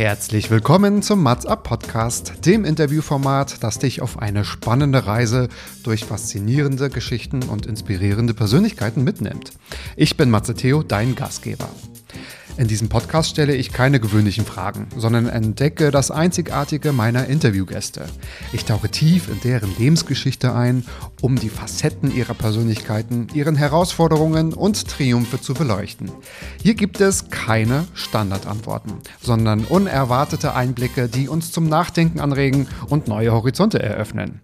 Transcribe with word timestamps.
Herzlich 0.00 0.50
willkommen 0.50 1.02
zum 1.02 1.22
Mats 1.22 1.44
Up 1.44 1.62
Podcast, 1.62 2.46
dem 2.46 2.64
Interviewformat, 2.64 3.62
das 3.62 3.78
dich 3.78 4.00
auf 4.00 4.18
eine 4.18 4.46
spannende 4.46 5.04
Reise 5.04 5.50
durch 5.82 6.06
faszinierende 6.06 6.88
Geschichten 6.88 7.42
und 7.42 7.66
inspirierende 7.66 8.32
Persönlichkeiten 8.32 9.04
mitnimmt. 9.04 9.52
Ich 9.96 10.16
bin 10.16 10.30
Matze 10.30 10.54
Theo, 10.54 10.82
dein 10.82 11.16
Gastgeber. 11.16 11.68
In 12.60 12.68
diesem 12.68 12.90
Podcast 12.90 13.30
stelle 13.30 13.54
ich 13.54 13.72
keine 13.72 14.00
gewöhnlichen 14.00 14.44
Fragen, 14.44 14.88
sondern 14.94 15.30
entdecke 15.30 15.90
das 15.90 16.10
Einzigartige 16.10 16.92
meiner 16.92 17.24
Interviewgäste. 17.24 18.04
Ich 18.52 18.66
tauche 18.66 18.90
tief 18.90 19.30
in 19.30 19.40
deren 19.40 19.74
Lebensgeschichte 19.78 20.54
ein, 20.54 20.84
um 21.22 21.36
die 21.36 21.48
Facetten 21.48 22.14
ihrer 22.14 22.34
Persönlichkeiten, 22.34 23.28
ihren 23.32 23.56
Herausforderungen 23.56 24.52
und 24.52 24.86
Triumphe 24.86 25.40
zu 25.40 25.54
beleuchten. 25.54 26.12
Hier 26.62 26.74
gibt 26.74 27.00
es 27.00 27.30
keine 27.30 27.86
Standardantworten, 27.94 28.92
sondern 29.22 29.64
unerwartete 29.64 30.54
Einblicke, 30.54 31.08
die 31.08 31.30
uns 31.30 31.52
zum 31.52 31.66
Nachdenken 31.66 32.20
anregen 32.20 32.68
und 32.90 33.08
neue 33.08 33.32
Horizonte 33.32 33.82
eröffnen. 33.82 34.42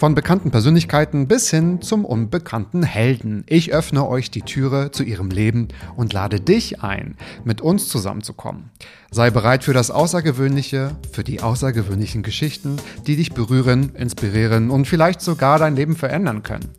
Von 0.00 0.14
bekannten 0.14 0.50
Persönlichkeiten 0.50 1.28
bis 1.28 1.50
hin 1.50 1.82
zum 1.82 2.06
unbekannten 2.06 2.82
Helden. 2.82 3.44
Ich 3.46 3.74
öffne 3.74 4.08
euch 4.08 4.30
die 4.30 4.40
Türe 4.40 4.92
zu 4.92 5.02
ihrem 5.02 5.28
Leben 5.28 5.68
und 5.94 6.14
lade 6.14 6.40
dich 6.40 6.82
ein, 6.82 7.18
mit 7.44 7.60
uns 7.60 7.86
zusammenzukommen. 7.90 8.70
Sei 9.10 9.28
bereit 9.28 9.62
für 9.62 9.74
das 9.74 9.90
Außergewöhnliche, 9.90 10.96
für 11.12 11.22
die 11.22 11.42
außergewöhnlichen 11.42 12.22
Geschichten, 12.22 12.76
die 13.06 13.16
dich 13.16 13.34
berühren, 13.34 13.94
inspirieren 13.94 14.70
und 14.70 14.86
vielleicht 14.86 15.20
sogar 15.20 15.58
dein 15.58 15.76
Leben 15.76 15.96
verändern 15.96 16.42
können. 16.42 16.70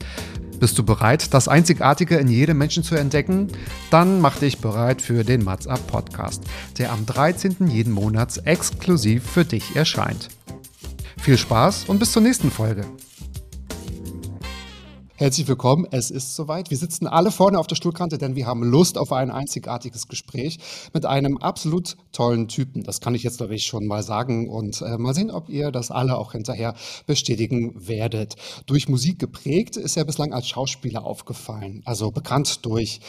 Bist 0.59 0.79
du 0.79 0.83
bereit, 0.83 1.31
das 1.35 1.47
Einzigartige 1.47 2.17
in 2.17 2.27
jedem 2.27 2.57
Menschen 2.57 2.81
zu 2.81 2.95
entdecken? 2.95 3.49
Dann 3.91 4.19
mach 4.19 4.39
dich 4.39 4.57
bereit 4.61 4.99
für 4.99 5.23
den 5.23 5.43
Mats 5.43 5.67
Up 5.67 5.85
Podcast, 5.85 6.43
der 6.79 6.91
am 6.91 7.05
13. 7.05 7.67
jeden 7.67 7.93
Monats 7.93 8.37
exklusiv 8.37 9.23
für 9.29 9.45
dich 9.45 9.75
erscheint. 9.75 10.29
Viel 11.19 11.37
Spaß 11.37 11.85
und 11.85 11.99
bis 11.99 12.13
zur 12.13 12.23
nächsten 12.23 12.49
Folge. 12.49 12.83
Herzlich 15.21 15.47
willkommen. 15.47 15.85
Es 15.91 16.09
ist 16.09 16.35
soweit. 16.35 16.71
Wir 16.71 16.77
sitzen 16.79 17.05
alle 17.05 17.29
vorne 17.29 17.59
auf 17.59 17.67
der 17.67 17.75
Stuhlkante, 17.75 18.17
denn 18.17 18.35
wir 18.35 18.47
haben 18.47 18.63
Lust 18.63 18.97
auf 18.97 19.11
ein 19.11 19.29
einzigartiges 19.29 20.07
Gespräch 20.07 20.57
mit 20.95 21.05
einem 21.05 21.37
absolut 21.37 21.95
tollen 22.11 22.47
Typen. 22.47 22.81
Das 22.81 23.01
kann 23.01 23.13
ich 23.13 23.21
jetzt, 23.21 23.37
glaube 23.37 23.53
ich, 23.53 23.65
schon 23.65 23.85
mal 23.85 24.01
sagen 24.01 24.49
und 24.49 24.81
äh, 24.81 24.97
mal 24.97 25.13
sehen, 25.13 25.29
ob 25.29 25.47
ihr 25.47 25.71
das 25.71 25.91
alle 25.91 26.17
auch 26.17 26.31
hinterher 26.31 26.73
bestätigen 27.05 27.87
werdet. 27.87 28.35
Durch 28.65 28.89
Musik 28.89 29.19
geprägt 29.19 29.77
ist 29.77 29.95
er 29.95 30.05
bislang 30.05 30.33
als 30.33 30.47
Schauspieler 30.47 31.05
aufgefallen. 31.05 31.83
Also 31.85 32.09
bekannt 32.09 32.65
durch 32.65 32.99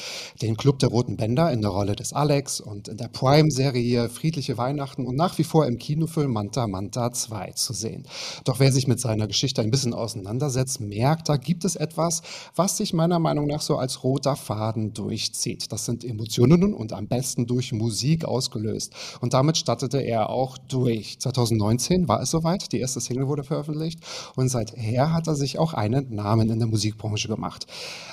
den 0.43 0.59
Club 0.59 0.81
der 0.81 0.91
Roten 0.91 1.17
Bänder 1.17 1.51
in 1.51 1.63
der 1.63 1.71
Rolle 1.71 1.97
des 1.97 2.13
Alex 2.13 2.61
und 2.61 2.89
in 2.89 2.99
der 2.99 3.09
Prime-Serie 3.09 4.11
Friedliche 4.11 4.59
Weihnachten 4.59 5.07
und 5.07 5.17
nach 5.17 5.39
wie 5.39 5.45
vor 5.45 5.67
im 5.67 5.79
Kinofilm 5.79 6.31
Manta 6.31 6.67
Manta 6.67 7.11
2 7.11 7.53
zu 7.53 7.73
sehen. 7.73 8.05
Doch 8.45 8.61
wer 8.61 8.71
sich 8.71 8.87
mit 8.87 9.01
seiner 9.01 9.27
Geschichte 9.27 9.63
ein 9.63 9.71
bisschen 9.71 9.95
auseinandersetzt, 9.95 10.79
merkt, 10.83 11.31
da 11.31 11.39
gibt 11.39 11.65
es 11.65 11.75
etwas, 11.75 12.02
etwas, 12.03 12.23
was 12.57 12.77
sich 12.77 12.93
meiner 12.93 13.19
Meinung 13.19 13.47
nach 13.47 13.61
so 13.61 13.77
als 13.77 14.03
roter 14.03 14.37
Faden 14.37 14.93
durchzieht. 14.93 15.71
Das 15.73 15.85
sind 15.85 16.05
Emotionen 16.05 16.75
und 16.75 16.93
am 16.93 17.07
besten 17.07 17.47
durch 17.47 17.73
Musik 17.73 18.25
ausgelöst. 18.25 18.93
Und 19.21 19.35
damit 19.35 19.57
stattete 19.57 19.99
er 20.01 20.31
auch 20.31 20.59
durch. 20.59 21.19
2019 21.21 22.09
war 22.09 22.21
es 22.21 22.31
soweit, 22.31 22.73
die 22.73 22.81
erste 22.81 23.01
Single 23.01 23.29
wurde 23.29 23.45
veröffentlicht 23.45 24.01
und 24.37 24.49
seither 24.49 25.13
hat 25.13 25.27
er 25.29 25.35
sich 25.35 25.59
auch 25.59 25.75
einen 25.75 26.15
Namen 26.15 26.51
in 26.51 26.59
der 26.59 26.69
Musikbranche 26.69 27.29
gemacht. 27.29 27.67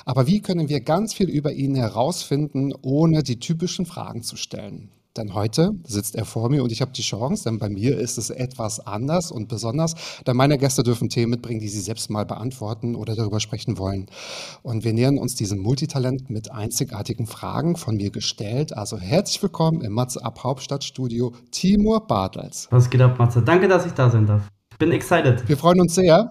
Aber 0.04 0.26
wie 0.26 0.40
können 0.40 0.68
wir 0.68 0.80
ganz 0.80 1.14
viel 1.14 1.28
über 1.28 1.52
ihn 1.52 1.74
herausfinden, 1.74 2.72
ohne 2.82 3.22
die 3.22 3.40
typischen 3.40 3.86
Fragen 3.86 4.22
zu 4.22 4.36
stellen? 4.36 4.90
Denn 5.16 5.34
heute 5.34 5.72
sitzt 5.84 6.14
er 6.14 6.24
vor 6.24 6.50
mir 6.50 6.62
und 6.62 6.70
ich 6.70 6.80
habe 6.80 6.92
die 6.92 7.02
Chance, 7.02 7.44
denn 7.44 7.58
bei 7.58 7.68
mir 7.68 7.98
ist 7.98 8.16
es 8.16 8.30
etwas 8.30 8.86
anders 8.86 9.32
und 9.32 9.48
besonders, 9.48 9.94
denn 10.24 10.36
meine 10.36 10.56
Gäste 10.56 10.84
dürfen 10.84 11.08
Themen 11.08 11.30
mitbringen, 11.30 11.58
die 11.58 11.68
sie 11.68 11.80
selbst 11.80 12.10
mal 12.10 12.24
beantworten 12.24 12.94
oder 12.94 13.16
darüber 13.16 13.40
sprechen 13.40 13.76
wollen. 13.76 14.06
Und 14.62 14.84
wir 14.84 14.92
nähern 14.92 15.18
uns 15.18 15.34
diesem 15.34 15.58
Multitalent 15.58 16.30
mit 16.30 16.52
einzigartigen 16.52 17.26
Fragen 17.26 17.74
von 17.76 17.96
mir 17.96 18.10
gestellt. 18.10 18.76
Also 18.76 18.98
herzlich 18.98 19.42
willkommen 19.42 19.80
im 19.80 19.92
Matze 19.92 20.24
Ab 20.24 20.44
Hauptstadtstudio, 20.44 21.32
Timur 21.50 22.06
Bartels. 22.06 22.68
Was 22.70 22.88
geht 22.88 23.00
ab, 23.00 23.18
Matze? 23.18 23.42
Danke, 23.42 23.66
dass 23.66 23.86
ich 23.86 23.92
da 23.92 24.10
sein 24.10 24.26
darf. 24.26 24.48
Ich 24.70 24.78
bin 24.78 24.92
excited. 24.92 25.48
Wir 25.48 25.56
freuen 25.56 25.80
uns 25.80 25.94
sehr. 25.96 26.30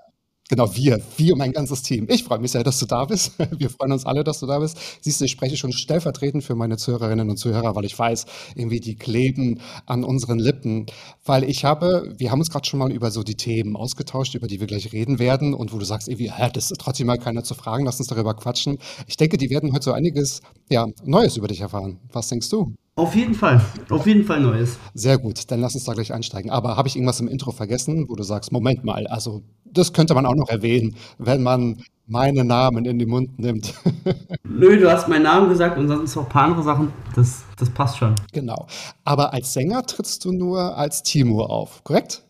Genau, 0.51 0.75
wir, 0.75 0.99
wir, 1.17 1.35
mein 1.35 1.51
ganzes 1.51 1.83
Team. 1.83 2.07
Ich 2.09 2.23
freue 2.23 2.39
mich 2.39 2.51
sehr, 2.51 2.63
dass 2.63 2.79
du 2.79 2.87
da 2.87 3.05
bist. 3.05 3.33
Wir 3.59 3.69
freuen 3.69 3.91
uns 3.91 4.07
alle, 4.07 4.23
dass 4.23 4.39
du 4.39 4.47
da 4.47 4.57
bist. 4.57 4.79
Siehst 4.99 5.21
du, 5.21 5.25
ich 5.25 5.31
spreche 5.31 5.55
schon 5.57 5.71
stellvertretend 5.71 6.43
für 6.43 6.55
meine 6.55 6.75
Zuhörerinnen 6.77 7.29
und 7.29 7.37
Zuhörer, 7.37 7.75
weil 7.75 7.85
ich 7.85 7.97
weiß, 7.97 8.25
irgendwie 8.55 8.79
die 8.79 8.95
kleben 8.95 9.61
an 9.85 10.03
unseren 10.03 10.39
Lippen. 10.39 10.87
Weil 11.23 11.43
ich 11.43 11.65
habe, 11.65 12.15
wir 12.17 12.31
haben 12.31 12.39
uns 12.39 12.49
gerade 12.49 12.67
schon 12.67 12.79
mal 12.79 12.91
über 12.91 13.11
so 13.11 13.21
die 13.21 13.35
Themen 13.35 13.75
ausgetauscht, 13.75 14.33
über 14.33 14.47
die 14.47 14.59
wir 14.59 14.65
gleich 14.65 14.91
reden 14.91 15.19
werden 15.19 15.53
und 15.53 15.71
wo 15.71 15.77
du 15.77 15.85
sagst, 15.85 16.07
irgendwie, 16.07 16.31
hä, 16.31 16.49
das 16.51 16.71
ist 16.71 16.81
trotzdem 16.81 17.05
mal 17.05 17.19
keiner 17.19 17.43
zu 17.43 17.53
fragen, 17.53 17.85
lass 17.85 17.99
uns 17.99 18.07
darüber 18.07 18.33
quatschen. 18.33 18.79
Ich 19.05 19.17
denke, 19.17 19.37
die 19.37 19.51
werden 19.51 19.71
heute 19.71 19.83
so 19.85 19.91
einiges, 19.91 20.41
ja, 20.67 20.87
Neues 21.03 21.37
über 21.37 21.47
dich 21.47 21.61
erfahren. 21.61 21.99
Was 22.11 22.27
denkst 22.29 22.49
du? 22.49 22.73
Auf 22.99 23.15
jeden 23.15 23.33
Fall, 23.33 23.61
auf 23.89 24.05
jeden 24.05 24.25
Fall 24.25 24.41
Neues. 24.41 24.77
Sehr 24.93 25.17
gut, 25.17 25.49
dann 25.49 25.61
lass 25.61 25.73
uns 25.73 25.85
da 25.85 25.93
gleich 25.93 26.11
einsteigen. 26.11 26.51
Aber 26.51 26.75
habe 26.75 26.89
ich 26.89 26.97
irgendwas 26.97 27.21
im 27.21 27.29
Intro 27.29 27.51
vergessen, 27.51 28.09
wo 28.09 28.15
du 28.17 28.23
sagst, 28.23 28.51
Moment 28.51 28.83
mal, 28.83 29.07
also 29.07 29.41
das 29.63 29.93
könnte 29.93 30.13
man 30.13 30.25
auch 30.25 30.35
noch 30.35 30.49
erwähnen, 30.49 30.97
wenn 31.17 31.41
man 31.41 31.81
meinen 32.07 32.47
Namen 32.47 32.83
in 32.83 32.99
den 32.99 33.07
Mund 33.07 33.39
nimmt. 33.39 33.73
Nö, 34.43 34.77
du 34.77 34.91
hast 34.91 35.07
meinen 35.07 35.23
Namen 35.23 35.47
gesagt 35.47 35.77
und 35.77 35.87
sonst 35.87 36.13
noch 36.13 36.23
ein 36.23 36.29
paar 36.29 36.43
andere 36.43 36.61
Sachen. 36.61 36.91
Das, 37.15 37.43
das 37.57 37.69
passt 37.69 37.99
schon. 37.99 38.15
Genau. 38.33 38.67
Aber 39.05 39.31
als 39.31 39.53
Sänger 39.53 39.83
trittst 39.83 40.25
du 40.25 40.33
nur 40.33 40.77
als 40.77 41.01
Timur 41.01 41.49
auf, 41.49 41.81
korrekt? 41.85 42.25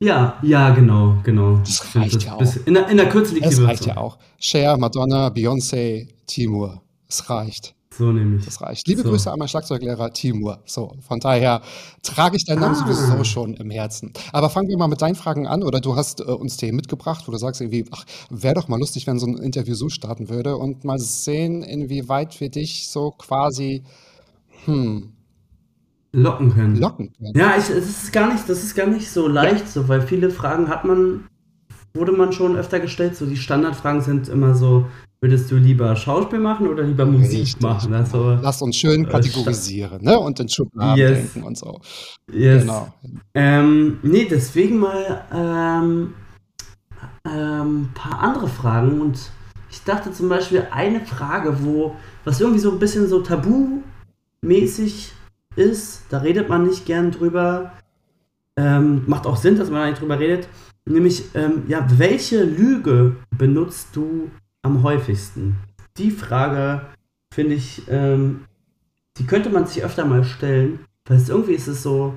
Ja, 0.00 0.36
ja, 0.42 0.70
genau, 0.70 1.14
genau. 1.22 1.58
Das 1.58 1.94
reicht 1.94 2.16
das 2.16 2.24
ja 2.24 2.32
auch. 2.32 2.42
In 2.66 2.74
der, 2.74 2.88
in 2.88 2.96
der 2.96 3.08
Kürze 3.08 3.34
liegt 3.34 3.46
Es 3.46 3.62
reicht 3.62 3.86
ja 3.86 3.98
auch. 3.98 4.18
Cher, 4.40 4.76
Madonna, 4.78 5.28
Beyoncé, 5.28 6.08
Timur. 6.26 6.82
Es 7.08 7.30
reicht. 7.30 7.76
So 7.98 8.12
nämlich. 8.12 8.44
Das 8.44 8.60
reicht. 8.60 8.86
Liebe 8.86 9.02
so. 9.02 9.10
Grüße 9.10 9.30
an 9.30 9.40
meinen 9.40 9.48
Schlagzeuglehrer 9.48 10.12
Timur. 10.12 10.62
So, 10.66 10.94
von 11.00 11.18
daher 11.18 11.62
trage 12.02 12.36
ich 12.36 12.44
deinen 12.44 12.60
Namen 12.60 12.76
ah. 12.76 12.86
sowieso 12.86 13.24
schon 13.24 13.54
im 13.54 13.70
Herzen. 13.70 14.12
Aber 14.32 14.50
fangen 14.50 14.68
wir 14.68 14.78
mal 14.78 14.86
mit 14.86 15.02
deinen 15.02 15.16
Fragen 15.16 15.48
an. 15.48 15.64
Oder 15.64 15.80
du 15.80 15.96
hast 15.96 16.20
äh, 16.20 16.24
uns 16.24 16.56
Themen 16.56 16.76
mitgebracht, 16.76 17.24
wo 17.26 17.32
du 17.32 17.38
sagst 17.38 17.60
irgendwie, 17.60 17.86
ach, 17.90 18.04
wäre 18.30 18.54
doch 18.54 18.68
mal 18.68 18.78
lustig, 18.78 19.08
wenn 19.08 19.18
so 19.18 19.26
ein 19.26 19.36
Interview 19.36 19.74
so 19.74 19.88
starten 19.88 20.28
würde 20.28 20.56
und 20.56 20.84
mal 20.84 21.00
sehen, 21.00 21.64
inwieweit 21.64 22.40
wir 22.40 22.50
dich 22.50 22.88
so 22.88 23.10
quasi, 23.10 23.82
hm, 24.64 25.12
locken 26.12 26.54
können. 26.54 26.76
Locken 26.76 27.12
können. 27.12 27.36
Ja, 27.36 27.56
ich, 27.58 27.68
es 27.68 27.88
ist 27.88 28.12
gar 28.12 28.32
nicht, 28.32 28.48
das 28.48 28.62
ist 28.62 28.76
gar 28.76 28.86
nicht 28.86 29.10
so 29.10 29.26
leicht, 29.26 29.64
ja. 29.64 29.66
so, 29.66 29.88
weil 29.88 30.02
viele 30.02 30.30
Fragen 30.30 30.68
hat 30.68 30.84
man, 30.84 31.24
wurde 31.94 32.12
man 32.12 32.32
schon 32.32 32.56
öfter 32.56 32.78
gestellt. 32.78 33.16
So 33.16 33.26
die 33.26 33.36
Standardfragen 33.36 34.02
sind 34.02 34.28
immer 34.28 34.54
so, 34.54 34.86
Würdest 35.20 35.50
du 35.50 35.56
lieber 35.56 35.96
Schauspiel 35.96 36.38
machen 36.38 36.68
oder 36.68 36.84
lieber 36.84 37.04
Musik 37.04 37.40
Richtig. 37.40 37.60
machen? 37.60 37.92
Also, 37.92 38.38
Lass 38.40 38.62
uns 38.62 38.76
schön 38.76 39.04
äh, 39.04 39.08
kategorisieren 39.08 40.02
ne? 40.02 40.16
und 40.16 40.38
in 40.38 40.48
Schubladen 40.48 40.96
yes. 40.96 41.18
denken 41.18 41.42
und 41.42 41.58
so. 41.58 41.80
Yes. 42.32 42.62
Genau. 42.62 42.94
Ähm, 43.34 43.98
nee, 44.02 44.28
deswegen 44.30 44.78
mal 44.78 45.24
ein 45.30 45.82
ähm, 45.82 46.14
ähm, 47.24 47.88
paar 47.94 48.20
andere 48.20 48.46
Fragen. 48.46 49.00
Und 49.00 49.18
ich 49.70 49.82
dachte 49.82 50.12
zum 50.12 50.28
Beispiel 50.28 50.68
eine 50.70 51.04
Frage, 51.04 51.64
wo 51.64 51.96
was 52.24 52.40
irgendwie 52.40 52.60
so 52.60 52.70
ein 52.70 52.78
bisschen 52.78 53.08
so 53.08 53.20
tabu-mäßig 53.20 55.12
ist, 55.56 56.02
da 56.10 56.18
redet 56.18 56.48
man 56.48 56.66
nicht 56.66 56.86
gern 56.86 57.10
drüber. 57.10 57.72
Ähm, 58.56 59.02
macht 59.06 59.26
auch 59.26 59.36
Sinn, 59.36 59.56
dass 59.56 59.70
man 59.70 59.80
da 59.80 59.88
nicht 59.88 60.00
drüber 60.00 60.20
redet. 60.20 60.48
Nämlich, 60.84 61.24
ähm, 61.34 61.64
ja, 61.68 61.86
welche 61.96 62.44
Lüge 62.44 63.16
benutzt 63.36 63.88
du 63.94 64.30
am 64.68 64.82
häufigsten? 64.82 65.56
Die 65.96 66.10
Frage 66.10 66.82
finde 67.32 67.54
ich, 67.54 67.82
ähm, 67.88 68.44
die 69.16 69.26
könnte 69.26 69.50
man 69.50 69.66
sich 69.66 69.82
öfter 69.82 70.04
mal 70.04 70.24
stellen, 70.24 70.80
weil 71.06 71.16
es 71.16 71.28
irgendwie 71.28 71.54
ist 71.54 71.66
es 71.66 71.82
so, 71.82 72.16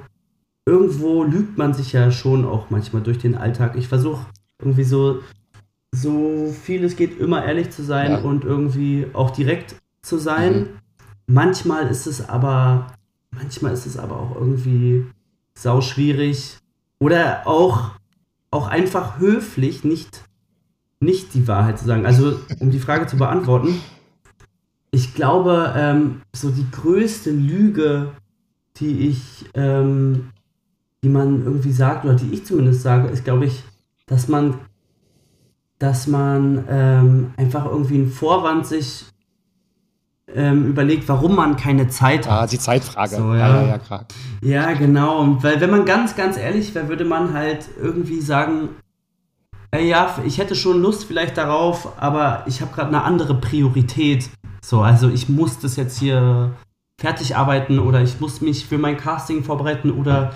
irgendwo 0.65 1.23
lügt 1.23 1.57
man 1.57 1.73
sich 1.73 1.93
ja 1.93 2.11
schon 2.11 2.45
auch 2.45 2.69
manchmal 2.69 3.01
durch 3.01 3.17
den 3.17 3.35
Alltag. 3.35 3.75
Ich 3.75 3.87
versuche 3.87 4.25
irgendwie 4.59 4.83
so, 4.83 5.21
so 5.91 6.53
viel 6.63 6.83
es 6.83 6.95
geht, 6.95 7.19
immer 7.19 7.43
ehrlich 7.43 7.71
zu 7.71 7.83
sein 7.83 8.11
ja. 8.11 8.17
und 8.19 8.43
irgendwie 8.43 9.07
auch 9.13 9.31
direkt 9.31 9.75
zu 10.01 10.17
sein. 10.17 10.53
Mhm. 10.53 10.67
Manchmal 11.27 11.87
ist 11.87 12.05
es 12.05 12.27
aber, 12.27 12.87
manchmal 13.31 13.73
ist 13.73 13.85
es 13.85 13.97
aber 13.97 14.19
auch 14.19 14.35
irgendwie 14.35 15.05
sau 15.55 15.81
schwierig 15.81 16.57
oder 16.99 17.47
auch, 17.47 17.91
auch 18.51 18.67
einfach 18.67 19.19
höflich, 19.19 19.83
nicht 19.83 20.23
nicht 21.01 21.33
die 21.33 21.47
Wahrheit 21.47 21.79
zu 21.79 21.85
sagen. 21.85 22.05
Also, 22.05 22.39
um 22.59 22.71
die 22.71 22.79
Frage 22.79 23.07
zu 23.07 23.17
beantworten, 23.17 23.81
ich 24.91 25.13
glaube, 25.13 25.73
ähm, 25.75 26.21
so 26.33 26.51
die 26.51 26.69
größte 26.69 27.31
Lüge, 27.31 28.11
die 28.77 29.09
ich, 29.09 29.49
ähm, 29.55 30.29
die 31.03 31.09
man 31.09 31.43
irgendwie 31.43 31.71
sagt, 31.71 32.05
oder 32.05 32.15
die 32.15 32.33
ich 32.33 32.45
zumindest 32.45 32.83
sage, 32.83 33.09
ist, 33.09 33.23
glaube 33.23 33.45
ich, 33.45 33.63
dass 34.05 34.27
man, 34.27 34.55
dass 35.79 36.07
man 36.07 36.65
ähm, 36.69 37.31
einfach 37.37 37.65
irgendwie 37.65 37.95
einen 37.95 38.11
Vorwand 38.11 38.67
sich 38.67 39.05
ähm, 40.27 40.67
überlegt, 40.67 41.09
warum 41.09 41.35
man 41.35 41.55
keine 41.55 41.87
Zeit 41.87 42.27
hat. 42.29 42.43
Ah, 42.43 42.47
die 42.47 42.59
Zeitfrage. 42.59 43.15
So, 43.15 43.33
ja. 43.33 43.61
Ja, 43.61 43.67
ja, 43.67 43.77
klar. 43.79 44.05
ja, 44.41 44.73
genau. 44.73 45.19
Und 45.19 45.43
weil, 45.43 45.59
wenn 45.61 45.71
man 45.71 45.85
ganz, 45.85 46.15
ganz 46.15 46.37
ehrlich 46.37 46.75
wäre, 46.75 46.89
würde 46.89 47.05
man 47.05 47.33
halt 47.33 47.65
irgendwie 47.81 48.21
sagen, 48.21 48.69
ja, 49.79 50.17
ich 50.25 50.37
hätte 50.37 50.55
schon 50.55 50.81
Lust 50.81 51.05
vielleicht 51.05 51.37
darauf, 51.37 51.99
aber 51.99 52.43
ich 52.47 52.61
habe 52.61 52.73
gerade 52.73 52.89
eine 52.89 53.03
andere 53.03 53.35
Priorität. 53.35 54.29
So, 54.61 54.81
also 54.81 55.09
ich 55.09 55.29
muss 55.29 55.59
das 55.59 55.75
jetzt 55.75 55.97
hier 55.97 56.51
fertig 56.99 57.35
arbeiten 57.35 57.79
oder 57.79 58.01
ich 58.01 58.19
muss 58.19 58.41
mich 58.41 58.65
für 58.65 58.77
mein 58.77 58.97
Casting 58.97 59.43
vorbereiten 59.43 59.91
oder 59.91 60.33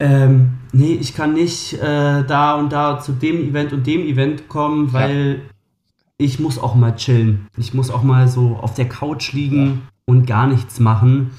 ähm, 0.00 0.58
nee, 0.72 0.94
ich 0.94 1.14
kann 1.14 1.34
nicht 1.34 1.74
äh, 1.74 2.24
da 2.24 2.54
und 2.56 2.72
da 2.72 3.00
zu 3.00 3.12
dem 3.12 3.36
Event 3.48 3.72
und 3.72 3.86
dem 3.86 4.02
Event 4.02 4.48
kommen, 4.48 4.92
weil 4.92 5.36
ja. 5.36 5.40
ich 6.18 6.40
muss 6.40 6.58
auch 6.58 6.74
mal 6.74 6.96
chillen. 6.96 7.46
Ich 7.56 7.72
muss 7.72 7.90
auch 7.90 8.02
mal 8.02 8.28
so 8.28 8.56
auf 8.60 8.74
der 8.74 8.88
Couch 8.88 9.32
liegen 9.32 9.66
ja. 9.66 9.78
und 10.06 10.26
gar 10.26 10.46
nichts 10.46 10.80
machen. 10.80 11.30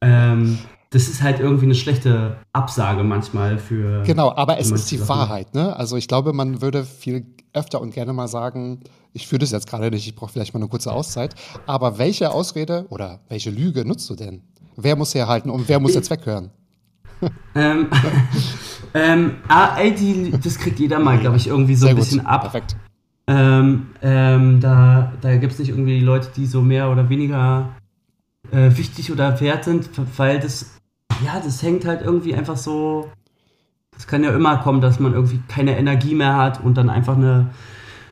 Ähm, 0.00 0.58
das 0.90 1.08
ist 1.08 1.22
halt 1.22 1.38
irgendwie 1.38 1.66
eine 1.66 1.74
schlechte 1.74 2.38
Absage 2.52 3.04
manchmal 3.04 3.58
für. 3.58 4.02
Genau, 4.04 4.34
aber 4.34 4.58
es 4.58 4.70
ist 4.70 4.90
die 4.90 4.96
Sachen. 4.96 5.08
Wahrheit, 5.08 5.54
ne? 5.54 5.76
Also 5.76 5.96
ich 5.96 6.08
glaube, 6.08 6.32
man 6.32 6.62
würde 6.62 6.84
viel 6.84 7.26
öfter 7.52 7.80
und 7.80 7.92
gerne 7.92 8.12
mal 8.12 8.28
sagen, 8.28 8.80
ich 9.12 9.26
führe 9.26 9.40
das 9.40 9.52
jetzt 9.52 9.68
gerade 9.68 9.90
nicht, 9.90 10.06
ich 10.06 10.14
brauche 10.14 10.32
vielleicht 10.32 10.54
mal 10.54 10.60
eine 10.60 10.68
kurze 10.68 10.92
Auszeit. 10.92 11.34
Aber 11.66 11.98
welche 11.98 12.30
Ausrede 12.30 12.86
oder 12.88 13.20
welche 13.28 13.50
Lüge 13.50 13.84
nutzt 13.84 14.08
du 14.08 14.14
denn? 14.14 14.42
Wer 14.76 14.96
muss 14.96 15.14
herhalten 15.14 15.50
und 15.50 15.68
wer 15.68 15.80
muss 15.80 15.94
jetzt 15.94 16.10
weghören? 16.10 16.50
ähm, 17.54 17.88
ähm, 18.94 19.36
ah, 19.48 19.76
ey, 19.76 19.94
die, 19.94 20.30
das 20.42 20.58
kriegt 20.58 20.78
jeder 20.78 21.00
mal, 21.00 21.18
glaube 21.18 21.36
ich, 21.36 21.48
irgendwie 21.48 21.74
so 21.74 21.86
Sehr 21.86 21.94
ein 21.94 21.96
bisschen 21.96 22.20
gut. 22.20 22.28
ab. 22.28 22.42
Perfekt. 22.42 22.76
Ähm, 23.26 23.88
ähm, 24.00 24.60
da 24.60 25.12
da 25.20 25.36
gibt 25.36 25.52
es 25.52 25.58
nicht 25.58 25.68
irgendwie 25.68 26.00
Leute, 26.00 26.30
die 26.34 26.46
so 26.46 26.62
mehr 26.62 26.90
oder 26.90 27.10
weniger 27.10 27.68
äh, 28.50 28.70
wichtig 28.76 29.12
oder 29.12 29.38
wert 29.40 29.64
sind, 29.64 29.90
weil 30.16 30.40
das, 30.40 30.77
ja, 31.24 31.40
das 31.40 31.62
hängt 31.62 31.84
halt 31.84 32.02
irgendwie 32.02 32.34
einfach 32.34 32.56
so. 32.56 33.10
Das 33.92 34.06
kann 34.06 34.22
ja 34.22 34.30
immer 34.30 34.58
kommen, 34.58 34.80
dass 34.80 35.00
man 35.00 35.12
irgendwie 35.12 35.40
keine 35.48 35.76
Energie 35.76 36.14
mehr 36.14 36.36
hat 36.36 36.62
und 36.62 36.76
dann 36.76 36.88
einfach 36.88 37.16
eine, 37.16 37.50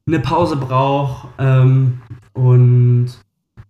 eine 0.06 0.18
Pause 0.18 0.56
braucht. 0.56 1.28
Ähm, 1.38 2.00
und 2.32 3.10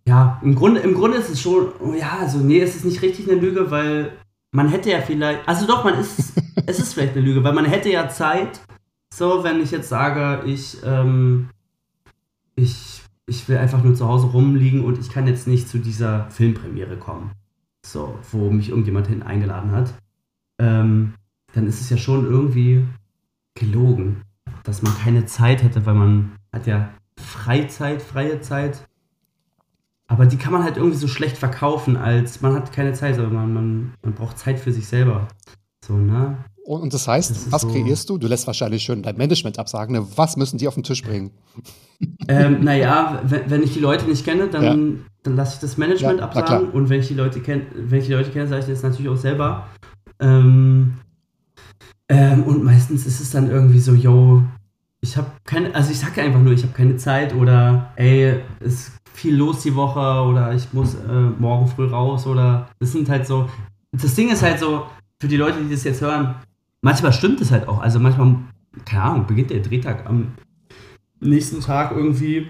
ja, 0.06 0.40
im 0.42 0.54
Grunde, 0.54 0.80
im 0.80 0.94
Grunde 0.94 1.18
ist 1.18 1.30
es 1.30 1.40
schon, 1.40 1.72
ja, 1.98 2.18
also 2.20 2.38
nee, 2.38 2.60
es 2.60 2.76
ist 2.76 2.84
nicht 2.84 3.02
richtig 3.02 3.28
eine 3.28 3.40
Lüge, 3.40 3.70
weil 3.70 4.12
man 4.52 4.68
hätte 4.68 4.90
ja 4.90 5.00
vielleicht, 5.00 5.46
also 5.46 5.66
doch, 5.66 5.84
man 5.84 5.98
ist, 5.98 6.32
es 6.66 6.78
ist 6.78 6.94
vielleicht 6.94 7.16
eine 7.16 7.24
Lüge, 7.24 7.44
weil 7.44 7.52
man 7.52 7.64
hätte 7.66 7.90
ja 7.90 8.08
Zeit, 8.08 8.60
so, 9.12 9.44
wenn 9.44 9.60
ich 9.60 9.70
jetzt 9.70 9.88
sage, 9.88 10.46
ich, 10.46 10.78
ähm, 10.84 11.50
ich, 12.54 13.02
ich 13.26 13.48
will 13.48 13.58
einfach 13.58 13.82
nur 13.82 13.94
zu 13.94 14.06
Hause 14.06 14.28
rumliegen 14.28 14.84
und 14.84 14.98
ich 14.98 15.10
kann 15.10 15.26
jetzt 15.26 15.46
nicht 15.46 15.68
zu 15.68 15.78
dieser 15.78 16.30
Filmpremiere 16.30 16.96
kommen, 16.96 17.30
so, 17.90 18.18
wo 18.30 18.50
mich 18.50 18.68
irgendjemand 18.68 19.06
hin 19.06 19.22
eingeladen 19.22 19.72
hat, 19.72 19.94
ähm, 20.60 21.14
dann 21.52 21.66
ist 21.66 21.80
es 21.80 21.90
ja 21.90 21.96
schon 21.96 22.24
irgendwie 22.24 22.84
gelogen, 23.54 24.22
dass 24.64 24.82
man 24.82 24.96
keine 24.96 25.26
Zeit 25.26 25.62
hätte, 25.62 25.86
weil 25.86 25.94
man 25.94 26.32
hat 26.52 26.66
ja 26.66 26.90
Freizeit, 27.18 28.02
freie 28.02 28.40
Zeit 28.40 28.86
aber 30.08 30.26
die 30.26 30.36
kann 30.36 30.52
man 30.52 30.62
halt 30.62 30.76
irgendwie 30.76 30.96
so 30.96 31.08
schlecht 31.08 31.36
verkaufen, 31.36 31.96
als 31.96 32.40
man 32.40 32.54
hat 32.54 32.72
keine 32.72 32.92
Zeit, 32.92 33.18
aber 33.18 33.28
man, 33.28 33.52
man, 33.52 33.94
man 34.02 34.14
braucht 34.14 34.38
Zeit 34.38 34.60
für 34.60 34.72
sich 34.72 34.86
selber. 34.86 35.26
So, 35.84 35.96
ne? 35.96 36.36
Und 36.66 36.92
das 36.92 37.06
heißt, 37.06 37.52
was 37.52 37.66
kreierst 37.68 38.10
du? 38.10 38.18
Du 38.18 38.26
lässt 38.26 38.46
wahrscheinlich 38.48 38.82
schön 38.82 39.00
dein 39.00 39.16
Management 39.16 39.56
absagen. 39.58 39.94
Ne? 39.94 40.04
Was 40.16 40.36
müssen 40.36 40.58
die 40.58 40.66
auf 40.66 40.74
den 40.74 40.82
Tisch 40.82 41.02
bringen? 41.02 41.30
Ähm, 42.28 42.64
naja, 42.64 43.22
wenn, 43.24 43.48
wenn 43.48 43.62
ich 43.62 43.72
die 43.72 43.78
Leute 43.78 44.04
nicht 44.06 44.24
kenne, 44.24 44.48
dann, 44.48 44.64
ja. 44.64 44.74
dann 45.22 45.36
lasse 45.36 45.54
ich 45.54 45.60
das 45.60 45.78
Management 45.78 46.18
ja, 46.18 46.24
absagen. 46.24 46.70
Und 46.70 46.88
wenn 46.88 47.00
ich 47.00 47.06
die 47.06 47.14
Leute 47.14 47.40
kenne, 47.40 47.66
wenn 47.72 48.00
ich 48.00 48.06
die 48.06 48.12
Leute 48.12 48.30
kenne, 48.30 48.48
sage 48.48 48.62
ich 48.62 48.66
das 48.66 48.82
natürlich 48.82 49.08
auch 49.08 49.16
selber. 49.16 49.68
Ähm, 50.18 50.94
ähm, 52.08 52.42
und 52.42 52.64
meistens 52.64 53.06
ist 53.06 53.20
es 53.20 53.30
dann 53.30 53.48
irgendwie 53.48 53.78
so, 53.78 53.94
yo, 53.94 54.42
ich 55.00 55.16
habe 55.16 55.30
keine, 55.44 55.72
also 55.72 55.92
ich 55.92 56.00
sage 56.00 56.20
einfach 56.20 56.40
nur, 56.40 56.52
ich 56.52 56.64
habe 56.64 56.72
keine 56.72 56.96
Zeit 56.96 57.32
oder 57.32 57.92
ey, 57.94 58.40
es 58.58 58.90
viel 59.14 59.36
los 59.36 59.62
die 59.62 59.74
Woche 59.74 60.28
oder 60.28 60.52
ich 60.52 60.72
muss 60.72 60.94
äh, 60.94 61.30
morgen 61.38 61.69
früh 61.69 61.86
raus 61.86 62.26
oder 62.26 62.69
das 62.80 62.90
sind 62.90 63.08
halt 63.08 63.26
so. 63.26 63.48
Das 63.92 64.14
Ding 64.16 64.30
ist 64.30 64.42
halt 64.42 64.58
so, 64.58 64.86
für 65.20 65.28
die 65.28 65.36
Leute, 65.36 65.62
die 65.62 65.70
das 65.70 65.84
jetzt 65.84 66.02
hören, 66.02 66.34
manchmal 66.86 67.12
stimmt 67.12 67.40
es 67.40 67.50
halt 67.50 67.66
auch. 67.66 67.80
Also 67.80 67.98
manchmal, 67.98 68.36
keine 68.84 69.02
Ahnung, 69.02 69.26
beginnt 69.26 69.50
der 69.50 69.60
Drehtag 69.60 70.06
am 70.06 70.28
nächsten 71.20 71.60
Tag 71.60 71.90
irgendwie 71.90 72.46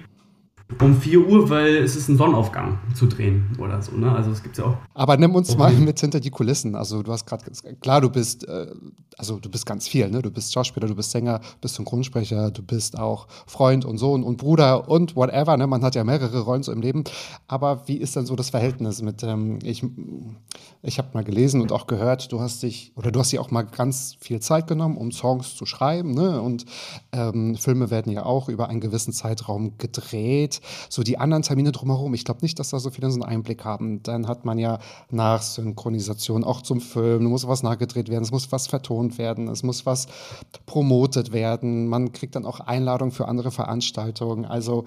um 0.80 1.00
4 1.00 1.26
Uhr, 1.26 1.48
weil 1.48 1.76
es 1.76 1.96
ist 1.96 2.08
ein 2.08 2.18
Sonnenaufgang 2.18 2.78
zu 2.94 3.06
drehen 3.06 3.56
oder 3.58 3.80
so. 3.80 3.96
Ne? 3.96 4.12
Also 4.12 4.32
es 4.32 4.42
gibt 4.42 4.58
ja 4.58 4.64
auch. 4.64 4.76
Aber 4.94 5.16
nimm 5.16 5.34
uns 5.34 5.56
mal 5.56 5.72
mit 5.72 6.00
hinter 6.00 6.20
die 6.20 6.30
Kulissen. 6.30 6.74
Also 6.74 7.02
du 7.02 7.12
hast 7.12 7.24
gerade 7.24 7.44
klar, 7.80 8.00
du 8.00 8.10
bist 8.10 8.46
äh, 8.46 8.66
also 9.16 9.38
du 9.38 9.48
bist 9.48 9.64
ganz 9.64 9.88
viel. 9.88 10.08
Ne? 10.10 10.22
Du 10.22 10.30
bist 10.30 10.52
Schauspieler, 10.52 10.86
du 10.88 10.94
bist 10.94 11.10
Sänger, 11.10 11.40
bist 11.60 11.76
Synchronsprecher, 11.76 12.50
du 12.50 12.62
bist 12.62 12.98
auch 12.98 13.28
Freund 13.46 13.84
und 13.84 13.98
Sohn 13.98 14.22
und 14.22 14.36
Bruder 14.36 14.88
und 14.88 15.16
whatever. 15.16 15.56
Ne? 15.56 15.66
Man 15.66 15.82
hat 15.82 15.94
ja 15.94 16.04
mehrere 16.04 16.40
Rollen 16.40 16.62
so 16.62 16.72
im 16.72 16.82
Leben. 16.82 17.04
Aber 17.48 17.86
wie 17.86 17.96
ist 17.96 18.16
denn 18.16 18.26
so 18.26 18.36
das 18.36 18.50
Verhältnis 18.50 19.02
mit? 19.02 19.22
Ähm, 19.22 19.58
ich 19.62 19.84
ich 20.86 20.98
habe 20.98 21.08
mal 21.14 21.24
gelesen 21.24 21.60
und 21.60 21.72
auch 21.72 21.86
gehört, 21.86 22.32
du 22.32 22.40
hast 22.40 22.62
dich 22.62 22.92
oder 22.96 23.10
du 23.10 23.20
hast 23.20 23.32
dir 23.32 23.40
auch 23.40 23.50
mal 23.50 23.62
ganz 23.62 24.16
viel 24.20 24.40
Zeit 24.40 24.66
genommen, 24.66 24.96
um 24.96 25.12
Songs 25.12 25.56
zu 25.56 25.66
schreiben. 25.66 26.12
Ne? 26.12 26.40
Und 26.40 26.64
ähm, 27.12 27.56
Filme 27.56 27.90
werden 27.90 28.12
ja 28.12 28.24
auch 28.24 28.48
über 28.48 28.68
einen 28.68 28.80
gewissen 28.80 29.12
Zeitraum 29.12 29.78
gedreht 29.78 30.60
so 30.88 31.02
die 31.02 31.18
anderen 31.18 31.42
Termine 31.42 31.72
drumherum, 31.72 32.14
ich 32.14 32.24
glaube 32.24 32.40
nicht, 32.42 32.58
dass 32.58 32.70
da 32.70 32.78
so 32.78 32.90
viele 32.90 33.10
so 33.10 33.20
einen 33.20 33.24
Einblick 33.24 33.64
haben. 33.64 34.02
Dann 34.02 34.28
hat 34.28 34.44
man 34.44 34.58
ja 34.58 34.78
Nachsynchronisation 35.10 36.44
auch 36.44 36.62
zum 36.62 36.80
Film, 36.80 37.24
da 37.24 37.28
muss 37.28 37.46
was 37.46 37.62
nachgedreht 37.62 38.08
werden, 38.08 38.22
es 38.22 38.32
muss 38.32 38.52
was 38.52 38.66
vertont 38.66 39.18
werden, 39.18 39.48
es 39.48 39.62
muss 39.62 39.86
was 39.86 40.06
promotet 40.66 41.32
werden, 41.32 41.88
man 41.88 42.12
kriegt 42.12 42.36
dann 42.36 42.46
auch 42.46 42.60
Einladungen 42.60 43.12
für 43.12 43.28
andere 43.28 43.50
Veranstaltungen. 43.50 44.44
Also 44.44 44.84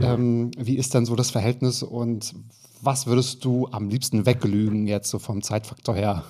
ähm, 0.00 0.50
wie 0.58 0.76
ist 0.76 0.94
denn 0.94 1.06
so 1.06 1.16
das 1.16 1.30
Verhältnis 1.30 1.82
und 1.82 2.34
was 2.80 3.06
würdest 3.06 3.44
du 3.44 3.68
am 3.70 3.88
liebsten 3.88 4.26
weglügen 4.26 4.86
jetzt 4.86 5.10
so 5.10 5.18
vom 5.18 5.42
Zeitfaktor 5.42 5.94
her? 5.94 6.24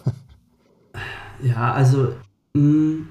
Ja, 1.42 1.72
also 1.74 2.14
mh, 2.54 2.62
mm, 2.62 3.08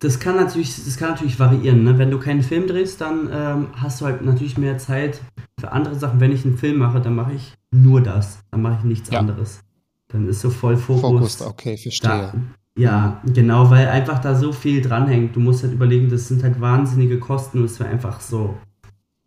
das 0.00 0.18
kann 0.18 0.36
natürlich, 0.36 0.82
das 0.82 0.96
kann 0.96 1.10
natürlich 1.10 1.38
variieren. 1.38 1.84
Ne? 1.84 1.98
Wenn 1.98 2.10
du 2.10 2.18
keinen 2.18 2.42
Film 2.42 2.66
drehst, 2.66 3.00
dann 3.02 3.28
ähm, 3.32 3.66
hast 3.74 4.00
du 4.00 4.06
halt 4.06 4.22
natürlich 4.22 4.56
mehr 4.56 4.78
Zeit 4.78 5.20
für 5.58 5.72
andere 5.72 5.94
Sachen. 5.94 6.20
Wenn 6.20 6.32
ich 6.32 6.44
einen 6.44 6.56
Film 6.56 6.78
mache, 6.78 7.00
dann 7.00 7.14
mache 7.14 7.34
ich 7.34 7.54
nur 7.70 8.00
das. 8.00 8.38
Dann 8.50 8.62
mache 8.62 8.78
ich 8.78 8.84
nichts 8.84 9.10
ja. 9.10 9.20
anderes. 9.20 9.60
Dann 10.08 10.26
ist 10.26 10.40
so 10.40 10.48
voll 10.48 10.78
Fokus. 10.78 11.02
Fokus, 11.02 11.42
okay, 11.42 11.76
verstehe. 11.76 12.10
Da, 12.10 12.34
ja, 12.78 13.20
genau, 13.26 13.70
weil 13.70 13.88
einfach 13.88 14.20
da 14.20 14.34
so 14.34 14.52
viel 14.52 14.80
dranhängt. 14.80 15.36
Du 15.36 15.40
musst 15.40 15.62
halt 15.62 15.74
überlegen, 15.74 16.08
das 16.08 16.28
sind 16.28 16.42
halt 16.42 16.60
wahnsinnige 16.62 17.18
Kosten 17.18 17.58
und 17.58 17.66
es 17.66 17.78
wäre 17.78 17.90
einfach 17.90 18.20
so 18.20 18.56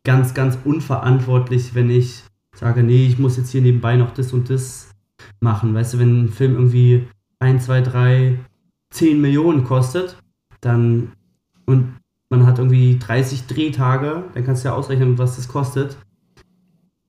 ganz, 0.03 0.33
ganz 0.33 0.57
unverantwortlich, 0.65 1.75
wenn 1.75 1.91
ich 1.91 2.23
sage, 2.53 2.83
nee, 2.83 3.07
ich 3.07 3.19
muss 3.19 3.37
jetzt 3.37 3.51
hier 3.51 3.61
nebenbei 3.61 3.95
noch 3.95 4.11
das 4.11 4.33
und 4.33 4.49
das 4.49 4.89
machen. 5.39 5.73
Weißt 5.73 5.93
du, 5.93 5.99
wenn 5.99 6.25
ein 6.25 6.29
Film 6.29 6.53
irgendwie 6.53 7.07
1, 7.39 7.65
2, 7.65 7.81
3, 7.81 8.39
10 8.91 9.21
Millionen 9.21 9.63
kostet, 9.63 10.17
dann 10.61 11.11
und 11.65 11.95
man 12.29 12.45
hat 12.45 12.57
irgendwie 12.57 12.97
30 12.97 13.45
Drehtage, 13.45 14.23
dann 14.33 14.45
kannst 14.45 14.63
du 14.63 14.69
ja 14.69 14.75
ausrechnen, 14.75 15.17
was 15.17 15.35
das 15.35 15.47
kostet. 15.47 15.97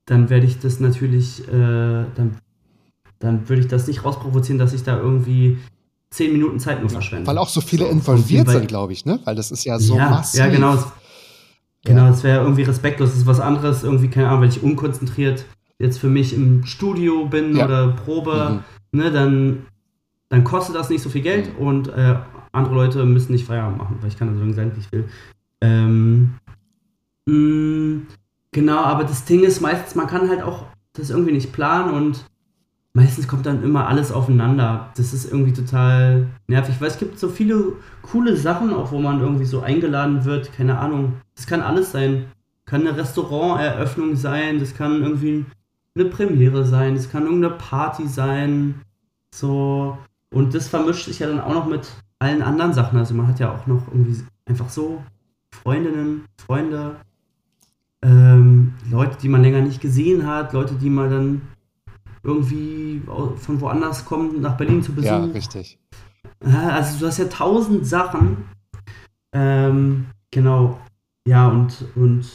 Dann 0.05 0.29
werde 0.29 0.45
ich 0.45 0.59
das 0.59 0.79
natürlich, 0.79 1.47
äh, 1.47 1.51
dann, 1.51 2.37
dann 3.19 3.49
würde 3.49 3.61
ich 3.61 3.67
das 3.67 3.87
nicht 3.87 4.05
rausprovozieren, 4.05 4.59
dass 4.59 4.73
ich 4.73 4.83
da 4.83 4.97
irgendwie 4.97 5.57
10 6.11 6.31
Minuten 6.31 6.59
Zeit 6.59 6.79
nur 6.79 6.89
verschwende. 6.89 7.25
Weil 7.25 7.37
auch 7.39 7.49
so 7.49 7.59
viele 7.61 7.85
so, 7.85 7.91
involviert 7.91 8.49
sind, 8.49 8.67
glaube 8.67 8.93
ich, 8.93 9.05
ne? 9.05 9.19
Weil 9.23 9.35
das 9.35 9.51
ist 9.51 9.63
ja 9.63 9.79
so 9.79 9.97
ja, 9.97 10.09
massiv. 10.09 10.39
Ja, 10.39 10.47
genau. 10.47 10.77
Genau, 11.85 12.07
das 12.07 12.23
wäre 12.23 12.43
irgendwie 12.43 12.63
respektlos. 12.63 13.11
Das 13.11 13.19
ist 13.19 13.27
was 13.27 13.39
anderes, 13.39 13.83
irgendwie, 13.83 14.09
keine 14.09 14.27
Ahnung, 14.27 14.41
wenn 14.41 14.49
ich 14.49 14.63
unkonzentriert 14.63 15.45
jetzt 15.77 15.99
für 15.99 16.07
mich 16.07 16.33
im 16.33 16.65
Studio 16.65 17.25
bin 17.25 17.55
ja. 17.55 17.65
oder 17.65 17.89
Probe, 17.89 18.61
mhm. 18.91 18.99
ne, 18.99 19.11
dann, 19.11 19.65
dann 20.29 20.43
kostet 20.43 20.75
das 20.75 20.89
nicht 20.89 21.01
so 21.01 21.09
viel 21.09 21.21
Geld 21.21 21.57
mhm. 21.59 21.67
und 21.67 21.87
äh, 21.89 22.15
andere 22.51 22.75
Leute 22.75 23.05
müssen 23.05 23.33
nicht 23.33 23.45
Feierabend 23.45 23.77
machen, 23.77 23.97
weil 23.99 24.09
ich 24.09 24.17
kann 24.17 24.29
das 24.29 24.37
irgendwie 24.37 24.55
sein, 24.55 24.71
wie 24.73 24.79
ich 24.79 24.91
will. 24.91 25.09
Ähm, 25.61 26.35
mh, 27.25 27.35
mm, 27.35 28.07
genau, 28.51 28.79
aber 28.79 29.03
das 29.03 29.25
Ding 29.25 29.43
ist 29.43 29.61
meistens, 29.61 29.95
man 29.95 30.07
kann 30.07 30.29
halt 30.29 30.41
auch 30.41 30.65
das 30.93 31.09
irgendwie 31.09 31.33
nicht 31.33 31.51
planen 31.51 31.93
und 31.93 32.25
meistens 32.95 33.27
kommt 33.27 33.45
dann 33.45 33.61
immer 33.61 33.87
alles 33.87 34.11
aufeinander. 34.11 34.89
Das 34.95 35.13
ist 35.13 35.29
irgendwie 35.29 35.53
total 35.53 36.27
nervig, 36.47 36.77
weil 36.79 36.87
es 36.87 36.97
gibt 36.97 37.19
so 37.19 37.27
viele 37.27 37.73
coole 38.01 38.37
Sachen, 38.37 38.73
auch 38.73 38.91
wo 38.91 38.99
man 38.99 39.19
irgendwie 39.19 39.45
so 39.45 39.59
eingeladen 39.59 40.23
wird, 40.23 40.53
keine 40.53 40.79
Ahnung. 40.79 41.13
Das 41.35 41.45
kann 41.45 41.61
alles 41.61 41.91
sein. 41.91 42.25
Kann 42.65 42.87
eine 42.87 42.97
Restauranteröffnung 42.97 44.15
sein, 44.15 44.59
das 44.59 44.73
kann 44.75 45.03
irgendwie 45.03 45.45
eine 45.93 46.05
Premiere 46.05 46.65
sein, 46.65 46.95
das 46.95 47.11
kann 47.11 47.25
irgendeine 47.25 47.53
Party 47.55 48.07
sein. 48.07 48.81
So. 49.33 49.97
Und 50.33 50.55
das 50.55 50.69
vermischt 50.69 51.05
sich 51.05 51.19
ja 51.19 51.27
dann 51.27 51.41
auch 51.41 51.53
noch 51.53 51.67
mit 51.67 51.87
allen 52.17 52.41
anderen 52.41 52.73
Sachen. 52.73 52.97
Also 52.97 53.13
man 53.13 53.27
hat 53.27 53.39
ja 53.39 53.53
auch 53.53 53.67
noch 53.67 53.87
irgendwie 53.91 54.23
einfach 54.45 54.69
so 54.69 55.03
Freundinnen, 55.51 56.25
Freunde. 56.37 56.95
ähm, 58.01 58.73
Leute, 58.89 59.17
die 59.21 59.29
man 59.29 59.41
länger 59.41 59.61
nicht 59.61 59.81
gesehen 59.81 60.25
hat, 60.25 60.53
Leute, 60.53 60.75
die 60.75 60.89
man 60.89 61.09
dann 61.09 61.41
irgendwie 62.25 63.01
von 63.37 63.61
woanders 63.61 64.05
kommen, 64.05 64.41
nach 64.41 64.57
Berlin 64.57 64.83
zu 64.83 64.93
Besuch. 64.93 65.07
Ja, 65.07 65.23
richtig. 65.23 65.79
Also 66.43 66.99
du 66.99 67.07
hast 67.07 67.19
ja 67.19 67.25
tausend 67.25 67.85
Sachen. 67.85 68.45
Ähm, 69.33 70.07
genau. 70.31 70.79
Ja, 71.27 71.47
und, 71.47 71.85
und 71.95 72.27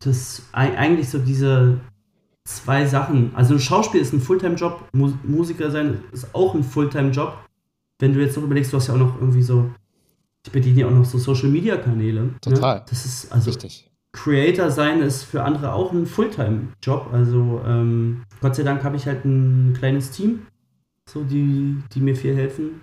das 0.00 0.42
eigentlich 0.52 1.08
so 1.08 1.18
diese 1.18 1.80
zwei 2.44 2.86
Sachen. 2.86 3.34
Also 3.34 3.54
ein 3.54 3.60
Schauspiel 3.60 4.00
ist 4.00 4.12
ein 4.12 4.20
Fulltime-Job, 4.20 4.88
Musiker 4.92 5.70
sein 5.70 6.02
ist 6.12 6.34
auch 6.34 6.54
ein 6.54 6.62
Fulltime-Job. 6.62 7.36
Wenn 7.98 8.14
du 8.14 8.20
jetzt 8.20 8.36
noch 8.36 8.44
überlegst, 8.44 8.72
du 8.72 8.76
hast 8.76 8.86
ja 8.86 8.94
auch 8.94 8.98
noch 8.98 9.20
irgendwie 9.20 9.42
so, 9.42 9.70
ich 10.46 10.52
bediene 10.52 10.80
ja 10.80 10.86
auch 10.86 10.92
noch 10.92 11.04
so 11.04 11.18
Social-Media-Kanäle. 11.18 12.22
Ne? 12.22 12.34
Total. 12.40 12.78
Ne? 12.78 12.84
Das 12.88 13.04
ist 13.04 13.32
also 13.32 13.50
Richtig. 13.50 13.87
Creator 14.22 14.70
sein 14.70 15.00
ist 15.00 15.22
für 15.22 15.44
andere 15.44 15.72
auch 15.72 15.92
ein 15.92 16.04
Fulltime-Job. 16.04 17.10
Also 17.12 17.60
ähm, 17.64 18.24
Gott 18.40 18.56
sei 18.56 18.64
Dank 18.64 18.82
habe 18.82 18.96
ich 18.96 19.06
halt 19.06 19.24
ein 19.24 19.74
kleines 19.78 20.10
Team, 20.10 20.46
so 21.08 21.22
die, 21.22 21.76
die 21.94 22.00
mir 22.00 22.16
viel 22.16 22.34
helfen 22.34 22.82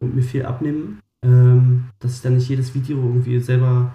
und 0.00 0.14
mir 0.14 0.22
viel 0.22 0.46
abnehmen. 0.46 1.00
Ähm, 1.22 1.84
dass 2.00 2.16
ich 2.16 2.22
dann 2.22 2.36
nicht 2.36 2.48
jedes 2.48 2.74
Video 2.74 2.96
irgendwie 2.96 3.38
selber 3.38 3.94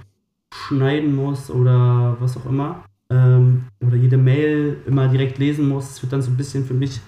schneiden 0.54 1.16
muss 1.16 1.50
oder 1.50 2.16
was 2.20 2.38
auch 2.38 2.46
immer. 2.46 2.84
Ähm, 3.10 3.64
oder 3.86 3.96
jede 3.96 4.18
Mail 4.18 4.78
immer 4.86 5.08
direkt 5.08 5.40
lesen 5.40 5.68
muss. 5.68 5.88
Das 5.88 6.04
wird 6.04 6.14
dann 6.14 6.22
so 6.22 6.30
ein 6.30 6.38
bisschen 6.38 6.64
für 6.64 6.76
mich 6.76 7.00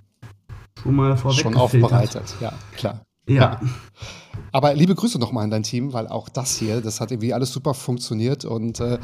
schon 0.81 0.95
mal 0.95 1.15
vorweg 1.15 1.41
Schon 1.41 1.55
aufbereitet, 1.55 2.35
ja, 2.41 2.53
klar. 2.75 3.01
Ja. 3.27 3.35
ja. 3.35 3.61
Aber 4.51 4.73
liebe 4.73 4.95
Grüße 4.95 5.19
nochmal 5.19 5.43
an 5.43 5.51
dein 5.51 5.63
Team, 5.63 5.93
weil 5.93 6.07
auch 6.07 6.27
das 6.27 6.57
hier, 6.57 6.81
das 6.81 6.99
hat 6.99 7.11
irgendwie 7.11 7.33
alles 7.33 7.53
super 7.53 7.75
funktioniert 7.75 8.45
und 8.45 8.79
äh, 8.79 8.97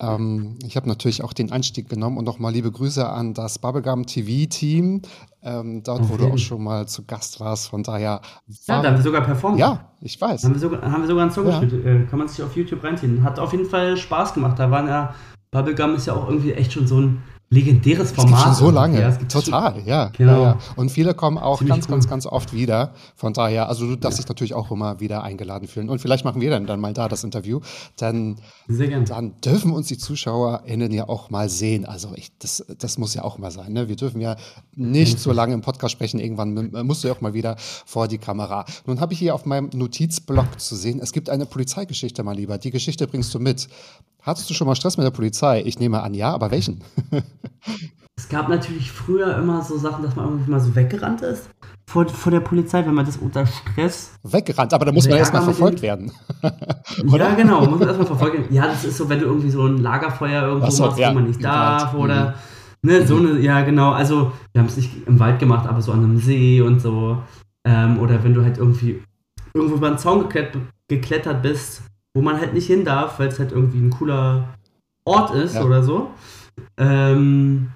ähm, 0.00 0.58
ich 0.64 0.76
habe 0.76 0.88
natürlich 0.88 1.24
auch 1.24 1.32
den 1.32 1.50
Einstieg 1.50 1.88
genommen 1.88 2.18
und 2.18 2.24
nochmal 2.24 2.52
liebe 2.52 2.70
Grüße 2.70 3.08
an 3.08 3.34
das 3.34 3.58
Bubblegum 3.58 4.06
TV-Team, 4.06 5.02
ähm, 5.42 5.82
dort, 5.82 6.00
okay. 6.00 6.08
wo 6.10 6.16
du 6.16 6.26
auch 6.26 6.38
schon 6.38 6.62
mal 6.62 6.86
zu 6.86 7.04
Gast 7.04 7.40
warst. 7.40 7.68
Von 7.68 7.82
daher. 7.82 8.20
Ja, 8.66 8.82
da 8.82 8.88
haben 8.88 8.96
wir 8.96 9.02
sogar 9.02 9.22
performt. 9.22 9.58
Ja, 9.58 9.90
ich 10.00 10.20
weiß. 10.20 10.44
Haben 10.44 10.54
wir 10.54 10.60
sogar, 10.60 10.82
haben 10.82 11.02
wir 11.02 11.08
sogar 11.08 11.22
einen 11.22 11.32
Song 11.32 11.48
ja. 11.48 11.58
gespielt. 11.58 11.84
Äh, 11.84 12.04
kann 12.06 12.18
man 12.18 12.28
sich 12.28 12.42
auf 12.42 12.56
YouTube 12.56 12.82
reinziehen. 12.84 13.22
Hat 13.24 13.38
auf 13.38 13.52
jeden 13.52 13.66
Fall 13.66 13.96
Spaß 13.96 14.34
gemacht. 14.34 14.58
Da 14.58 14.70
waren 14.70 14.86
ja, 14.86 15.14
Bubblegum 15.50 15.94
ist 15.94 16.06
ja 16.06 16.14
auch 16.14 16.28
irgendwie 16.28 16.52
echt 16.52 16.72
schon 16.72 16.86
so 16.86 17.00
ein 17.00 17.22
legendäres 17.50 18.12
Format. 18.12 18.32
Es 18.32 18.44
gibt 18.44 18.56
schon 18.56 18.66
so 18.66 18.70
lange. 18.70 19.00
Ja, 19.00 19.12
Total, 19.12 19.74
schon, 19.74 19.86
ja. 19.86 20.10
Genau. 20.16 20.32
Ja, 20.32 20.42
ja. 20.42 20.58
Und 20.76 20.90
viele 20.90 21.14
kommen 21.14 21.38
auch 21.38 21.58
Ziemlich 21.58 21.74
ganz, 21.74 21.86
cool. 21.86 21.90
ganz, 21.92 22.08
ganz 22.08 22.26
oft 22.26 22.52
wieder. 22.52 22.92
Von 23.16 23.32
daher, 23.32 23.68
also 23.68 23.86
du 23.86 23.96
darfst 23.96 24.18
dich 24.18 24.28
natürlich 24.28 24.54
auch 24.54 24.70
immer 24.70 25.00
wieder 25.00 25.22
eingeladen 25.22 25.66
fühlen. 25.66 25.88
Und 25.88 26.00
vielleicht 26.00 26.24
machen 26.24 26.40
wir 26.40 26.50
dann, 26.50 26.66
dann 26.66 26.80
mal 26.80 26.92
da 26.92 27.08
das 27.08 27.24
Interview. 27.24 27.60
Denn 28.00 28.36
dann 28.68 29.40
dürfen 29.40 29.72
uns 29.72 29.86
die 29.88 29.96
ZuschauerInnen 29.96 30.92
ja 30.92 31.08
auch 31.08 31.30
mal 31.30 31.48
sehen. 31.48 31.86
Also 31.86 32.12
ich, 32.14 32.32
das, 32.38 32.64
das 32.78 32.98
muss 32.98 33.14
ja 33.14 33.24
auch 33.24 33.38
mal 33.38 33.50
sein. 33.50 33.72
Ne? 33.72 33.88
Wir 33.88 33.96
dürfen 33.96 34.20
ja 34.20 34.36
nicht 34.74 35.18
so 35.18 35.32
lange 35.32 35.54
im 35.54 35.62
Podcast 35.62 35.92
sprechen. 35.92 36.20
Irgendwann 36.20 36.70
musst 36.86 37.02
du 37.02 37.08
ja 37.08 37.14
auch 37.14 37.22
mal 37.22 37.32
wieder 37.32 37.56
vor 37.58 38.08
die 38.08 38.18
Kamera. 38.18 38.66
Nun 38.86 39.00
habe 39.00 39.14
ich 39.14 39.18
hier 39.18 39.34
auf 39.34 39.46
meinem 39.46 39.70
Notizblock 39.72 40.60
zu 40.60 40.76
sehen, 40.76 41.00
es 41.02 41.12
gibt 41.12 41.30
eine 41.30 41.46
Polizeigeschichte, 41.46 42.22
mein 42.22 42.36
Lieber. 42.36 42.58
Die 42.58 42.70
Geschichte 42.70 43.06
bringst 43.06 43.34
du 43.34 43.38
mit. 43.38 43.68
Hattest 44.28 44.50
du 44.50 44.54
schon 44.54 44.66
mal 44.66 44.74
Stress 44.74 44.98
mit 44.98 45.06
der 45.06 45.10
Polizei? 45.10 45.62
Ich 45.64 45.78
nehme 45.78 46.02
an, 46.02 46.12
ja, 46.12 46.34
aber 46.34 46.50
welchen? 46.50 46.82
es 48.16 48.28
gab 48.28 48.50
natürlich 48.50 48.92
früher 48.92 49.34
immer 49.38 49.64
so 49.64 49.78
Sachen, 49.78 50.04
dass 50.04 50.16
man 50.16 50.26
irgendwie 50.26 50.50
mal 50.50 50.60
so 50.60 50.76
weggerannt 50.76 51.22
ist 51.22 51.48
vor, 51.88 52.06
vor 52.06 52.30
der 52.30 52.40
Polizei, 52.40 52.84
wenn 52.84 52.92
man 52.92 53.06
das 53.06 53.16
unter 53.16 53.46
Stress. 53.46 54.12
Weggerannt, 54.22 54.74
aber 54.74 54.84
da 54.84 54.92
muss 54.92 55.08
man 55.08 55.16
erstmal 55.16 55.42
verfolgt 55.42 55.80
werden. 55.80 56.12
ja, 56.42 57.34
genau, 57.36 57.64
muss 57.64 57.78
man 57.78 57.88
erstmal 57.88 58.06
verfolgt 58.06 58.34
werden. 58.34 58.54
Ja, 58.54 58.66
das 58.66 58.84
ist 58.84 58.98
so, 58.98 59.08
wenn 59.08 59.20
du 59.20 59.24
irgendwie 59.24 59.48
so 59.48 59.66
ein 59.66 59.78
Lagerfeuer 59.78 60.42
irgendwo 60.42 60.70
so, 60.70 60.84
machst, 60.84 60.98
ja, 60.98 61.08
wo 61.08 61.14
man 61.14 61.24
nicht 61.24 61.42
darf 61.42 61.94
oder. 61.94 62.34
Mhm. 62.82 62.90
Ne, 62.90 63.06
so 63.06 63.16
eine, 63.16 63.40
ja, 63.40 63.62
genau. 63.62 63.92
Also, 63.92 64.32
wir 64.52 64.60
haben 64.60 64.68
es 64.68 64.76
nicht 64.76 64.90
im 65.06 65.18
Wald 65.18 65.38
gemacht, 65.38 65.66
aber 65.66 65.80
so 65.80 65.92
an 65.92 66.04
einem 66.04 66.18
See 66.18 66.60
und 66.60 66.80
so. 66.80 67.22
Ähm, 67.64 67.98
oder 67.98 68.22
wenn 68.22 68.34
du 68.34 68.44
halt 68.44 68.58
irgendwie 68.58 69.02
irgendwo 69.54 69.76
über 69.76 69.86
einen 69.86 69.98
Zaun 69.98 70.20
geklettert, 70.20 70.60
geklettert 70.86 71.42
bist 71.42 71.82
wo 72.18 72.22
man 72.22 72.40
halt 72.40 72.52
nicht 72.52 72.66
hin 72.66 72.84
darf, 72.84 73.20
weil 73.20 73.28
es 73.28 73.38
halt 73.38 73.52
irgendwie 73.52 73.78
ein 73.78 73.90
cooler 73.90 74.48
Ort 75.04 75.32
ist 75.36 75.54
ja. 75.54 75.62
oder 75.62 75.84
so. 75.84 76.10
Ähm, 76.76 77.68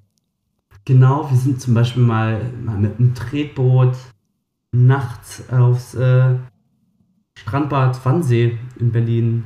genau, 0.84 1.30
wir 1.30 1.38
sind 1.38 1.60
zum 1.60 1.74
Beispiel 1.74 2.02
mal, 2.02 2.40
mal 2.64 2.76
mit 2.76 2.98
einem 2.98 3.14
Tretboot 3.14 3.94
nachts 4.72 5.48
aufs 5.48 5.94
äh, 5.94 6.34
Strandbad 7.38 8.04
Wannsee 8.04 8.58
in 8.80 8.90
Berlin 8.90 9.44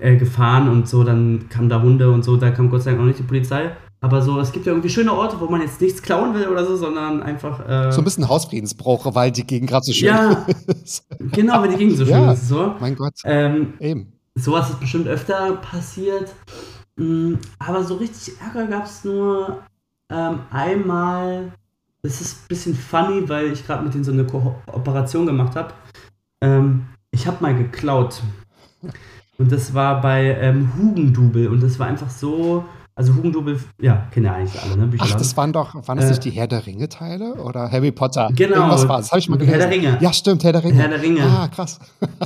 äh, 0.00 0.16
gefahren 0.16 0.68
und 0.68 0.88
so, 0.88 1.04
dann 1.04 1.48
kamen 1.48 1.68
da 1.68 1.80
Hunde 1.80 2.10
und 2.10 2.24
so, 2.24 2.36
da 2.36 2.50
kam 2.50 2.70
Gott 2.70 2.82
sei 2.82 2.90
Dank 2.90 3.02
auch 3.02 3.06
nicht 3.06 3.20
die 3.20 3.22
Polizei. 3.22 3.70
Aber 4.00 4.20
so, 4.20 4.38
es 4.40 4.52
gibt 4.52 4.66
ja 4.66 4.72
irgendwie 4.72 4.90
schöne 4.90 5.12
Orte, 5.12 5.40
wo 5.40 5.46
man 5.46 5.62
jetzt 5.62 5.80
nichts 5.80 6.02
klauen 6.02 6.34
will 6.34 6.48
oder 6.48 6.64
so, 6.66 6.76
sondern 6.76 7.22
einfach. 7.22 7.66
Äh 7.66 7.90
so 7.92 8.00
ein 8.00 8.04
bisschen 8.04 8.28
Hausfriedensbruch, 8.28 9.14
weil 9.14 9.32
die 9.32 9.46
Gegend 9.46 9.70
gerade 9.70 9.84
so 9.84 9.92
schön 9.92 10.08
ja, 10.08 10.46
ist. 10.82 11.06
Genau, 11.32 11.60
weil 11.62 11.70
die 11.70 11.76
Gegend 11.76 11.96
so 11.96 12.04
schön 12.04 12.14
ja, 12.14 12.32
ist. 12.32 12.48
So. 12.48 12.74
Mein 12.78 12.94
Gott. 12.94 13.14
Ähm, 13.24 13.74
Eben. 13.80 14.12
Sowas 14.34 14.68
ist 14.68 14.80
bestimmt 14.80 15.08
öfter 15.08 15.54
passiert. 15.56 16.34
Mm, 16.96 17.34
aber 17.58 17.84
so 17.84 17.96
richtig 17.96 18.34
Ärger 18.40 18.66
gab 18.66 18.84
es 18.84 19.02
nur 19.02 19.62
ähm, 20.10 20.40
einmal. 20.50 21.52
Das 22.02 22.20
ist 22.20 22.42
ein 22.42 22.48
bisschen 22.48 22.74
funny, 22.74 23.26
weil 23.28 23.52
ich 23.52 23.66
gerade 23.66 23.82
mit 23.82 23.94
denen 23.94 24.04
so 24.04 24.12
eine 24.12 24.24
Kooperation 24.24 25.26
gemacht 25.26 25.56
habe. 25.56 25.72
Ähm, 26.42 26.86
ich 27.10 27.26
habe 27.26 27.38
mal 27.40 27.56
geklaut. 27.56 28.22
Und 29.38 29.50
das 29.50 29.72
war 29.72 30.02
bei 30.02 30.36
ähm, 30.38 30.72
Hugendubel. 30.76 31.48
Und 31.48 31.62
das 31.62 31.78
war 31.78 31.86
einfach 31.86 32.10
so 32.10 32.64
also 32.98 33.14
Hugendubel, 33.14 33.60
ja, 33.78 34.08
kennen 34.10 34.24
ja 34.24 34.32
eigentlich 34.32 34.60
alle, 34.62 34.74
ne? 34.74 34.96
Ach, 34.98 35.12
das 35.12 35.36
waren 35.36 35.52
doch, 35.52 35.74
waren 35.86 35.98
das 35.98 36.06
äh, 36.06 36.10
nicht 36.10 36.24
die 36.24 36.30
Herr 36.30 36.46
der 36.46 36.66
Ringe-Teile 36.66 37.34
oder 37.34 37.70
Harry 37.70 37.92
Potter? 37.92 38.30
Genau. 38.34 38.56
Irgendwas 38.56 38.88
war 38.88 38.96
das, 38.96 39.12
habe 39.12 39.18
ich 39.20 39.28
mal 39.28 39.36
gelesen. 39.36 39.60
Herr 39.60 39.68
der 39.68 39.76
Ringe. 39.76 39.98
Ja, 40.00 40.12
stimmt, 40.14 40.42
Herr 40.44 40.52
der 40.52 40.64
Ringe. 40.64 40.74
Herr 40.76 40.88
der 40.88 41.02
Ringe. 41.02 41.22
Ah, 41.22 41.48
krass. 41.48 41.78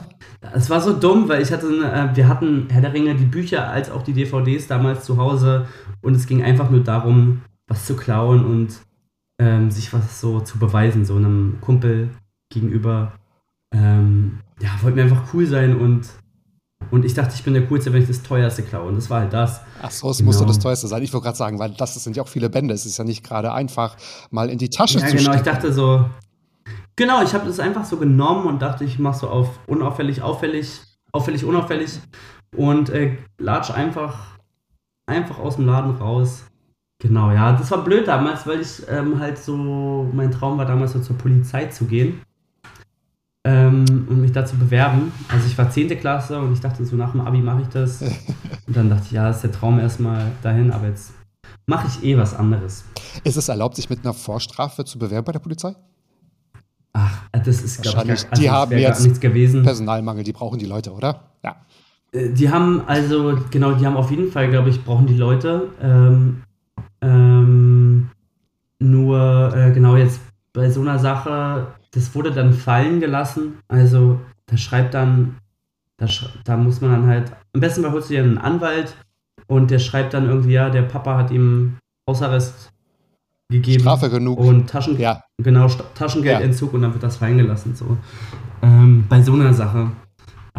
Es 0.54 0.70
war 0.70 0.80
so 0.80 0.94
dumm, 0.94 1.28
weil 1.28 1.42
ich 1.42 1.52
hatte, 1.52 1.66
äh, 1.66 2.16
wir 2.16 2.26
hatten 2.26 2.66
Herr 2.70 2.80
der 2.80 2.94
Ringe, 2.94 3.14
die 3.14 3.26
Bücher 3.26 3.68
als 3.68 3.90
auch 3.90 4.02
die 4.02 4.14
DVDs 4.14 4.68
damals 4.68 5.04
zu 5.04 5.18
Hause 5.18 5.66
und 6.00 6.14
es 6.14 6.26
ging 6.26 6.42
einfach 6.42 6.70
nur 6.70 6.80
darum, 6.80 7.42
was 7.68 7.84
zu 7.84 7.94
klauen 7.94 8.46
und 8.46 8.80
ähm, 9.38 9.70
sich 9.70 9.92
was 9.92 10.18
so 10.18 10.40
zu 10.40 10.58
beweisen, 10.58 11.04
so 11.04 11.16
einem 11.16 11.58
Kumpel 11.60 12.08
gegenüber. 12.50 13.12
Ähm, 13.74 14.38
ja, 14.60 14.70
wollten 14.80 14.96
wir 14.96 15.04
einfach 15.04 15.34
cool 15.34 15.46
sein 15.46 15.76
und 15.76 16.08
und 16.90 17.04
ich 17.04 17.14
dachte, 17.14 17.34
ich 17.34 17.44
bin 17.44 17.54
der 17.54 17.66
Coolste, 17.66 17.92
wenn 17.92 18.02
ich 18.02 18.08
das 18.08 18.22
teuerste 18.22 18.62
klaue. 18.62 18.88
Und 18.88 18.96
das 18.96 19.08
war 19.10 19.20
halt 19.20 19.32
das. 19.32 19.60
Ach 19.80 19.90
so, 19.90 20.10
es 20.10 20.18
genau. 20.18 20.28
musste 20.28 20.46
das 20.46 20.58
teuerste 20.58 20.88
sein. 20.88 21.02
Ich 21.02 21.12
wollte 21.12 21.24
gerade 21.24 21.36
sagen, 21.36 21.58
weil 21.58 21.70
das 21.70 21.94
sind 21.94 22.16
ja 22.16 22.22
auch 22.22 22.28
viele 22.28 22.50
Bände. 22.50 22.74
Es 22.74 22.86
ist 22.86 22.98
ja 22.98 23.04
nicht 23.04 23.24
gerade 23.24 23.52
einfach, 23.52 23.96
mal 24.30 24.50
in 24.50 24.58
die 24.58 24.70
Tasche 24.70 24.98
ja, 24.98 25.06
zu 25.06 25.16
genau. 25.16 25.32
stecken. 25.32 25.38
Ich 25.38 25.52
dachte 25.52 25.72
so, 25.72 26.06
genau, 26.96 27.22
ich 27.22 27.32
habe 27.34 27.46
das 27.46 27.60
einfach 27.60 27.84
so 27.84 27.96
genommen 27.96 28.46
und 28.46 28.60
dachte, 28.60 28.84
ich 28.84 28.98
mache 28.98 29.20
so 29.20 29.28
auf 29.28 29.60
unauffällig, 29.66 30.22
auffällig, 30.22 30.80
auffällig, 31.12 31.44
unauffällig 31.44 32.00
und 32.56 32.90
äh, 32.90 33.16
latsch 33.38 33.70
einfach, 33.70 34.38
einfach 35.06 35.38
aus 35.38 35.56
dem 35.56 35.66
Laden 35.66 35.96
raus. 35.96 36.44
Genau, 37.02 37.30
ja, 37.30 37.52
das 37.52 37.70
war 37.70 37.82
blöd 37.82 38.08
damals, 38.08 38.46
weil 38.46 38.60
ich 38.60 38.82
ähm, 38.88 39.20
halt 39.20 39.38
so, 39.38 40.06
mein 40.12 40.30
Traum 40.30 40.58
war 40.58 40.66
damals 40.66 40.92
so 40.92 41.00
zur 41.00 41.16
Polizei 41.16 41.66
zu 41.66 41.86
gehen 41.86 42.20
ähm, 43.44 44.06
und 44.08 44.20
mich 44.20 44.32
dazu 44.32 44.56
bewerben. 44.56 45.12
Also 45.28 45.46
ich 45.46 45.56
war 45.56 45.70
10. 45.70 45.88
Klasse 46.00 46.38
und 46.38 46.52
ich 46.52 46.60
dachte 46.60 46.84
so, 46.84 46.96
nach 46.96 47.12
dem 47.12 47.22
Abi 47.22 47.38
mache 47.38 47.62
ich 47.62 47.68
das. 47.68 48.02
Und 48.66 48.76
dann 48.76 48.88
dachte 48.88 49.04
ich, 49.06 49.12
ja, 49.12 49.28
ist 49.30 49.40
der 49.40 49.50
Traum 49.50 49.80
erstmal 49.80 50.30
dahin, 50.42 50.70
aber 50.70 50.86
jetzt 50.86 51.12
mache 51.66 51.88
ich 51.88 52.04
eh 52.04 52.16
was 52.16 52.34
anderes. 52.34 52.84
Ist 53.24 53.36
es 53.36 53.48
erlaubt, 53.48 53.74
sich 53.74 53.90
mit 53.90 54.04
einer 54.04 54.14
Vorstrafe 54.14 54.84
zu 54.84 54.98
bewerben 54.98 55.24
bei 55.24 55.32
der 55.32 55.40
Polizei? 55.40 55.74
Ach, 56.92 57.22
das 57.32 57.62
ist, 57.62 57.82
glaube 57.82 58.12
ich, 58.12 58.28
also 58.30 58.42
die 58.42 58.50
haben 58.50 58.78
jetzt 58.78 59.02
nichts 59.02 59.20
gewesen. 59.20 59.62
Personalmangel, 59.62 60.22
die 60.22 60.32
brauchen 60.32 60.58
die 60.58 60.66
Leute, 60.66 60.92
oder? 60.92 61.32
Ja. 61.42 61.56
Äh, 62.12 62.30
die 62.30 62.50
haben 62.50 62.82
also, 62.86 63.38
genau, 63.50 63.72
die 63.72 63.86
haben 63.86 63.96
auf 63.96 64.10
jeden 64.10 64.30
Fall, 64.30 64.50
glaube 64.50 64.70
ich, 64.70 64.84
brauchen 64.84 65.06
die 65.06 65.16
Leute. 65.16 65.68
Ähm, 65.80 66.42
ähm, 67.00 68.10
nur, 68.78 69.52
äh, 69.54 69.72
genau, 69.72 69.96
jetzt 69.96 70.20
bei 70.52 70.70
so 70.70 70.80
einer 70.80 70.98
Sache 70.98 71.68
das 71.92 72.14
wurde 72.14 72.32
dann 72.32 72.52
fallen 72.52 73.00
gelassen. 73.00 73.58
Also 73.68 74.20
da 74.46 74.56
schreibt 74.56 74.94
dann, 74.94 75.36
da, 75.96 76.06
da 76.44 76.56
muss 76.56 76.80
man 76.80 76.92
dann 76.92 77.06
halt, 77.06 77.32
am 77.52 77.60
besten 77.60 77.82
mal 77.82 77.92
holst 77.92 78.10
du 78.10 78.14
dir 78.14 78.22
einen 78.22 78.38
Anwalt 78.38 78.96
und 79.46 79.70
der 79.70 79.78
schreibt 79.78 80.14
dann 80.14 80.26
irgendwie, 80.26 80.52
ja, 80.52 80.70
der 80.70 80.82
Papa 80.82 81.16
hat 81.16 81.30
ihm 81.30 81.76
Hausarrest 82.08 82.72
gegeben. 83.50 83.80
Strafe 83.80 84.10
genug. 84.10 84.38
Und 84.38 84.70
Taschen, 84.70 84.98
ja. 84.98 85.24
genau, 85.38 85.68
Taschengeldentzug 85.94 86.70
ja. 86.70 86.76
und 86.76 86.82
dann 86.82 86.92
wird 86.92 87.02
das 87.02 87.16
fallen 87.16 87.38
gelassen. 87.38 87.74
So. 87.74 87.98
Ähm, 88.62 89.04
bei 89.08 89.22
so 89.22 89.32
einer 89.32 89.52
Sache 89.52 89.90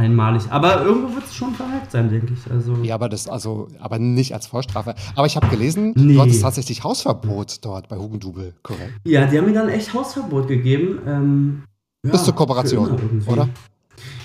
einmalig. 0.01 0.43
Aber 0.49 0.83
irgendwo 0.83 1.15
wird 1.15 1.25
es 1.25 1.35
schon 1.35 1.53
verhakt 1.53 1.91
sein, 1.91 2.09
denke 2.09 2.33
ich. 2.33 2.51
Also 2.51 2.75
ja, 2.83 2.95
aber 2.95 3.09
das, 3.09 3.27
also, 3.27 3.67
aber 3.79 3.99
nicht 3.99 4.33
als 4.33 4.47
Vorstrafe. 4.47 4.95
Aber 5.15 5.27
ich 5.27 5.35
habe 5.35 5.47
gelesen, 5.47 5.93
nee. 5.95 6.15
du 6.15 6.21
hattest 6.21 6.41
tatsächlich 6.41 6.83
Hausverbot 6.83 7.63
dort 7.63 7.87
bei 7.87 7.97
Hugendubel, 7.97 8.53
korrekt? 8.63 8.93
Ja, 9.05 9.25
die 9.25 9.37
haben 9.37 9.45
mir 9.45 9.53
dann 9.53 9.69
echt 9.69 9.93
Hausverbot 9.93 10.47
gegeben. 10.47 10.99
Ähm, 11.05 11.63
ja, 12.03 12.11
Bis 12.11 12.23
zur 12.23 12.35
Kooperation, 12.35 13.23
oder? 13.27 13.47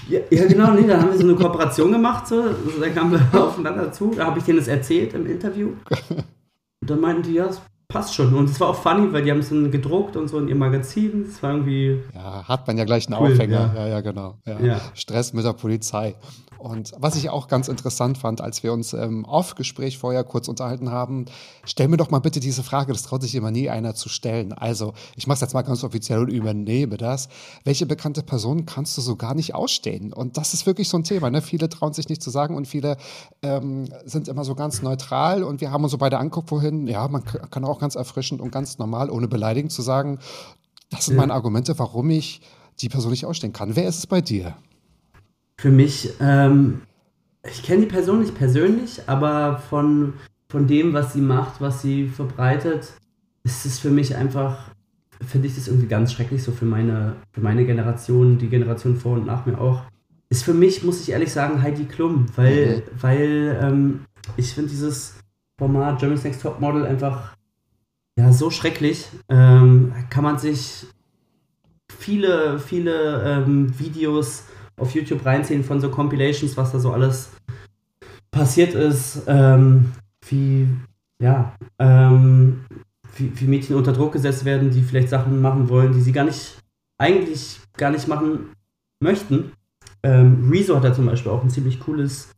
Ja, 0.08 0.20
ja, 0.30 0.46
genau, 0.46 0.72
nee, 0.72 0.86
da 0.86 1.00
haben 1.00 1.10
wir 1.10 1.18
so 1.18 1.24
eine 1.24 1.34
Kooperation 1.34 1.90
gemacht, 1.90 2.28
so, 2.28 2.44
da 2.80 2.88
kamen 2.90 3.12
wir 3.12 3.40
aufeinander 3.42 3.92
zu, 3.92 4.12
da 4.16 4.26
habe 4.26 4.38
ich 4.38 4.44
denen 4.44 4.58
das 4.58 4.68
erzählt 4.68 5.14
im 5.14 5.26
Interview. 5.26 5.70
Und 6.80 6.90
dann 6.90 7.00
meinten 7.00 7.22
die, 7.22 7.34
ja, 7.34 7.46
es 7.46 7.60
passt 7.96 8.14
schon. 8.14 8.34
Und 8.34 8.50
es 8.50 8.60
war 8.60 8.68
auch 8.68 8.76
funny, 8.76 9.12
weil 9.12 9.22
die 9.22 9.30
haben 9.30 9.38
es 9.38 9.48
dann 9.48 9.70
gedruckt 9.70 10.16
und 10.16 10.28
so 10.28 10.38
in 10.38 10.48
ihr 10.48 10.54
Magazin. 10.54 11.26
Es 11.28 11.42
war 11.42 11.52
irgendwie. 11.52 12.00
Ja, 12.14 12.44
hat 12.46 12.66
man 12.66 12.76
ja 12.76 12.84
gleich 12.84 13.08
einen 13.08 13.20
cool, 13.20 13.32
Aufhänger. 13.32 13.72
Ja, 13.74 13.82
ja, 13.82 13.88
ja 13.88 14.00
genau. 14.00 14.34
Ja. 14.46 14.60
Ja. 14.60 14.80
Stress 14.94 15.32
mit 15.32 15.44
der 15.44 15.54
Polizei. 15.54 16.14
Und 16.58 16.92
was 16.98 17.14
ich 17.14 17.30
auch 17.30 17.46
ganz 17.46 17.68
interessant 17.68 18.18
fand, 18.18 18.40
als 18.40 18.64
wir 18.64 18.72
uns 18.72 18.92
im 18.92 19.24
Off-Gespräch 19.24 19.98
vorher 19.98 20.24
kurz 20.24 20.48
unterhalten 20.48 20.90
haben, 20.90 21.26
stell 21.64 21.86
mir 21.86 21.96
doch 21.96 22.10
mal 22.10 22.18
bitte 22.18 22.40
diese 22.40 22.64
Frage, 22.64 22.92
das 22.92 23.04
traut 23.04 23.22
sich 23.22 23.36
immer 23.36 23.52
nie 23.52 23.70
einer 23.70 23.94
zu 23.94 24.08
stellen. 24.08 24.52
Also, 24.52 24.92
ich 25.14 25.28
mache 25.28 25.36
es 25.36 25.42
jetzt 25.42 25.54
mal 25.54 25.62
ganz 25.62 25.84
offiziell 25.84 26.18
und 26.18 26.28
übernehme 26.28 26.96
das. 26.96 27.28
Welche 27.62 27.86
bekannte 27.86 28.24
Person 28.24 28.66
kannst 28.66 28.96
du 28.96 29.00
so 29.00 29.14
gar 29.14 29.34
nicht 29.34 29.54
ausstehen? 29.54 30.12
Und 30.12 30.38
das 30.38 30.54
ist 30.54 30.66
wirklich 30.66 30.88
so 30.88 30.96
ein 30.96 31.04
Thema. 31.04 31.30
Ne? 31.30 31.40
Viele 31.40 31.68
trauen 31.68 31.92
sich 31.92 32.08
nicht 32.08 32.20
zu 32.20 32.30
sagen 32.30 32.56
und 32.56 32.66
viele 32.66 32.96
ähm, 33.42 33.88
sind 34.04 34.26
immer 34.26 34.42
so 34.42 34.56
ganz 34.56 34.82
neutral. 34.82 35.44
Und 35.44 35.60
wir 35.60 35.70
haben 35.70 35.84
uns 35.84 35.92
so 35.92 35.98
beide 35.98 36.18
anguckt 36.18 36.48
vorhin, 36.48 36.88
ja, 36.88 37.06
man 37.06 37.22
kann 37.24 37.64
auch 37.64 37.78
ganz 37.78 37.85
erfrischend 37.94 38.40
und 38.40 38.50
ganz 38.50 38.78
normal, 38.78 39.10
ohne 39.10 39.28
beleidigend 39.28 39.70
zu 39.70 39.82
sagen, 39.82 40.18
das 40.90 41.06
sind 41.06 41.16
meine 41.16 41.32
Argumente, 41.32 41.78
warum 41.78 42.10
ich 42.10 42.40
die 42.80 42.88
Person 42.88 43.10
nicht 43.10 43.24
ausstehen 43.24 43.52
kann. 43.52 43.76
Wer 43.76 43.88
ist 43.88 43.98
es 43.98 44.06
bei 44.06 44.20
dir? 44.20 44.56
Für 45.58 45.70
mich, 45.70 46.10
ähm, 46.20 46.82
ich 47.48 47.62
kenne 47.62 47.82
die 47.82 47.86
Person 47.86 48.20
nicht 48.20 48.34
persönlich, 48.34 49.00
aber 49.06 49.58
von, 49.70 50.14
von 50.48 50.66
dem, 50.66 50.92
was 50.92 51.12
sie 51.12 51.20
macht, 51.20 51.60
was 51.60 51.82
sie 51.82 52.08
verbreitet, 52.08 52.92
ist 53.44 53.64
es 53.64 53.78
für 53.78 53.90
mich 53.90 54.16
einfach, 54.16 54.70
finde 55.26 55.48
ich 55.48 55.54
das 55.54 55.68
irgendwie 55.68 55.86
ganz 55.86 56.12
schrecklich, 56.12 56.42
so 56.42 56.52
für 56.52 56.66
meine, 56.66 57.16
für 57.32 57.40
meine 57.40 57.64
Generation, 57.64 58.38
die 58.38 58.48
Generation 58.48 58.96
vor 58.96 59.14
und 59.14 59.26
nach 59.26 59.46
mir 59.46 59.58
auch. 59.58 59.82
Ist 60.28 60.42
für 60.42 60.54
mich, 60.54 60.82
muss 60.82 61.00
ich 61.00 61.10
ehrlich 61.10 61.32
sagen, 61.32 61.62
Heidi 61.62 61.84
Klum, 61.84 62.26
weil, 62.34 62.78
mhm. 62.78 62.82
weil 63.00 63.58
ähm, 63.62 64.00
ich 64.36 64.52
finde 64.52 64.70
dieses 64.70 65.14
Format 65.56 66.00
Germany's 66.00 66.24
Next 66.24 66.42
Top 66.42 66.60
Model 66.60 66.84
einfach 66.84 67.35
ja, 68.18 68.32
so 68.32 68.50
schrecklich. 68.50 69.08
Ähm, 69.28 69.92
kann 70.10 70.24
man 70.24 70.38
sich 70.38 70.86
viele, 71.90 72.58
viele 72.58 73.22
ähm, 73.24 73.78
Videos 73.78 74.44
auf 74.76 74.94
YouTube 74.94 75.24
reinziehen 75.24 75.64
von 75.64 75.80
so 75.80 75.88
Compilations, 75.90 76.56
was 76.56 76.72
da 76.72 76.78
so 76.78 76.92
alles 76.92 77.30
passiert 78.30 78.74
ist, 78.74 79.22
ähm, 79.26 79.92
wie, 80.28 80.68
ja, 81.20 81.54
ähm, 81.78 82.64
wie, 83.16 83.32
wie, 83.34 83.46
Mädchen 83.46 83.76
unter 83.76 83.92
Druck 83.92 84.12
gesetzt 84.12 84.44
werden, 84.44 84.70
die 84.70 84.82
vielleicht 84.82 85.08
Sachen 85.08 85.40
machen 85.40 85.68
wollen, 85.68 85.92
die 85.92 86.02
sie 86.02 86.12
gar 86.12 86.24
nicht, 86.24 86.58
eigentlich 86.98 87.60
gar 87.76 87.90
nicht 87.90 88.08
machen 88.08 88.50
möchten. 89.00 89.52
Ähm, 90.02 90.50
Rezo 90.50 90.76
hat 90.76 90.84
da 90.84 90.94
zum 90.94 91.06
Beispiel 91.06 91.32
auch 91.32 91.42
ein 91.42 91.50
ziemlich 91.50 91.80
cooles 91.80 92.30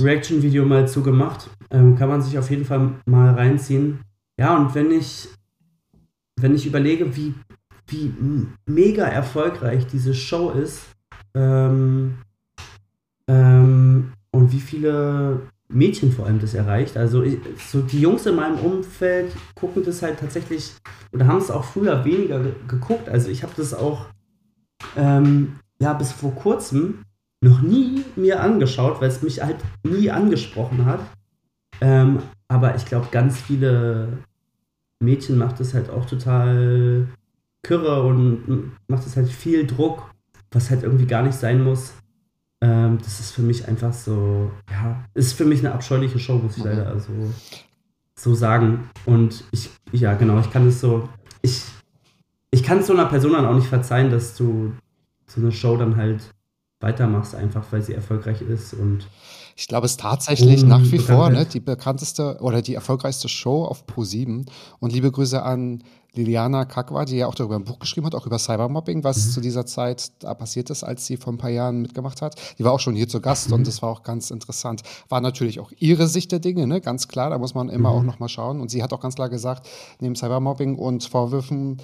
Reaction-Video 0.00 0.64
mal 0.64 0.88
zugemacht. 0.88 1.48
Ähm, 1.70 1.96
kann 1.96 2.08
man 2.08 2.22
sich 2.22 2.38
auf 2.38 2.50
jeden 2.50 2.64
Fall 2.64 2.92
mal 3.06 3.34
reinziehen. 3.34 4.00
Ja, 4.40 4.56
und 4.56 4.74
wenn 4.74 4.90
ich, 4.90 5.28
wenn 6.36 6.54
ich 6.54 6.64
überlege, 6.64 7.14
wie, 7.14 7.34
wie 7.88 8.14
mega 8.64 9.04
erfolgreich 9.04 9.86
diese 9.86 10.14
Show 10.14 10.48
ist, 10.52 10.86
ähm, 11.34 12.14
ähm, 13.28 14.14
und 14.30 14.50
wie 14.50 14.60
viele 14.60 15.42
Mädchen 15.68 16.10
vor 16.10 16.24
allem 16.24 16.40
das 16.40 16.54
erreicht. 16.54 16.96
Also 16.96 17.22
ich, 17.22 17.38
so 17.70 17.82
die 17.82 18.00
Jungs 18.00 18.24
in 18.24 18.36
meinem 18.36 18.58
Umfeld 18.60 19.30
gucken 19.54 19.84
das 19.84 20.00
halt 20.00 20.18
tatsächlich 20.18 20.72
oder 21.12 21.26
haben 21.26 21.36
es 21.36 21.50
auch 21.50 21.64
früher 21.64 22.02
weniger 22.06 22.40
geguckt. 22.66 23.10
Also 23.10 23.28
ich 23.28 23.42
habe 23.42 23.52
das 23.58 23.74
auch 23.74 24.06
ähm, 24.96 25.58
ja 25.78 25.92
bis 25.92 26.12
vor 26.12 26.34
kurzem 26.34 27.04
noch 27.42 27.60
nie 27.60 28.06
mir 28.16 28.40
angeschaut, 28.40 29.02
weil 29.02 29.10
es 29.10 29.20
mich 29.20 29.42
halt 29.42 29.58
nie 29.82 30.10
angesprochen 30.10 30.86
hat. 30.86 31.00
Ähm, 31.82 32.20
aber 32.48 32.74
ich 32.74 32.86
glaube, 32.86 33.08
ganz 33.10 33.38
viele 33.38 34.08
Mädchen 35.00 35.38
macht 35.38 35.60
es 35.60 35.74
halt 35.74 35.90
auch 35.90 36.06
total 36.06 37.08
kürre 37.62 38.02
und 38.02 38.72
macht 38.88 39.06
es 39.06 39.16
halt 39.16 39.28
viel 39.28 39.66
Druck 39.66 40.10
was 40.52 40.70
halt 40.70 40.82
irgendwie 40.82 41.06
gar 41.06 41.22
nicht 41.22 41.34
sein 41.34 41.62
muss. 41.62 41.92
Ähm, 42.60 42.98
das 42.98 43.20
ist 43.20 43.32
für 43.32 43.42
mich 43.42 43.68
einfach 43.68 43.92
so, 43.92 44.50
ja, 44.70 45.04
ist 45.14 45.32
für 45.32 45.44
mich 45.44 45.60
eine 45.60 45.72
abscheuliche 45.72 46.18
Show, 46.18 46.38
muss 46.38 46.56
ich 46.56 46.64
leider 46.64 46.88
also 46.88 47.12
so 48.16 48.34
sagen. 48.34 48.90
Und 49.06 49.44
ich, 49.52 49.70
ja, 49.92 50.14
genau, 50.14 50.38
ich 50.40 50.50
kann 50.50 50.66
es 50.66 50.80
so, 50.80 51.08
ich, 51.42 51.62
ich 52.50 52.62
kann 52.62 52.78
es 52.78 52.88
so 52.88 52.92
einer 52.92 53.06
Person 53.06 53.32
dann 53.32 53.46
auch 53.46 53.54
nicht 53.54 53.68
verzeihen, 53.68 54.10
dass 54.10 54.36
du 54.36 54.72
so 55.26 55.40
eine 55.40 55.52
Show 55.52 55.76
dann 55.76 55.96
halt 55.96 56.34
weitermachst, 56.80 57.34
einfach 57.34 57.64
weil 57.70 57.82
sie 57.82 57.94
erfolgreich 57.94 58.42
ist 58.42 58.74
und 58.74 59.06
ich 59.60 59.68
glaube, 59.68 59.84
es 59.84 59.92
ist 59.92 60.00
tatsächlich 60.00 60.64
nach 60.64 60.80
wie 60.90 60.98
vor 60.98 61.28
ne, 61.28 61.44
die 61.44 61.60
bekannteste 61.60 62.38
oder 62.40 62.62
die 62.62 62.74
erfolgreichste 62.74 63.28
Show 63.28 63.66
auf 63.66 63.84
Pro7. 63.84 64.46
Und 64.78 64.92
liebe 64.94 65.12
Grüße 65.12 65.42
an 65.42 65.84
Liliana 66.14 66.64
Kakwa, 66.64 67.04
die 67.04 67.18
ja 67.18 67.26
auch 67.26 67.34
darüber 67.34 67.56
ein 67.56 67.64
Buch 67.64 67.78
geschrieben 67.78 68.06
hat, 68.06 68.14
auch 68.14 68.24
über 68.24 68.38
Cybermobbing, 68.38 69.04
was 69.04 69.26
mhm. 69.26 69.30
zu 69.32 69.40
dieser 69.42 69.66
Zeit 69.66 70.12
da 70.20 70.32
passiert 70.32 70.70
ist, 70.70 70.82
als 70.82 71.04
sie 71.04 71.18
vor 71.18 71.34
ein 71.34 71.36
paar 71.36 71.50
Jahren 71.50 71.82
mitgemacht 71.82 72.22
hat. 72.22 72.40
Die 72.58 72.64
war 72.64 72.72
auch 72.72 72.80
schon 72.80 72.96
hier 72.96 73.06
zu 73.06 73.20
Gast 73.20 73.48
mhm. 73.48 73.56
und 73.56 73.66
das 73.66 73.82
war 73.82 73.90
auch 73.90 74.02
ganz 74.02 74.30
interessant. 74.30 74.80
War 75.10 75.20
natürlich 75.20 75.60
auch 75.60 75.70
ihre 75.78 76.06
Sicht 76.06 76.32
der 76.32 76.38
Dinge, 76.38 76.66
ne? 76.66 76.80
ganz 76.80 77.06
klar, 77.06 77.28
da 77.28 77.36
muss 77.36 77.54
man 77.54 77.68
immer 77.68 77.90
mhm. 77.90 77.96
auch 77.98 78.02
nochmal 78.02 78.30
schauen. 78.30 78.62
Und 78.62 78.70
sie 78.70 78.82
hat 78.82 78.94
auch 78.94 79.00
ganz 79.00 79.14
klar 79.14 79.28
gesagt, 79.28 79.68
neben 80.00 80.16
Cybermobbing 80.16 80.76
und 80.76 81.04
Vorwürfen 81.04 81.82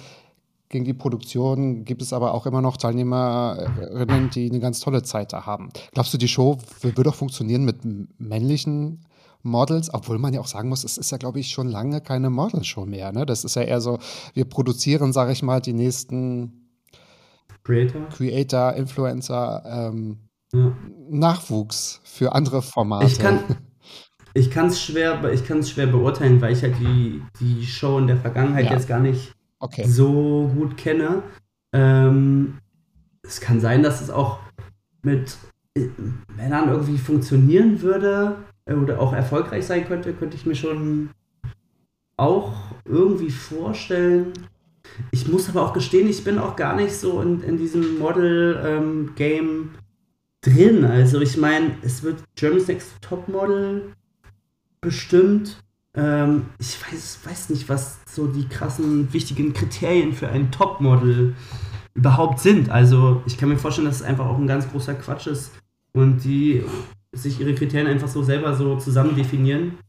gegen 0.69 0.85
die 0.85 0.93
Produktion 0.93 1.85
gibt 1.85 2.01
es 2.01 2.11
aber 2.11 2.33
auch 2.33 2.45
immer 2.45 2.61
noch 2.61 2.77
Teilnehmerinnen, 2.77 4.29
die 4.31 4.49
eine 4.49 4.59
ganz 4.59 4.79
tolle 4.81 5.01
Zeit 5.03 5.31
da 5.31 5.45
haben. 5.45 5.69
Glaubst 5.93 6.13
du, 6.13 6.17
die 6.17 6.27
Show 6.27 6.57
würde 6.81 7.09
auch 7.09 7.15
funktionieren 7.15 7.63
mit 7.63 7.77
männlichen 8.19 9.05
Models, 9.43 9.93
obwohl 9.93 10.19
man 10.19 10.33
ja 10.33 10.41
auch 10.41 10.47
sagen 10.47 10.67
muss, 10.67 10.83
es 10.83 10.97
ist 10.97 11.11
ja, 11.11 11.17
glaube 11.17 11.39
ich, 11.39 11.51
schon 11.51 11.69
lange 11.69 12.01
keine 12.01 12.29
Modelshow 12.29 12.85
mehr. 12.85 13.13
Ne? 13.13 13.25
Das 13.25 13.45
ist 13.45 13.55
ja 13.55 13.61
eher 13.61 13.79
so, 13.79 13.99
wir 14.33 14.45
produzieren, 14.45 15.13
sage 15.13 15.31
ich 15.31 15.41
mal, 15.41 15.61
die 15.61 15.73
nächsten 15.73 16.67
Creator, 17.63 18.09
Creator 18.09 18.73
Influencer, 18.73 19.63
ähm, 19.65 20.17
ja. 20.53 20.75
Nachwuchs 21.09 22.01
für 22.03 22.33
andere 22.33 22.61
Formate. 22.61 23.05
Ich 23.05 23.19
kann 23.19 23.39
ich 24.33 24.53
es 24.55 24.81
schwer, 24.81 25.21
schwer 25.63 25.87
beurteilen, 25.87 26.41
weil 26.41 26.53
ich 26.53 26.61
halt 26.61 26.75
die, 26.79 27.21
die 27.39 27.65
Show 27.65 27.97
in 27.99 28.07
der 28.07 28.17
Vergangenheit 28.17 28.65
ja. 28.65 28.73
jetzt 28.73 28.87
gar 28.87 28.99
nicht 28.99 29.36
okay. 29.59 29.85
so 29.87 30.51
gut 30.55 30.77
kenne. 30.77 31.23
Ähm, 31.73 32.59
es 33.23 33.41
kann 33.41 33.59
sein, 33.59 33.83
dass 33.83 34.01
es 34.01 34.09
auch 34.09 34.39
mit 35.01 35.37
äh, 35.75 35.87
Männern 36.35 36.69
irgendwie 36.69 36.97
funktionieren 36.97 37.81
würde 37.81 38.37
oder 38.65 38.99
auch 38.99 39.13
erfolgreich 39.13 39.65
sein 39.65 39.85
könnte, 39.87 40.13
könnte 40.13 40.35
ich 40.35 40.45
mir 40.45 40.55
schon 40.55 41.09
auch 42.17 42.53
irgendwie 42.85 43.29
vorstellen. 43.29 44.33
Ich 45.11 45.27
muss 45.27 45.49
aber 45.49 45.63
auch 45.63 45.73
gestehen, 45.73 46.09
ich 46.09 46.23
bin 46.23 46.39
auch 46.39 46.55
gar 46.55 46.75
nicht 46.75 46.93
so 46.93 47.21
in, 47.21 47.41
in 47.43 47.57
diesem 47.57 47.99
Model-Game 47.99 49.45
ähm, 49.45 49.69
drin. 50.41 50.85
Also 50.85 51.21
ich 51.21 51.37
meine, 51.37 51.77
es 51.81 52.03
wird 52.03 52.23
Germany's 52.35 52.67
Next 52.67 53.01
Topmodel 53.01 53.93
bestimmt. 54.81 55.63
Ähm, 55.97 56.45
ich 56.59 56.77
weiß, 56.79 57.19
weiß 57.25 57.49
nicht, 57.49 57.67
was 57.67 57.97
so 58.09 58.27
die 58.27 58.47
krassen, 58.47 59.11
wichtigen 59.11 59.53
Kriterien 59.53 60.13
für 60.13 60.29
ein 60.29 60.51
Topmodel 60.51 61.35
überhaupt 61.95 62.39
sind. 62.39 62.69
Also 62.69 63.23
ich 63.25 63.37
kann 63.37 63.49
mir 63.49 63.57
vorstellen, 63.57 63.87
dass 63.87 63.97
es 63.97 64.03
einfach 64.03 64.27
auch 64.27 64.37
ein 64.37 64.47
ganz 64.47 64.69
großer 64.69 64.93
Quatsch 64.93 65.27
ist 65.27 65.51
und 65.93 66.23
die 66.23 66.63
sich 67.13 67.39
ihre 67.39 67.55
Kriterien 67.55 67.87
einfach 67.87 68.07
so 68.07 68.21
selber 68.21 68.55
so 68.55 68.77
zusammen 68.77 69.15
definieren. 69.15 69.79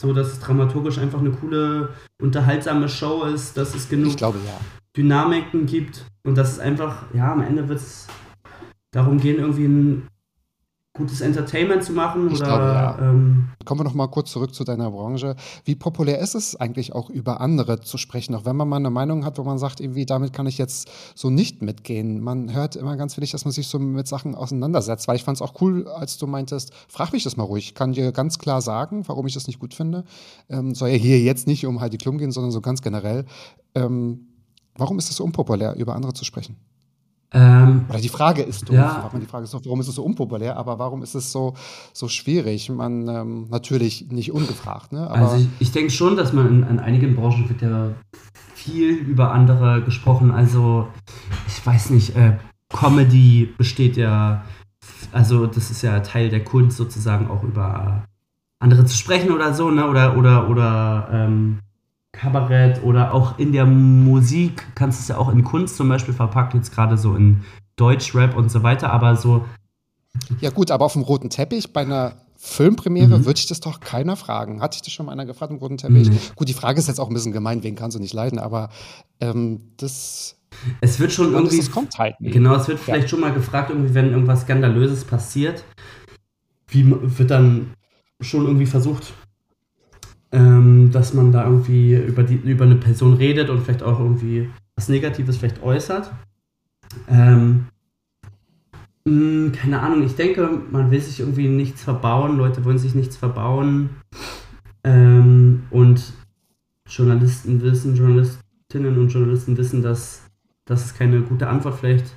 So 0.00 0.14
dass 0.14 0.28
es 0.28 0.40
dramaturgisch 0.40 0.96
einfach 0.96 1.18
eine 1.20 1.30
coole, 1.30 1.90
unterhaltsame 2.22 2.88
Show 2.88 3.24
ist, 3.24 3.58
dass 3.58 3.74
es 3.74 3.86
genug 3.86 4.16
glaube, 4.16 4.38
ja. 4.46 4.58
Dynamiken 4.96 5.66
gibt 5.66 6.06
und 6.24 6.38
dass 6.38 6.52
es 6.52 6.58
einfach, 6.58 7.04
ja, 7.12 7.30
am 7.30 7.42
Ende 7.42 7.68
wird 7.68 7.80
es 7.80 8.06
darum 8.92 9.20
gehen, 9.20 9.38
irgendwie 9.38 9.66
ein 9.66 10.08
gutes 11.00 11.20
Entertainment 11.20 11.82
zu 11.82 11.92
machen? 11.92 12.30
Ich 12.30 12.40
oder, 12.40 12.46
glaube, 12.46 12.64
ja. 12.64 12.98
ähm, 13.00 13.48
Kommen 13.64 13.80
wir 13.80 13.84
noch 13.84 13.94
mal 13.94 14.06
kurz 14.06 14.30
zurück 14.30 14.54
zu 14.54 14.64
deiner 14.64 14.90
Branche. 14.90 15.34
Wie 15.64 15.74
populär 15.74 16.18
ist 16.18 16.34
es 16.34 16.56
eigentlich 16.56 16.94
auch 16.94 17.10
über 17.10 17.40
andere 17.40 17.80
zu 17.80 17.98
sprechen, 17.98 18.34
auch 18.34 18.44
wenn 18.44 18.56
man 18.56 18.68
mal 18.68 18.76
eine 18.76 18.90
Meinung 18.90 19.24
hat, 19.24 19.38
wo 19.38 19.42
man 19.42 19.58
sagt, 19.58 19.80
irgendwie 19.80 20.06
damit 20.06 20.32
kann 20.32 20.46
ich 20.46 20.58
jetzt 20.58 20.90
so 21.14 21.30
nicht 21.30 21.62
mitgehen. 21.62 22.20
Man 22.20 22.54
hört 22.54 22.76
immer 22.76 22.96
ganz 22.96 23.16
wenig, 23.16 23.30
dass 23.32 23.44
man 23.44 23.52
sich 23.52 23.68
so 23.68 23.78
mit 23.78 24.06
Sachen 24.06 24.34
auseinandersetzt, 24.34 25.08
weil 25.08 25.16
ich 25.16 25.24
fand 25.24 25.36
es 25.36 25.42
auch 25.42 25.60
cool, 25.60 25.88
als 25.88 26.18
du 26.18 26.26
meintest, 26.26 26.72
frag 26.88 27.12
mich 27.12 27.24
das 27.24 27.36
mal 27.36 27.44
ruhig. 27.44 27.68
Ich 27.68 27.74
kann 27.74 27.92
dir 27.92 28.12
ganz 28.12 28.38
klar 28.38 28.60
sagen, 28.60 29.02
warum 29.08 29.26
ich 29.26 29.34
das 29.34 29.46
nicht 29.46 29.58
gut 29.58 29.74
finde. 29.74 30.04
Ähm, 30.48 30.74
soll 30.74 30.90
ja 30.90 30.96
hier 30.96 31.18
jetzt 31.20 31.46
nicht 31.46 31.66
um 31.66 31.80
Heidi 31.80 31.96
Klum 31.96 32.18
gehen, 32.18 32.32
sondern 32.32 32.52
so 32.52 32.60
ganz 32.60 32.82
generell. 32.82 33.24
Ähm, 33.74 34.26
warum 34.76 34.98
ist 34.98 35.10
es 35.10 35.16
so 35.16 35.24
unpopulär, 35.24 35.74
über 35.76 35.94
andere 35.94 36.12
zu 36.12 36.24
sprechen? 36.24 36.56
Ähm, 37.32 37.84
Oder 37.88 38.00
die 38.00 38.08
Frage 38.08 38.42
ist 38.42 38.68
doof. 38.68 38.74
Ja. 38.74 39.10
Die 39.20 39.26
Frage 39.26 39.44
ist 39.44 39.54
doof, 39.54 39.62
warum 39.64 39.80
ist 39.80 39.88
es 39.88 39.94
so 39.94 40.02
unpopulär, 40.02 40.56
aber 40.56 40.78
warum 40.78 41.02
ist 41.02 41.14
es 41.14 41.30
so, 41.30 41.54
so 41.92 42.08
schwierig? 42.08 42.68
Man 42.70 43.08
ähm, 43.08 43.46
natürlich 43.50 44.10
nicht 44.10 44.32
ungefragt. 44.32 44.92
Ne? 44.92 45.08
also 45.08 45.36
ich, 45.36 45.48
ich 45.60 45.72
denke 45.72 45.90
schon, 45.90 46.16
dass 46.16 46.32
man 46.32 46.48
in, 46.48 46.62
in, 46.68 46.78
einigen 46.80 47.14
Branchen 47.14 47.48
wird 47.48 47.62
ja 47.62 47.90
viel 48.54 48.94
über 48.94 49.32
andere 49.32 49.82
gesprochen. 49.82 50.32
Also 50.32 50.88
ich 51.46 51.64
weiß 51.64 51.90
nicht, 51.90 52.16
äh, 52.16 52.36
Comedy 52.68 53.52
besteht 53.56 53.96
ja 53.96 54.42
also 55.12 55.46
das 55.46 55.70
ist 55.70 55.82
ja 55.82 56.00
Teil 56.00 56.28
der 56.28 56.44
Kunst 56.44 56.76
sozusagen 56.76 57.28
auch 57.28 57.42
über 57.42 58.04
andere 58.58 58.84
zu 58.84 58.96
sprechen 58.96 59.32
oder 59.32 59.54
so, 59.54 59.70
ne? 59.70 59.88
Oder, 59.88 60.16
oder, 60.16 60.48
oder 60.48 61.08
ähm, 61.12 61.60
Kabarett 62.12 62.82
oder 62.82 63.14
auch 63.14 63.38
in 63.38 63.52
der 63.52 63.66
Musik 63.66 64.66
kannst 64.74 64.98
du 64.98 65.02
es 65.02 65.08
ja 65.08 65.16
auch 65.16 65.30
in 65.30 65.44
Kunst 65.44 65.76
zum 65.76 65.88
Beispiel 65.88 66.14
verpackt, 66.14 66.54
jetzt 66.54 66.74
gerade 66.74 66.98
so 66.98 67.14
in 67.14 67.44
Deutschrap 67.76 68.36
und 68.36 68.50
so 68.50 68.62
weiter, 68.62 68.92
aber 68.92 69.16
so. 69.16 69.44
Ja, 70.40 70.50
gut, 70.50 70.70
aber 70.70 70.84
auf 70.84 70.94
dem 70.94 71.02
roten 71.02 71.30
Teppich 71.30 71.72
bei 71.72 71.82
einer 71.82 72.16
Filmpremiere 72.36 73.18
mhm. 73.18 73.26
würde 73.26 73.38
ich 73.38 73.46
das 73.46 73.60
doch 73.60 73.80
keiner 73.80 74.16
fragen. 74.16 74.60
Hat 74.60 74.72
sich 74.72 74.82
das 74.82 74.92
schon 74.92 75.06
mal 75.06 75.12
einer 75.12 75.26
gefragt 75.26 75.52
im 75.52 75.58
roten 75.58 75.76
Teppich? 75.76 76.08
Nee. 76.08 76.16
Gut, 76.34 76.48
die 76.48 76.54
Frage 76.54 76.78
ist 76.78 76.88
jetzt 76.88 76.98
auch 76.98 77.08
ein 77.08 77.14
bisschen 77.14 77.32
gemein, 77.32 77.62
wen 77.62 77.76
kannst 77.76 77.96
du 77.96 78.00
nicht 78.00 78.14
leiden, 78.14 78.38
aber 78.38 78.70
ähm, 79.20 79.72
das. 79.76 80.36
Es 80.80 80.98
wird 80.98 81.12
schon 81.12 81.32
irgendwie. 81.32 81.58
Das 81.58 81.70
kommt 81.70 81.96
halt 81.98 82.20
nie. 82.20 82.30
Genau, 82.30 82.56
es 82.56 82.66
wird 82.66 82.80
vielleicht 82.80 83.02
ja. 83.02 83.08
schon 83.08 83.20
mal 83.20 83.32
gefragt, 83.32 83.70
irgendwie, 83.70 83.94
wenn 83.94 84.10
irgendwas 84.10 84.42
Skandalöses 84.42 85.04
passiert. 85.04 85.64
Wie 86.66 86.84
wird 86.88 87.30
dann 87.30 87.74
schon 88.20 88.46
irgendwie 88.46 88.66
versucht, 88.66 89.12
ähm, 90.32 90.90
dass 90.92 91.14
man 91.14 91.32
da 91.32 91.44
irgendwie 91.44 91.94
über, 91.94 92.22
die, 92.22 92.36
über 92.36 92.64
eine 92.64 92.76
Person 92.76 93.14
redet 93.14 93.50
und 93.50 93.62
vielleicht 93.62 93.82
auch 93.82 93.98
irgendwie 93.98 94.48
was 94.76 94.88
Negatives 94.88 95.36
vielleicht 95.36 95.62
äußert. 95.62 96.12
Ähm, 97.08 97.66
mh, 99.04 99.12
hm, 99.12 99.52
keine 99.52 99.80
Ahnung, 99.80 100.02
ich 100.04 100.14
denke, 100.14 100.48
man 100.70 100.90
will 100.90 101.00
sich 101.00 101.20
irgendwie 101.20 101.48
nichts 101.48 101.82
verbauen, 101.82 102.36
Leute 102.36 102.64
wollen 102.64 102.78
sich 102.78 102.94
nichts 102.94 103.16
verbauen. 103.16 103.90
Ähm, 104.84 105.64
und 105.70 106.12
Journalisten 106.86 107.60
wissen, 107.60 107.96
Journalistinnen 107.96 108.98
und 108.98 109.08
Journalisten 109.08 109.56
wissen, 109.56 109.82
dass, 109.82 110.22
dass 110.64 110.86
es 110.86 110.94
keine 110.94 111.20
gute 111.20 111.48
Antwort 111.48 111.78
vielleicht 111.78 112.16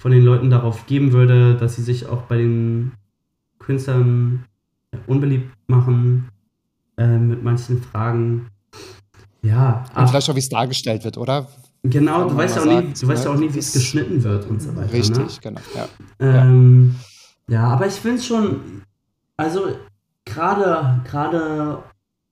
von 0.00 0.10
den 0.10 0.24
Leuten 0.24 0.50
darauf 0.50 0.86
geben 0.86 1.12
würde, 1.12 1.56
dass 1.56 1.76
sie 1.76 1.82
sich 1.82 2.06
auch 2.06 2.22
bei 2.22 2.38
den 2.38 2.92
Künstlern 3.58 4.44
unbeliebt 5.06 5.50
machen 5.66 6.28
äh, 6.96 7.18
mit 7.18 7.42
manchen 7.42 7.82
Fragen. 7.82 8.48
Ja. 9.42 9.84
Und 9.94 10.08
vielleicht 10.08 10.30
auch, 10.30 10.34
wie 10.34 10.40
es 10.40 10.48
dargestellt 10.48 11.04
wird, 11.04 11.18
oder? 11.18 11.48
Genau, 11.82 12.28
du 12.28 12.36
weißt, 12.36 12.56
ja 12.56 12.62
auch 12.62 12.66
sagt, 12.66 12.86
nie, 12.86 12.94
du 12.94 13.08
weißt 13.08 13.24
ja 13.26 13.30
auch 13.30 13.36
nie, 13.36 13.52
wie 13.52 13.58
es 13.58 13.72
geschnitten 13.72 14.22
wird 14.22 14.48
und 14.48 14.62
so 14.62 14.74
weiter. 14.74 14.86
Ne? 14.86 14.92
Richtig, 14.92 15.16
ne? 15.16 15.28
genau. 15.42 15.60
Ja, 15.74 15.88
ähm, 16.18 16.94
ja. 17.46 17.54
ja 17.54 17.68
aber 17.68 17.86
ich 17.86 17.94
finde 17.94 18.16
es 18.16 18.26
schon, 18.26 18.82
also 19.36 19.76
gerade 20.24 21.02
gerade 21.04 21.82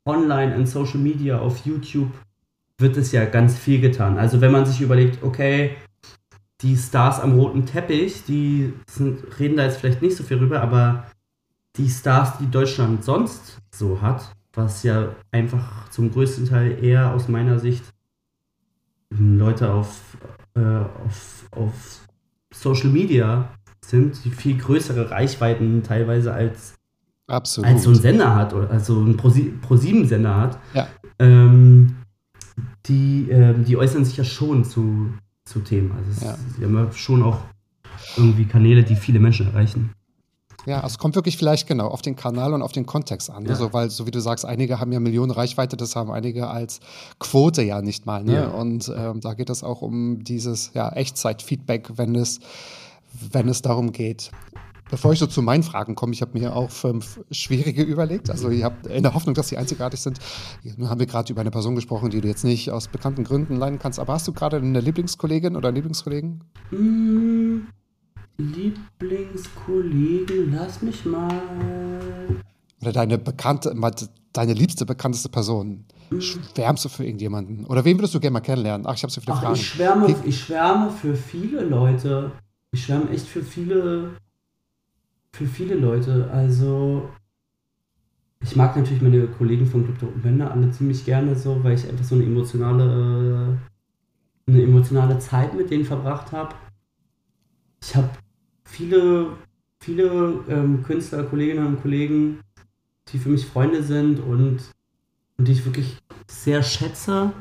online 0.07 0.55
in 0.55 0.67
Social 0.67 0.99
Media, 0.99 1.39
auf 1.39 1.67
YouTube, 1.67 2.11
wird 2.79 2.97
es 2.97 3.13
ja 3.13 3.27
ganz 3.27 3.59
viel 3.59 3.81
getan. 3.81 4.19
Also 4.19 4.41
wenn 4.41 4.53
man 4.53 4.65
sich 4.65 4.81
überlegt, 4.81 5.23
okay, 5.23 5.77
die 6.63 6.77
Stars 6.77 7.21
am 7.21 7.39
roten 7.39 7.67
Teppich, 7.67 8.25
die 8.25 8.73
sind, 8.89 9.39
reden 9.39 9.57
da 9.57 9.65
jetzt 9.65 9.79
vielleicht 9.79 10.03
nicht 10.03 10.17
so 10.17 10.25
viel 10.25 10.39
rüber, 10.39 10.63
aber 10.63 11.07
die 11.77 11.89
Stars, 11.89 12.39
die 12.39 12.51
Deutschland 12.51 13.05
sonst 13.05 13.59
so 13.75 14.01
hat, 14.01 14.33
was 14.55 14.83
ja 14.83 15.15
einfach 15.31 15.89
zum 15.91 16.11
größten 16.11 16.47
Teil 16.49 16.83
eher 16.83 17.13
aus 17.13 17.29
meiner 17.29 17.59
Sicht 17.59 17.85
Leute 19.11 19.73
auf, 19.73 20.17
äh, 20.55 20.61
auf, 20.61 21.47
auf 21.51 22.07
Social 22.53 22.91
Media 22.91 23.49
sind, 23.85 24.25
die 24.25 24.31
viel 24.31 24.57
größere 24.57 25.11
Reichweiten 25.11 25.83
teilweise 25.83 26.33
als, 26.33 26.75
Absolut. 27.27 27.69
als 27.71 27.83
so 27.83 27.91
ein 27.91 27.97
Sender 27.97 28.35
hat, 28.35 28.55
oder 28.55 28.71
also 28.71 29.03
ein 29.03 29.17
Pro-7-Sender 29.17 30.37
hat. 30.37 30.59
Ja. 30.75 30.89
Ähm, 31.19 31.97
die, 32.87 33.29
ähm, 33.31 33.65
die 33.65 33.77
äußern 33.77 34.05
sich 34.05 34.17
ja 34.17 34.25
schon 34.25 34.65
zu, 34.65 35.13
zu 35.45 35.61
Themen. 35.61 35.93
Also 35.93 36.25
ja. 36.25 36.37
sie 36.57 36.65
haben 36.65 36.75
ja 36.75 36.93
schon 36.93 37.23
auch 37.23 37.41
irgendwie 38.17 38.45
Kanäle, 38.45 38.83
die 38.83 38.97
viele 38.97 39.21
Menschen 39.21 39.47
erreichen. 39.47 39.91
Ja, 40.67 40.77
also 40.77 40.89
es 40.89 40.99
kommt 40.99 41.15
wirklich 41.15 41.37
vielleicht 41.37 41.67
genau 41.67 41.89
auf 41.89 42.03
den 42.03 42.17
Kanal 42.17 42.55
und 42.55 42.63
auf 42.63 42.73
den 42.73 42.87
Kontext 42.87 43.31
an. 43.31 43.43
Ne? 43.43 43.51
Ja. 43.51 43.55
Also, 43.55 43.73
weil, 43.73 43.91
so 43.91 44.07
wie 44.07 44.11
du 44.11 44.21
sagst, 44.21 44.45
einige 44.45 44.79
haben 44.79 44.93
ja 44.93 45.01
Millionen 45.01 45.33
Reichweite, 45.33 45.77
das 45.77 45.97
haben 45.97 46.11
einige 46.11 46.49
als 46.49 46.81
Quote 47.19 47.63
ja 47.63 47.83
nicht 47.83 48.07
mal. 48.07 48.25
Ne? 48.25 48.35
Ja. 48.35 48.49
Und 48.49 48.93
ähm, 48.97 49.21
da 49.21 49.35
geht 49.35 49.51
es 49.51 49.65
auch 49.65 49.83
um 49.83 50.23
dieses 50.23 50.73
ja, 50.75 50.91
Echtzeit-Feedback, 50.91 51.93
wenn 51.97 52.15
es, 52.15 52.41
wenn 53.33 53.49
es 53.49 53.63
darum 53.63 53.93
geht. 53.93 54.31
Bevor 54.93 55.15
ich 55.15 55.19
so 55.19 55.27
zu 55.27 55.41
meinen 55.41 55.63
Fragen 55.63 55.95
komme, 55.95 56.13
ich 56.13 56.21
habe 56.21 56.39
mir 56.39 56.55
auch 56.55 56.71
fünf 56.71 57.19
schwierige 57.31 57.83
überlegt. 57.83 58.29
Also 58.29 58.51
ihr 58.51 58.67
habt 58.67 58.87
in 58.87 59.03
der 59.03 59.15
Hoffnung, 59.15 59.35
dass 59.35 59.49
sie 59.49 59.57
einzigartig 59.57 59.99
sind. 60.01 60.19
Nun 60.77 60.91
haben 60.91 61.01
wir 61.01 61.07
gerade 61.07 61.33
über 61.33 61.41
eine 61.41 61.51
Person 61.51 61.75
gesprochen, 61.75 62.11
die 62.11 62.21
du 62.21 62.29
jetzt 62.29 62.45
nicht 62.45 62.71
aus 62.71 62.89
bekannten 62.89 63.25
Gründen 63.25 63.57
leiden 63.57 63.79
kannst. 63.79 63.99
Aber 63.99 64.13
hast 64.13 64.29
du 64.29 64.35
gerade 64.35 64.59
eine 64.59 64.81
Lieblingskollegin 64.81 65.57
oder 65.57 65.69
einen 65.69 65.77
Lieblingskollegen? 65.77 66.45
Mm. 66.71 67.61
Lieblingskollegen, 68.39 70.53
lass 70.53 70.83
mich 70.83 71.05
mal. 71.05 71.31
Oder 72.81 72.93
deine 72.93 73.19
bekannte, 73.19 73.75
deine 74.33 74.55
liebste, 74.55 74.87
bekannteste 74.87 75.29
Person. 75.29 75.85
Mhm. 76.11 76.21
Schwärmst 76.21 76.85
du 76.85 76.89
für 76.89 77.05
irgendjemanden? 77.05 77.67
Oder 77.67 77.85
wen 77.85 77.99
würdest 77.99 78.15
du 78.15 78.21
gerne 78.21 78.35
mal 78.35 78.41
kennenlernen? 78.41 78.87
Ach, 78.87 78.95
ich 78.95 79.03
habe 79.03 79.13
so 79.13 79.21
viele 79.21 79.35
Ach, 79.35 79.43
Fragen. 79.43 79.55
Ich 79.55 79.69
schwärme, 79.69 80.17
ich 80.25 80.41
schwärme 80.41 80.91
für 80.91 81.15
viele 81.15 81.63
Leute. 81.63 82.33
Ich 82.73 82.85
schwärme 82.85 83.11
echt 83.11 83.27
für 83.27 83.43
viele, 83.43 84.17
für 85.33 85.47
viele 85.47 85.75
Leute. 85.75 86.31
Also, 86.33 87.09
ich 88.41 88.57
mag 88.57 88.77
natürlich 88.77 89.03
meine 89.03 89.29
Kollegen 89.29 89.67
von 89.67 89.85
Club 89.85 89.99
der 90.01 90.33
Männer 90.33 90.51
alle 90.51 90.71
ziemlich 90.71 91.05
gerne 91.05 91.37
so, 91.37 91.63
weil 91.63 91.75
ich 91.75 91.89
einfach 91.89 92.05
so 92.05 92.17
eine 92.17 92.25
emotionale, 92.25 93.59
eine 94.49 94.63
emotionale 94.63 95.19
Zeit 95.21 95.55
mit 95.55 95.71
denen 95.71 95.85
verbracht 95.85 96.33
habe. 96.33 96.55
Ich 97.81 97.95
habe 97.95 98.09
viele, 98.73 99.37
viele 99.81 100.41
ähm, 100.49 100.83
Künstler, 100.83 101.25
Kolleginnen 101.25 101.67
und 101.67 101.83
Kollegen, 101.83 102.41
die 103.09 103.19
für 103.19 103.29
mich 103.29 103.47
Freunde 103.47 103.83
sind 103.83 104.19
und, 104.19 104.61
und 105.37 105.49
die 105.49 105.53
ich 105.53 105.65
wirklich 105.65 105.99
sehr 106.29 106.63
schätze. 106.63 107.33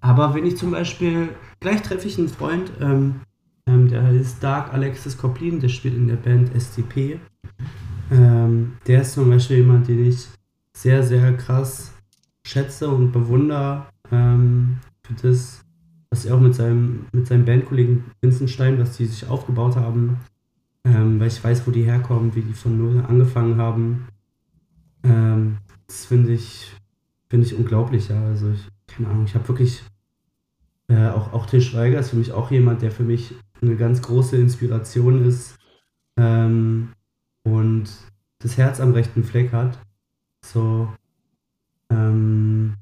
Aber 0.00 0.34
wenn 0.34 0.46
ich 0.46 0.56
zum 0.56 0.70
Beispiel, 0.70 1.28
gleich 1.60 1.82
treffe 1.82 2.08
ich 2.08 2.18
einen 2.18 2.28
Freund, 2.28 2.70
ähm, 2.80 3.20
ähm, 3.66 3.88
der 3.88 4.02
heißt 4.02 4.42
Dark 4.42 4.72
Alexis 4.72 5.18
Koplin, 5.18 5.60
der 5.60 5.68
spielt 5.68 5.94
in 5.94 6.08
der 6.08 6.16
Band 6.16 6.50
STP. 6.58 7.18
Ähm, 8.10 8.74
der 8.86 9.02
ist 9.02 9.14
zum 9.14 9.28
Beispiel 9.28 9.58
jemand, 9.58 9.88
den 9.88 10.08
ich 10.08 10.26
sehr, 10.72 11.02
sehr 11.02 11.36
krass 11.36 11.92
schätze 12.46 12.88
und 12.88 13.12
bewundere 13.12 13.86
ähm, 14.12 14.78
für 15.02 15.14
das, 15.14 15.60
was 16.10 16.24
er 16.24 16.36
auch 16.36 16.40
mit 16.40 16.54
seinem, 16.54 17.06
mit 17.12 17.26
seinem 17.26 17.44
Bandkollegen 17.44 18.04
Vincent 18.20 18.50
Stein, 18.50 18.78
was 18.78 18.96
die 18.96 19.06
sich 19.06 19.28
aufgebaut 19.28 19.76
haben, 19.76 20.18
ähm, 20.86 21.18
weil 21.18 21.26
ich 21.26 21.42
weiß, 21.42 21.66
wo 21.66 21.72
die 21.72 21.82
herkommen, 21.82 22.34
wie 22.36 22.42
die 22.42 22.52
von 22.52 22.78
null 22.78 23.04
angefangen 23.06 23.56
haben. 23.56 24.06
Ähm, 25.02 25.58
das 25.88 26.06
finde 26.06 26.32
ich, 26.32 26.72
find 27.28 27.44
ich 27.44 27.56
unglaublich, 27.56 28.08
ja. 28.08 28.22
Also 28.24 28.52
ich, 28.52 28.68
keine 28.86 29.08
Ahnung, 29.08 29.24
ich 29.24 29.34
habe 29.34 29.48
wirklich, 29.48 29.82
äh, 30.88 31.08
auch, 31.08 31.32
auch 31.32 31.46
Til 31.46 31.60
Schweiger 31.60 31.98
ist 31.98 32.10
für 32.10 32.16
mich 32.16 32.30
auch 32.32 32.52
jemand, 32.52 32.82
der 32.82 32.92
für 32.92 33.02
mich 33.02 33.34
eine 33.60 33.76
ganz 33.76 34.00
große 34.00 34.36
Inspiration 34.36 35.24
ist 35.24 35.56
ähm, 36.16 36.92
und 37.42 37.90
das 38.38 38.56
Herz 38.56 38.80
am 38.80 38.92
rechten 38.92 39.24
Fleck 39.24 39.52
hat. 39.52 39.78
So, 40.44 40.88
ähm, 41.90 42.74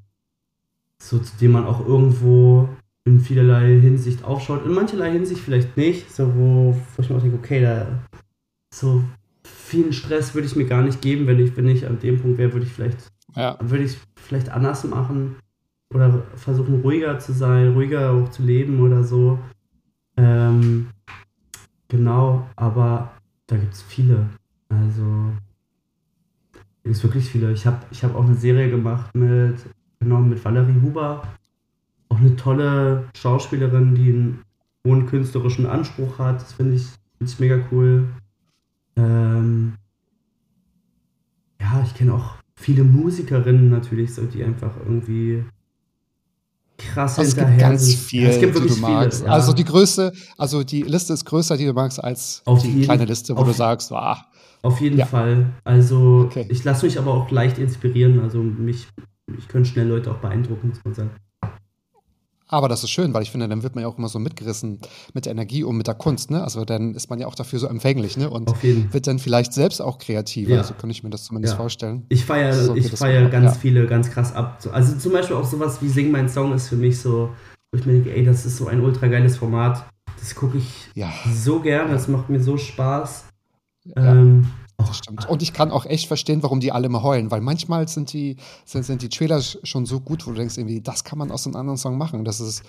so 1.01 1.17
zu 1.17 1.35
dem 1.37 1.53
man 1.53 1.65
auch 1.65 1.83
irgendwo 1.83 2.69
in 3.05 3.19
vielerlei 3.19 3.79
Hinsicht 3.79 4.23
aufschaut. 4.23 4.65
In 4.65 4.73
mancherlei 4.73 5.11
Hinsicht 5.11 5.41
vielleicht 5.41 5.77
nicht, 5.77 6.11
so 6.11 6.35
wo, 6.35 6.75
wo 6.95 7.01
ich 7.01 7.09
mir 7.09 7.15
auch 7.15 7.21
denke, 7.21 7.37
okay, 7.37 7.61
da 7.61 7.87
so 8.73 9.03
viel 9.43 9.93
Stress 9.93 10.33
würde 10.33 10.47
ich 10.47 10.55
mir 10.55 10.65
gar 10.65 10.81
nicht 10.81 11.01
geben, 11.01 11.27
wenn 11.27 11.39
ich, 11.39 11.55
wenn 11.55 11.67
ich 11.67 11.87
an 11.87 11.99
dem 11.99 12.19
Punkt 12.19 12.37
wäre, 12.37 12.51
würde 12.53 12.65
ich 12.65 12.71
vielleicht, 12.73 13.11
ja. 13.35 13.57
würde 13.61 13.83
ich 13.83 13.97
vielleicht 14.15 14.49
anders 14.49 14.83
machen 14.83 15.35
oder 15.93 16.23
versuchen 16.35 16.81
ruhiger 16.81 17.19
zu 17.19 17.31
sein, 17.31 17.73
ruhiger 17.73 18.11
auch 18.11 18.29
zu 18.29 18.43
leben 18.43 18.81
oder 18.81 19.03
so. 19.03 19.39
Ähm, 20.17 20.87
genau, 21.87 22.47
aber 22.55 23.11
da 23.47 23.57
gibt 23.57 23.73
es 23.73 23.83
viele. 23.83 24.25
Also 24.69 25.31
gibt 26.83 26.95
es 26.95 27.03
wirklich 27.03 27.29
viele. 27.29 27.51
Ich 27.51 27.67
habe 27.67 27.77
ich 27.91 28.03
hab 28.03 28.15
auch 28.15 28.25
eine 28.25 28.35
Serie 28.35 28.69
gemacht 28.69 29.13
mit, 29.15 29.57
genau, 29.99 30.19
mit 30.19 30.43
Valerie 30.43 30.81
Huber 30.81 31.21
auch 32.15 32.19
eine 32.19 32.35
tolle 32.35 33.05
Schauspielerin, 33.15 33.95
die 33.95 34.09
einen 34.09 34.41
hohen 34.85 35.05
künstlerischen 35.07 35.65
Anspruch 35.65 36.19
hat. 36.19 36.41
Das 36.41 36.53
finde 36.53 36.75
ich, 36.75 36.85
find 37.17 37.29
ich 37.29 37.39
mega 37.39 37.59
cool. 37.71 38.07
Ähm, 38.95 39.73
ja, 41.59 41.83
ich 41.85 41.93
kenne 41.93 42.13
auch 42.13 42.35
viele 42.55 42.83
Musikerinnen 42.83 43.69
natürlich, 43.69 44.13
so, 44.13 44.23
die 44.23 44.43
einfach 44.43 44.71
irgendwie 44.85 45.43
krass 46.77 47.17
also 47.17 47.29
es 47.29 47.35
gibt 47.35 47.57
ganz 47.57 47.85
sind. 47.85 47.97
viel, 47.99 48.23
ja, 48.23 48.29
es 48.29 48.39
gibt 48.39 48.53
wirklich 48.53 48.75
die 48.75 48.81
du 48.81 48.87
magst. 48.87 49.17
Viele, 49.19 49.29
ja. 49.29 49.33
Also 49.33 49.53
die 49.53 49.63
Größe, 49.63 50.11
also 50.37 50.63
die 50.63 50.83
Liste 50.83 51.13
ist 51.13 51.25
größer, 51.25 51.57
die 51.57 51.65
du 51.65 51.73
magst, 51.73 52.03
als 52.03 52.41
auf 52.45 52.61
die 52.61 52.69
jeden, 52.69 52.83
kleine 52.83 53.05
Liste, 53.05 53.35
wo 53.37 53.43
du 53.43 53.51
sagst, 53.51 53.91
ah. 53.91 54.25
Auf 54.61 54.81
jeden 54.81 54.97
ja. 54.97 55.05
Fall. 55.05 55.47
Also 55.63 56.25
okay. 56.25 56.45
ich 56.49 56.63
lasse 56.63 56.85
mich 56.85 56.97
aber 56.97 57.13
auch 57.13 57.29
leicht 57.29 57.59
inspirieren. 57.59 58.19
Also 58.19 58.39
mich, 58.39 58.87
ich 59.37 59.47
könnte 59.47 59.69
schnell 59.69 59.87
Leute 59.87 60.11
auch 60.11 60.17
beeindrucken, 60.17 60.69
muss 60.69 60.83
man 60.83 60.93
sagen. 60.93 61.11
Aber 62.47 62.69
das 62.69 62.83
ist 62.83 62.91
schön, 62.91 63.13
weil 63.13 63.23
ich 63.23 63.31
finde, 63.31 63.47
dann 63.47 63.63
wird 63.63 63.75
man 63.75 63.81
ja 63.81 63.87
auch 63.87 63.97
immer 63.97 64.07
so 64.07 64.19
mitgerissen 64.19 64.79
mit 65.13 65.25
der 65.25 65.31
Energie 65.31 65.63
und 65.63 65.77
mit 65.77 65.87
der 65.87 65.95
Kunst. 65.95 66.29
Ne? 66.29 66.43
Also 66.43 66.63
dann 66.63 66.93
ist 66.93 67.09
man 67.09 67.19
ja 67.19 67.27
auch 67.27 67.35
dafür 67.35 67.57
so 67.59 67.67
empfänglich 67.67 68.17
ne? 68.17 68.29
und 68.29 68.51
wird 68.61 69.07
dann 69.07 69.17
vielleicht 69.17 69.53
selbst 69.53 69.81
auch 69.81 69.97
kreativer. 69.97 70.55
Ja. 70.55 70.63
So 70.63 70.75
kann 70.75 70.89
ich 70.89 71.03
mir 71.03 71.09
das 71.09 71.23
zumindest 71.23 71.53
ja. 71.53 71.57
vorstellen. 71.57 72.05
Ich 72.09 72.23
feiere 72.23 72.53
so 72.53 72.75
ich 72.75 72.91
feier 72.91 73.29
ganz 73.29 73.53
ja. 73.53 73.59
viele 73.59 73.87
ganz 73.87 74.11
krass 74.11 74.33
ab. 74.33 74.59
Also 74.71 74.95
zum 74.97 75.13
Beispiel 75.13 75.35
auch 75.35 75.45
sowas 75.45 75.81
wie 75.81 75.89
Sing 75.89 76.11
mein 76.11 76.29
Song 76.29 76.53
ist 76.53 76.69
für 76.69 76.75
mich 76.75 76.99
so, 76.99 77.29
wo 77.71 77.79
ich 77.79 77.85
mir 77.85 77.93
denke, 77.93 78.13
ey, 78.13 78.23
das 78.23 78.45
ist 78.45 78.57
so 78.57 78.67
ein 78.67 78.81
ultra 78.81 79.07
geiles 79.07 79.37
Format. 79.37 79.85
Das 80.19 80.35
gucke 80.35 80.57
ich 80.57 80.89
so 81.33 81.59
gerne, 81.59 81.91
das 81.91 82.07
macht 82.07 82.29
mir 82.29 82.41
so 82.41 82.57
Spaß. 82.57 83.25
Ähm, 83.95 84.47
das 84.77 84.97
stimmt. 84.97 85.27
Und 85.29 85.41
ich 85.41 85.53
kann 85.53 85.71
auch 85.71 85.85
echt 85.85 86.07
verstehen, 86.07 86.43
warum 86.43 86.59
die 86.59 86.71
alle 86.71 86.89
mal 86.89 87.03
heulen, 87.03 87.31
weil 87.31 87.41
manchmal 87.41 87.87
sind 87.87 88.13
die, 88.13 88.37
sind, 88.65 88.83
sind 88.83 89.01
die 89.01 89.09
Trailer 89.09 89.41
schon 89.41 89.85
so 89.85 89.99
gut, 89.99 90.25
wo 90.25 90.31
du 90.31 90.37
denkst, 90.37 90.57
irgendwie, 90.57 90.81
das 90.81 91.03
kann 91.03 91.17
man 91.17 91.31
aus 91.31 91.45
einem 91.45 91.55
anderen 91.55 91.77
Song 91.77 91.97
machen. 91.97 92.25
Das 92.25 92.39
ist, 92.39 92.63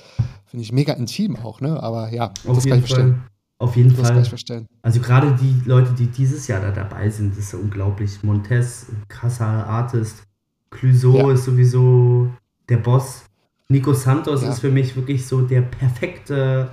finde 0.47 0.63
ich, 0.63 0.73
mega 0.73 0.93
intim 0.93 1.37
auch, 1.37 1.61
ne? 1.61 1.83
Aber 1.83 2.13
ja, 2.13 2.33
Auf 2.47 2.57
das 2.57 2.67
kann 2.67 2.79
ich 2.79 2.87
verstehen. 2.87 3.23
Auf 3.59 3.77
jeden 3.77 3.91
das 3.91 4.01
Fall. 4.01 4.13
Kann 4.13 4.23
ich 4.23 4.29
verstehen. 4.29 4.67
Also 4.83 5.01
gerade 5.01 5.35
die 5.41 5.63
Leute, 5.69 5.93
die 5.93 6.07
dieses 6.09 6.47
Jahr 6.47 6.61
da 6.61 6.71
dabei 6.71 7.09
sind, 7.09 7.37
ist 7.39 7.55
unglaublich. 7.55 8.23
Montez, 8.23 8.87
krasser 9.09 9.47
Artist. 9.47 10.25
Clouseau 10.71 11.29
ja. 11.29 11.33
ist 11.33 11.45
sowieso 11.45 12.29
der 12.69 12.79
Boss. 12.79 13.25
Nico 13.69 13.95
Santos 13.95 14.43
ja. 14.43 14.51
ist 14.51 14.61
für 14.61 14.71
mich 14.71 14.95
wirklich 14.95 15.27
so 15.27 15.41
der 15.41 15.63
perfekte 15.63 16.71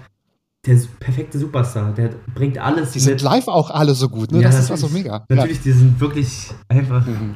der 0.66 0.80
perfekte 1.00 1.40
Superstar. 1.40 1.94
Der 1.94 2.12
bringt 2.34 2.58
alles. 2.58 2.92
Die 2.92 3.00
sind 3.00 3.22
live 3.22 3.48
auch 3.48 3.70
alle 3.70 3.94
so 3.94 4.10
gut, 4.10 4.32
ne? 4.32 4.42
Ja, 4.42 4.50
das 4.50 4.60
ist 4.60 4.72
also 4.72 4.88
mega. 4.90 5.26
Natürlich, 5.30 5.58
ja. 5.58 5.64
die 5.66 5.72
sind 5.72 6.00
wirklich 6.00 6.52
einfach 6.70 7.06
mhm. 7.06 7.36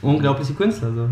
unglaubliche 0.00 0.54
Künstler. 0.54 0.94
So. 0.94 1.08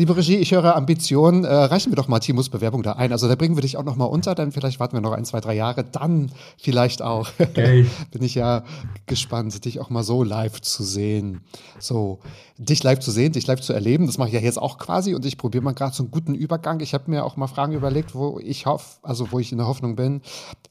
Liebe 0.00 0.16
Regie, 0.16 0.36
ich 0.36 0.52
höre 0.52 0.76
Ambitionen. 0.76 1.44
Äh, 1.44 1.52
reichen 1.52 1.92
wir 1.92 1.96
doch 1.96 2.08
mal 2.08 2.20
Timos 2.20 2.48
Bewerbung 2.48 2.82
da 2.82 2.92
ein. 2.92 3.12
Also 3.12 3.28
da 3.28 3.34
bringen 3.34 3.54
wir 3.54 3.60
dich 3.60 3.76
auch 3.76 3.84
noch 3.84 3.96
mal 3.96 4.06
unter, 4.06 4.34
dann 4.34 4.50
vielleicht 4.50 4.80
warten 4.80 4.94
wir 4.94 5.02
noch 5.02 5.12
ein, 5.12 5.26
zwei, 5.26 5.42
drei 5.42 5.54
Jahre, 5.54 5.84
dann 5.84 6.32
vielleicht 6.56 7.02
auch. 7.02 7.28
Okay. 7.38 7.84
Bin 8.10 8.22
ich 8.22 8.34
ja 8.34 8.64
gespannt, 9.04 9.62
dich 9.66 9.78
auch 9.78 9.90
mal 9.90 10.02
so 10.02 10.22
live 10.22 10.62
zu 10.62 10.84
sehen. 10.84 11.42
So, 11.78 12.20
dich 12.56 12.82
live 12.82 13.00
zu 13.00 13.10
sehen, 13.10 13.32
dich 13.32 13.46
live 13.46 13.60
zu 13.60 13.72
erleben, 13.72 14.06
das 14.06 14.18
mache 14.18 14.28
ich 14.28 14.34
ja 14.34 14.40
jetzt 14.40 14.58
auch 14.58 14.76
quasi 14.76 15.14
und 15.14 15.24
ich 15.24 15.38
probiere 15.38 15.64
mal 15.64 15.72
gerade 15.72 15.94
so 15.94 16.02
einen 16.02 16.10
guten 16.10 16.34
Übergang. 16.34 16.80
Ich 16.80 16.92
habe 16.92 17.10
mir 17.10 17.24
auch 17.24 17.36
mal 17.36 17.46
Fragen 17.46 17.72
überlegt, 17.72 18.14
wo 18.14 18.38
ich 18.38 18.66
hoffe, 18.66 18.98
also 19.02 19.32
wo 19.32 19.38
ich 19.38 19.50
in 19.52 19.58
der 19.58 19.66
Hoffnung 19.66 19.96
bin, 19.96 20.20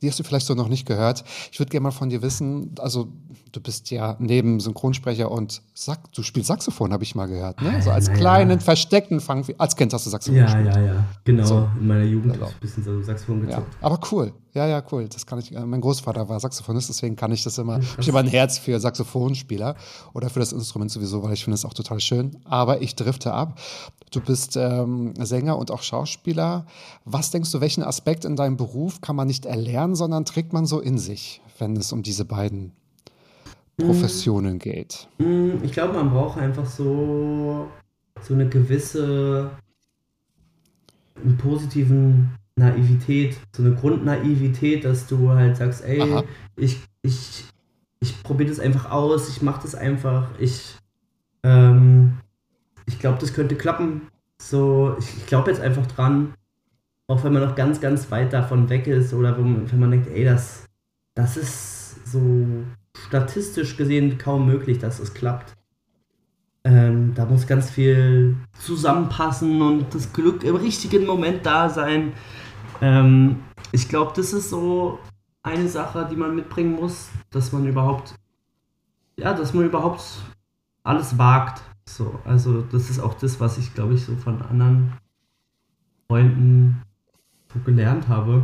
die 0.01 0.07
hast 0.07 0.19
du 0.19 0.23
vielleicht 0.23 0.45
so 0.45 0.53
noch 0.53 0.69
nicht 0.69 0.85
gehört. 0.85 1.23
Ich 1.51 1.59
würde 1.59 1.71
gerne 1.71 1.83
mal 1.83 1.91
von 1.91 2.09
dir 2.09 2.21
wissen, 2.21 2.75
also 2.79 3.07
du 3.51 3.59
bist 3.59 3.89
ja 3.89 4.15
neben 4.19 4.59
Synchronsprecher 4.59 5.31
und 5.31 5.63
Sack, 5.73 6.11
du 6.13 6.21
spielst 6.21 6.47
Saxophon, 6.47 6.93
habe 6.93 7.03
ich 7.03 7.15
mal 7.15 7.27
gehört, 7.27 7.61
ne? 7.61 7.81
So 7.81 7.89
als 7.89 8.11
kleinen 8.13 8.59
versteckten 8.59 9.18
Fang. 9.21 9.45
Als 9.58 9.75
Kind 9.75 9.93
hast 9.93 10.05
du 10.05 10.10
Saxophon 10.10 10.38
ja, 10.38 10.45
gespielt. 10.45 10.75
Ja, 10.75 10.82
ja, 10.82 10.93
ja. 10.93 11.05
Genau. 11.23 11.45
So. 11.45 11.69
In 11.79 11.88
meiner 11.88 12.03
Jugend 12.03 12.34
genau. 12.34 12.45
habe 12.45 12.51
ich 12.51 12.58
ein 12.58 12.62
bisschen 12.62 12.84
so 12.84 13.01
Saxophon 13.01 13.41
gezockt. 13.41 13.73
Ja. 13.73 13.86
Aber 13.86 13.99
cool. 14.12 14.34
Ja, 14.53 14.67
ja, 14.67 14.84
cool. 14.91 15.08
Das 15.08 15.25
kann 15.25 15.39
ich. 15.39 15.55
Äh, 15.55 15.65
mein 15.65 15.82
Großvater 15.82 16.27
war 16.27 16.39
Saxophonist, 16.39 16.89
deswegen 16.89 17.15
kann 17.15 17.32
ich 17.32 17.43
das 17.43 17.58
immer. 17.58 17.79
Ich 17.99 18.08
habe 18.08 18.19
ein 18.19 18.27
Herz 18.27 18.58
für 18.58 18.79
Saxophonspieler 18.79 19.75
oder 20.13 20.29
für 20.29 20.39
das 20.39 20.51
Instrument 20.51 20.91
sowieso, 20.91 21.23
weil 21.23 21.34
ich 21.34 21.43
finde 21.43 21.55
es 21.55 21.65
auch 21.65 21.73
total 21.73 21.99
schön. 21.99 22.38
Aber 22.45 22.82
ich 22.82 22.95
drifte 22.95 23.34
ab. 23.34 23.60
Du 24.12 24.21
bist 24.21 24.58
ähm, 24.58 25.13
Sänger 25.17 25.58
und 25.58 25.69
auch 25.69 25.84
Schauspieler. 25.84 26.65
Was 27.05 27.29
denkst 27.32 27.51
du, 27.51 27.62
welchen 27.62 27.84
Aspekt 27.84 28.25
in 28.25 28.36
deinem 28.36 28.58
Beruf 28.58 29.01
kann 29.01 29.15
man 29.15 29.27
nicht 29.27 29.45
erlernen, 29.45 29.95
sondern 29.95 30.25
trägt 30.25 30.51
man 30.51 30.65
so 30.65 30.79
in 30.79 30.97
sich, 30.97 31.41
wenn 31.60 31.75
es 31.77 31.91
um 31.91 32.01
diese 32.01 32.25
beiden 32.25 32.71
Professionen 33.77 34.55
mm. 34.55 34.60
geht? 34.60 35.08
Mm, 35.19 35.63
ich 35.63 35.71
glaube, 35.71 35.93
man 35.93 36.10
braucht 36.10 36.39
einfach 36.39 36.65
so, 36.65 37.67
so 38.21 38.34
eine 38.34 38.47
gewisse 38.47 39.51
einen 41.23 41.38
positiven 41.38 42.32
Naivität, 42.55 43.38
so 43.55 43.63
eine 43.63 43.75
Grundnaivität, 43.75 44.86
dass 44.86 45.08
du 45.08 45.29
halt 45.32 45.58
sagst, 45.58 45.84
ey, 45.84 46.23
ich, 46.55 46.82
ich, 47.01 47.45
ich 47.99 48.23
probiere 48.23 48.49
das 48.49 48.60
einfach 48.60 48.91
aus, 48.91 49.29
ich 49.29 49.41
mache 49.41 49.62
das 49.62 49.75
einfach, 49.75 50.29
ich, 50.39 50.75
ähm, 51.43 52.17
ich 52.86 52.99
glaube, 52.99 53.17
das 53.19 53.34
könnte 53.34 53.55
klappen. 53.55 54.08
So, 54.41 54.95
ich, 54.99 55.17
ich 55.17 55.25
glaube 55.25 55.51
jetzt 55.51 55.62
einfach 55.62 55.86
dran, 55.88 56.34
auch 57.08 57.23
wenn 57.23 57.34
man 57.34 57.43
noch 57.43 57.55
ganz, 57.55 57.82
ganz 57.82 58.10
weit 58.12 58.34
davon 58.34 58.69
weg 58.69 58.88
ist 58.88 59.13
oder 59.13 59.38
wenn 59.38 59.79
man 59.79 59.91
denkt, 59.91 60.08
ey, 60.08 60.23
das, 60.23 60.65
das 61.15 61.38
ist 61.38 62.12
so 62.12 62.47
statistisch 63.08 63.77
gesehen 63.77 64.17
kaum 64.17 64.45
möglich, 64.45 64.79
dass 64.79 64.99
es 64.99 65.13
klappt. 65.13 65.53
Ähm, 66.69 67.13
da 67.15 67.25
muss 67.25 67.47
ganz 67.47 67.71
viel 67.71 68.36
zusammenpassen 68.60 69.60
und 69.60 69.95
das 69.95 70.13
Glück 70.13 70.43
im 70.43 70.55
richtigen 70.55 71.03
Moment 71.08 71.43
da 71.43 71.67
sein. 71.67 72.13
Ähm, 72.79 73.38
ich 73.71 73.89
glaube, 73.89 74.13
das 74.15 74.34
ist 74.34 74.51
so 74.51 74.99
eine 75.41 75.67
Sache, 75.67 76.08
die 76.12 76.15
man 76.15 76.36
mitbringen 76.36 76.75
muss, 76.75 77.10
dass 77.32 77.51
man 77.51 77.65
überhaupt, 77.65 78.13
ja, 79.17 79.34
dass 79.34 79.55
man 79.55 79.65
überhaupt 79.65 80.03
alles 80.84 81.17
wagt. 81.17 81.63
So, 81.88 82.19
also 82.23 82.62
das 82.62 82.91
ist 82.91 82.99
auch 82.99 83.15
das, 83.15 83.39
was 83.39 83.58
ich, 83.58 83.73
glaube 83.73 83.95
ich, 83.95 84.05
so 84.05 84.15
von 84.15 84.39
anderen 84.43 84.93
Freunden 86.08 86.84
so 87.51 87.60
gelernt 87.62 88.08
habe. 88.10 88.43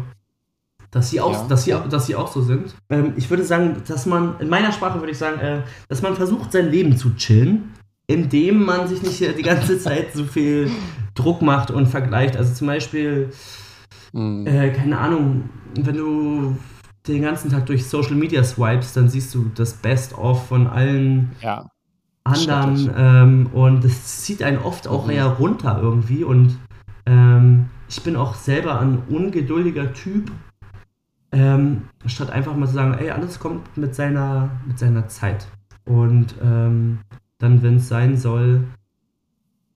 Dass 0.89 1.11
sie 1.11 1.21
auch, 1.21 1.33
ja. 1.33 1.47
dass 1.47 1.65
sie, 1.65 1.75
dass 1.91 2.07
sie 2.07 2.15
auch 2.15 2.31
so 2.31 2.41
sind. 2.41 2.73
Ähm, 2.89 3.13
ich 3.17 3.29
würde 3.29 3.43
sagen, 3.43 3.83
dass 3.88 4.07
man, 4.07 4.39
in 4.39 4.49
meiner 4.49 4.71
Sprache 4.71 4.99
würde 4.99 5.11
ich 5.11 5.17
sagen, 5.19 5.39
äh, 5.39 5.61
dass 5.89 6.01
man 6.01 6.15
versucht, 6.15 6.51
sein 6.51 6.71
Leben 6.71 6.97
zu 6.97 7.13
chillen, 7.15 7.71
indem 8.07 8.65
man 8.65 8.87
sich 8.87 9.01
nicht 9.01 9.37
die 9.37 9.43
ganze 9.43 9.79
Zeit 9.79 10.13
so 10.13 10.23
viel 10.25 10.71
Druck 11.13 11.41
macht 11.41 11.71
und 11.71 11.87
vergleicht. 11.87 12.37
Also 12.37 12.53
zum 12.53 12.67
Beispiel, 12.67 13.31
Mhm. 14.15 14.47
Äh, 14.47 14.71
keine 14.71 14.97
Ahnung, 14.97 15.49
wenn 15.75 15.97
du 15.97 16.57
den 17.05 17.21
ganzen 17.21 17.51
Tag 17.51 17.65
durch 17.65 17.85
Social 17.85 18.15
Media 18.15 18.43
swipes, 18.43 18.93
dann 18.93 19.09
siehst 19.09 19.35
du 19.35 19.51
das 19.53 19.73
Best-of 19.73 20.47
von 20.47 20.67
allen 20.67 21.33
ja, 21.41 21.69
anderen 22.23 22.89
ähm, 22.95 23.49
und 23.53 23.83
das 23.83 24.21
zieht 24.21 24.41
einen 24.41 24.57
oft 24.59 24.87
auch 24.87 25.05
mhm. 25.05 25.11
eher 25.11 25.25
runter 25.25 25.79
irgendwie 25.81 26.23
und 26.23 26.57
ähm, 27.05 27.65
ich 27.89 28.01
bin 28.03 28.15
auch 28.15 28.35
selber 28.35 28.79
ein 28.79 29.03
ungeduldiger 29.09 29.93
Typ. 29.93 30.31
Ähm, 31.33 31.81
statt 32.05 32.29
einfach 32.29 32.55
mal 32.55 32.67
zu 32.67 32.73
sagen, 32.73 32.93
ey, 32.93 33.11
alles 33.11 33.39
kommt 33.39 33.77
mit 33.77 33.93
seiner, 33.93 34.49
mit 34.65 34.79
seiner 34.79 35.09
Zeit. 35.09 35.47
Und 35.83 36.33
ähm, 36.41 36.99
dann, 37.37 37.61
wenn 37.61 37.77
es 37.77 37.87
sein 37.87 38.17
soll, 38.17 38.65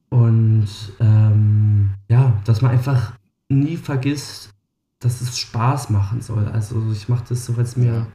und 0.10 0.68
ähm, 1.00 1.92
ja, 2.10 2.34
dass 2.46 2.62
man 2.62 2.72
einfach 2.72 3.14
nie 3.48 3.78
vergisst, 3.78 4.52
dass 5.00 5.22
es 5.22 5.38
Spaß 5.38 5.92
machen 5.92 6.22
soll. 6.22 6.46
Also 6.48 6.84
ich 6.92 7.08
mache 7.10 7.26
das 7.30 7.46
so, 7.46 7.56
weil 7.56 7.64
es 7.64 7.78
mir, 7.78 8.08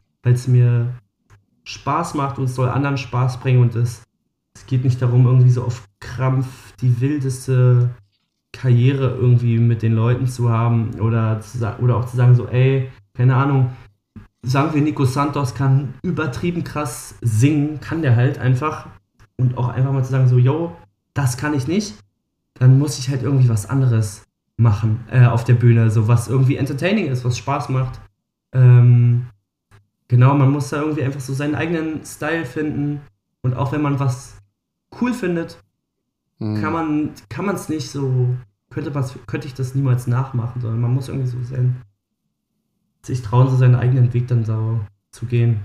mir 0.47 0.93
Spaß 1.63 2.13
macht 2.13 2.37
und 2.37 2.45
es 2.45 2.55
soll 2.55 2.69
anderen 2.69 2.97
Spaß 2.97 3.39
bringen 3.39 3.61
und 3.61 3.75
es, 3.75 4.03
es 4.53 4.65
geht 4.65 4.83
nicht 4.83 5.01
darum, 5.01 5.25
irgendwie 5.25 5.49
so 5.49 5.63
auf 5.63 5.87
Krampf 5.99 6.73
die 6.81 7.01
wildeste 7.01 7.89
Karriere 8.51 9.15
irgendwie 9.15 9.57
mit 9.57 9.81
den 9.81 9.93
Leuten 9.93 10.27
zu 10.27 10.49
haben 10.49 10.99
oder, 10.99 11.41
zu, 11.41 11.59
oder 11.79 11.97
auch 11.97 12.05
zu 12.05 12.15
sagen 12.15 12.35
so, 12.35 12.47
ey, 12.47 12.89
keine 13.13 13.35
Ahnung, 13.35 13.71
sagen 14.43 14.73
wir, 14.73 14.81
Nico 14.81 15.05
Santos 15.05 15.55
kann 15.55 15.95
übertrieben 16.03 16.63
krass 16.63 17.15
singen, 17.21 17.79
kann 17.79 18.01
der 18.01 18.15
halt 18.15 18.37
einfach 18.37 18.87
und 19.37 19.57
auch 19.57 19.69
einfach 19.69 19.91
mal 19.91 20.03
zu 20.03 20.11
sagen 20.11 20.27
so, 20.27 20.37
yo, 20.37 20.75
das 21.13 21.37
kann 21.37 21.53
ich 21.53 21.67
nicht, 21.67 21.95
dann 22.55 22.79
muss 22.79 22.99
ich 22.99 23.09
halt 23.09 23.23
irgendwie 23.23 23.49
was 23.49 23.69
anderes 23.69 24.23
machen 24.57 25.03
äh, 25.11 25.25
auf 25.25 25.43
der 25.43 25.55
Bühne, 25.55 25.89
so 25.89 26.07
was 26.07 26.27
irgendwie 26.27 26.55
entertaining 26.55 27.07
ist, 27.07 27.25
was 27.25 27.37
Spaß 27.37 27.69
macht. 27.69 27.99
Ähm, 28.53 29.27
genau, 30.07 30.33
man 30.33 30.51
muss 30.51 30.69
da 30.69 30.81
irgendwie 30.81 31.03
einfach 31.03 31.19
so 31.19 31.33
seinen 31.33 31.55
eigenen 31.55 32.05
Style 32.05 32.45
finden 32.45 33.01
und 33.41 33.53
auch 33.53 33.71
wenn 33.71 33.81
man 33.81 33.99
was 33.99 34.37
cool 35.01 35.13
findet, 35.13 35.59
mhm. 36.39 36.61
kann 36.61 36.73
man 36.73 37.09
kann 37.29 37.45
man 37.45 37.55
es 37.55 37.69
nicht 37.69 37.91
so 37.91 38.35
könnte 38.69 38.91
man 38.91 39.05
könnte 39.27 39.47
ich 39.47 39.53
das 39.53 39.75
niemals 39.75 40.07
nachmachen, 40.07 40.61
sondern 40.61 40.81
man 40.81 40.93
muss 40.93 41.09
irgendwie 41.09 41.27
so 41.27 41.41
sein 41.43 41.81
sich 43.05 43.21
trauen, 43.21 43.49
so 43.49 43.55
seinen 43.55 43.75
eigenen 43.75 44.13
Weg 44.13 44.27
dann 44.27 44.45
so 44.45 44.79
zu 45.11 45.25
gehen. 45.25 45.61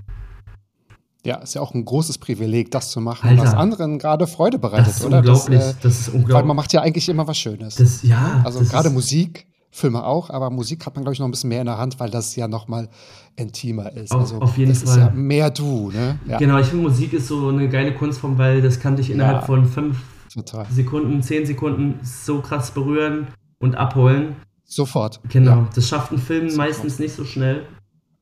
Ja, 1.23 1.35
ist 1.37 1.53
ja 1.53 1.61
auch 1.61 1.75
ein 1.75 1.85
großes 1.85 2.17
Privileg, 2.17 2.71
das 2.71 2.89
zu 2.89 2.99
machen, 2.99 3.29
Alter, 3.29 3.43
was 3.43 3.53
anderen 3.53 3.99
gerade 3.99 4.25
Freude 4.25 4.57
bereitet, 4.57 4.87
das 4.87 4.97
ist 4.97 5.05
oder? 5.05 5.19
Unglaublich, 5.19 5.59
das, 5.59 5.71
äh, 5.73 5.75
das 5.81 5.99
ist 5.99 6.07
unglaublich. 6.07 6.35
Weil 6.35 6.43
man 6.45 6.55
macht 6.55 6.73
ja 6.73 6.81
eigentlich 6.81 7.07
immer 7.09 7.27
was 7.27 7.37
Schönes. 7.37 7.75
Das, 7.75 8.01
ja. 8.01 8.41
Also 8.43 8.61
gerade 8.61 8.89
Musik, 8.89 9.45
Filme 9.69 10.03
auch, 10.03 10.31
aber 10.31 10.49
Musik 10.49 10.85
hat 10.85 10.95
man, 10.95 11.03
glaube 11.03 11.13
ich, 11.13 11.19
noch 11.19 11.27
ein 11.27 11.31
bisschen 11.31 11.49
mehr 11.49 11.61
in 11.61 11.67
der 11.67 11.77
Hand, 11.77 11.99
weil 11.99 12.09
das 12.09 12.35
ja 12.35 12.47
noch 12.47 12.67
mal 12.67 12.89
intimer 13.35 13.91
ist. 13.93 14.11
Auf, 14.11 14.21
also, 14.21 14.39
auf 14.39 14.57
jeden 14.57 14.71
das 14.71 14.83
Fall. 14.83 14.97
ist 14.97 14.97
ja 14.97 15.11
mehr 15.11 15.49
du, 15.51 15.91
ne? 15.91 16.19
Ja. 16.27 16.37
Genau, 16.39 16.57
ich 16.57 16.67
finde, 16.67 16.89
Musik 16.89 17.13
ist 17.13 17.27
so 17.27 17.49
eine 17.49 17.69
geile 17.69 17.93
Kunstform, 17.93 18.37
weil 18.37 18.61
das 18.61 18.79
kann 18.79 18.95
dich 18.95 19.11
innerhalb 19.11 19.41
ja, 19.41 19.45
von 19.45 19.65
fünf 19.65 19.97
total. 20.33 20.65
Sekunden, 20.71 21.21
zehn 21.21 21.45
Sekunden 21.45 21.99
so 22.03 22.41
krass 22.41 22.71
berühren 22.71 23.27
und 23.59 23.75
abholen. 23.75 24.35
Sofort. 24.65 25.21
Genau, 25.29 25.51
ja. 25.51 25.69
das 25.73 25.87
schafft 25.87 26.11
ein 26.11 26.17
Film 26.17 26.49
Sofort. 26.49 26.67
meistens 26.67 26.99
nicht 26.99 27.15
so 27.15 27.25
schnell. 27.25 27.65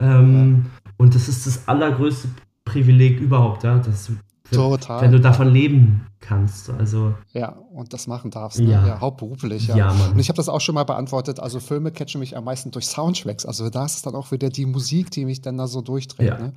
Ähm, 0.02 0.68
und 0.98 1.16
das 1.16 1.30
ist 1.30 1.48
das 1.48 1.68
allergrößte 1.68 2.28
Privileg 2.72 3.20
überhaupt, 3.20 3.64
ja, 3.64 3.78
dass 3.80 4.08
du 4.08 4.14
Total. 4.52 5.02
Wenn 5.02 5.12
du 5.12 5.20
davon 5.20 5.50
leben 5.50 6.08
kannst. 6.20 6.70
Also 6.70 7.14
ja, 7.34 7.50
und 7.72 7.94
das 7.94 8.08
machen 8.08 8.32
darfst. 8.32 8.60
Ne? 8.60 8.72
Ja. 8.72 8.88
Ja, 8.88 9.00
hauptberuflich. 9.00 9.68
Ja, 9.68 9.78
Ja. 9.78 9.92
Und 10.12 10.20
ich 10.20 10.30
habe 10.30 10.38
das 10.38 10.50
auch 10.50 10.60
schon 10.60 10.76
mal 10.76 10.84
beantwortet. 10.84 11.40
Also 11.40 11.60
Filme 11.60 11.92
catchen 11.92 12.20
mich 12.20 12.36
am 12.36 12.44
meisten 12.44 12.72
durch 12.72 12.88
Soundtracks. 12.88 13.46
Also 13.46 13.70
da 13.70 13.86
ist 13.86 13.98
es 13.98 14.02
dann 14.02 14.16
auch 14.16 14.32
wieder 14.32 14.50
die 14.50 14.66
Musik, 14.66 15.12
die 15.12 15.26
mich 15.26 15.42
dann 15.42 15.58
da 15.58 15.68
so 15.68 15.82
durchdreht. 15.82 16.28
Ja. 16.28 16.40
Ne? 16.40 16.54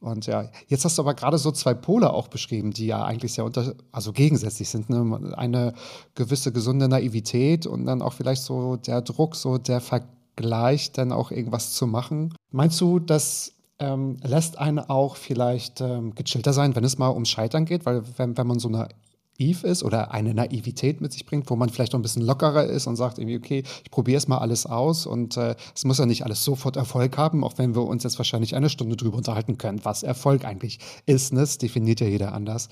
Und 0.00 0.26
ja, 0.26 0.48
jetzt 0.66 0.84
hast 0.84 0.98
du 0.98 1.02
aber 1.02 1.14
gerade 1.14 1.38
so 1.38 1.52
zwei 1.52 1.74
Pole 1.74 2.12
auch 2.12 2.28
beschrieben, 2.28 2.72
die 2.72 2.86
ja 2.86 3.04
eigentlich 3.04 3.32
sehr 3.32 3.44
unter, 3.44 3.74
also 3.92 4.12
gegensätzlich 4.12 4.68
sind. 4.68 4.90
Ne? 4.90 5.34
Eine 5.36 5.74
gewisse 6.14 6.52
gesunde 6.52 6.88
Naivität 6.88 7.66
und 7.66 7.86
dann 7.86 8.02
auch 8.02 8.12
vielleicht 8.12 8.42
so 8.42 8.76
der 8.76 9.00
Druck, 9.02 9.36
so 9.36 9.58
der 9.58 9.80
Vergleich, 9.80 10.92
dann 10.92 11.12
auch 11.12 11.30
irgendwas 11.30 11.72
zu 11.72 11.86
machen. 11.86 12.34
Meinst 12.50 12.80
du, 12.80 12.98
dass 12.98 13.57
ähm, 13.78 14.16
lässt 14.22 14.58
einen 14.58 14.78
auch 14.78 15.16
vielleicht 15.16 15.80
ähm, 15.80 16.14
gechillter 16.14 16.52
sein, 16.52 16.74
wenn 16.74 16.84
es 16.84 16.98
mal 16.98 17.10
ums 17.10 17.28
Scheitern 17.28 17.64
geht, 17.64 17.86
weil 17.86 18.02
wenn, 18.16 18.36
wenn 18.36 18.46
man 18.46 18.58
so 18.58 18.68
naiv 18.68 19.64
ist 19.64 19.82
oder 19.82 20.12
eine 20.12 20.34
Naivität 20.34 21.00
mit 21.00 21.12
sich 21.12 21.26
bringt, 21.26 21.48
wo 21.50 21.56
man 21.56 21.68
vielleicht 21.68 21.92
noch 21.92 22.00
ein 22.00 22.02
bisschen 22.02 22.22
lockerer 22.22 22.64
ist 22.64 22.86
und 22.86 22.96
sagt 22.96 23.18
irgendwie, 23.18 23.36
okay, 23.36 23.62
ich 23.84 23.90
probiere 23.90 24.18
es 24.18 24.28
mal 24.28 24.38
alles 24.38 24.66
aus 24.66 25.06
und 25.06 25.36
äh, 25.36 25.54
es 25.74 25.84
muss 25.84 25.98
ja 25.98 26.06
nicht 26.06 26.24
alles 26.24 26.44
sofort 26.44 26.76
Erfolg 26.76 27.16
haben, 27.16 27.44
auch 27.44 27.56
wenn 27.56 27.74
wir 27.74 27.82
uns 27.82 28.02
jetzt 28.02 28.18
wahrscheinlich 28.18 28.56
eine 28.56 28.70
Stunde 28.70 28.96
drüber 28.96 29.16
unterhalten 29.16 29.58
können, 29.58 29.84
was 29.84 30.02
Erfolg 30.02 30.44
eigentlich 30.44 30.80
ist, 31.06 31.32
ne? 31.32 31.40
das 31.40 31.58
definiert 31.58 32.00
ja 32.00 32.08
jeder 32.08 32.32
anders 32.34 32.68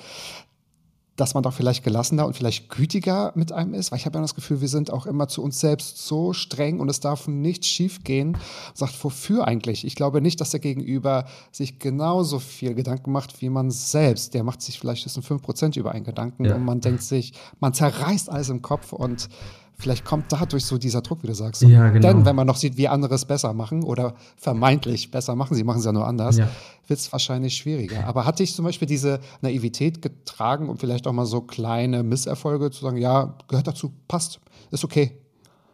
dass 1.17 1.35
man 1.35 1.43
doch 1.43 1.53
vielleicht 1.55 1.83
gelassener 1.83 2.27
und 2.27 2.37
vielleicht 2.37 2.69
gütiger 2.69 3.33
mit 3.35 3.51
einem 3.51 3.75
ist, 3.75 3.91
weil 3.91 3.99
ich 3.99 4.07
habe 4.07 4.19
ja 4.19 4.23
das 4.23 4.35
Gefühl, 4.35 4.61
wir 4.61 4.69
sind 4.69 4.93
auch 4.93 5.07
immer 5.07 5.29
zu 5.29 5.43
uns 5.43 5.61
selbst 5.61 6.07
so 6.07 6.33
streng 6.33 6.79
und 6.79 6.89
es 6.91 7.01
darf 7.01 7.27
nichts 7.27 7.67
schief 7.69 8.05
gehen. 8.05 8.37
Sagt, 8.75 9.03
wofür 9.03 9.49
eigentlich? 9.49 9.85
Ich 9.87 9.95
glaube 9.95 10.21
nicht, 10.21 10.41
dass 10.41 10.51
der 10.51 10.61
Gegenüber 10.61 11.25
sich 11.53 11.79
genauso 11.79 12.39
viel 12.39 12.75
Gedanken 12.75 13.13
macht 13.13 13.41
wie 13.41 13.49
man 13.49 13.71
selbst. 13.71 14.35
Der 14.35 14.45
macht 14.45 14.61
sich 14.63 14.79
vielleicht 14.79 15.07
das 15.07 15.15
sind 15.15 15.25
5% 15.27 15.79
über 15.79 15.93
einen 15.93 16.05
Gedanken 16.05 16.45
Ja. 16.45 16.55
und 16.55 16.65
man 16.65 16.81
denkt 16.81 17.03
sich, 17.03 17.33
man 17.61 17.73
zerreißt 17.73 18.31
alles 18.31 18.51
im 18.51 18.61
Kopf 18.63 18.93
und 18.93 19.29
vielleicht 19.79 20.05
kommt 20.05 20.33
dadurch 20.33 20.65
so 20.65 20.79
dieser 20.79 21.03
Druck, 21.03 21.23
wie 21.23 21.27
du 21.27 21.35
sagst. 21.35 21.63
Und 21.63 21.71
Ja, 21.71 21.89
genau. 21.91 22.09
Denn 22.09 22.25
wenn 22.25 22.37
man 22.37 22.47
noch 22.47 22.57
sieht, 22.57 22.77
wie 22.77 22.89
andere 22.89 23.15
es 23.15 23.25
besser 23.25 23.53
machen 23.53 23.83
oder 23.83 24.15
vermeintlich 24.37 25.11
besser 25.11 25.37
machen, 25.37 25.55
sie 25.55 25.65
machen 25.65 25.79
es 25.81 25.85
ja 25.85 25.93
nur 25.93 26.07
anders, 26.07 26.39
Ja. 26.39 26.49
wird 26.87 26.99
es 26.99 27.13
wahrscheinlich 27.13 27.55
schwieriger. 27.57 28.07
Aber 28.07 28.25
hat 28.25 28.39
dich 28.39 28.55
zum 28.55 28.65
Beispiel 28.65 28.89
diese 28.89 29.21
Naivität 29.43 30.03
getragen, 30.03 30.69
um 30.69 30.79
vielleicht 30.79 31.07
auch 31.07 31.13
mal 31.13 31.27
so 31.27 31.41
kleine 31.41 32.03
Misserfolge 32.03 32.71
zu 32.71 32.83
sagen, 32.83 32.97
ja, 32.97 33.35
gehört 33.49 33.67
dazu, 33.67 33.93
passt, 34.09 34.41
ist 34.71 34.85
okay. 34.85 35.13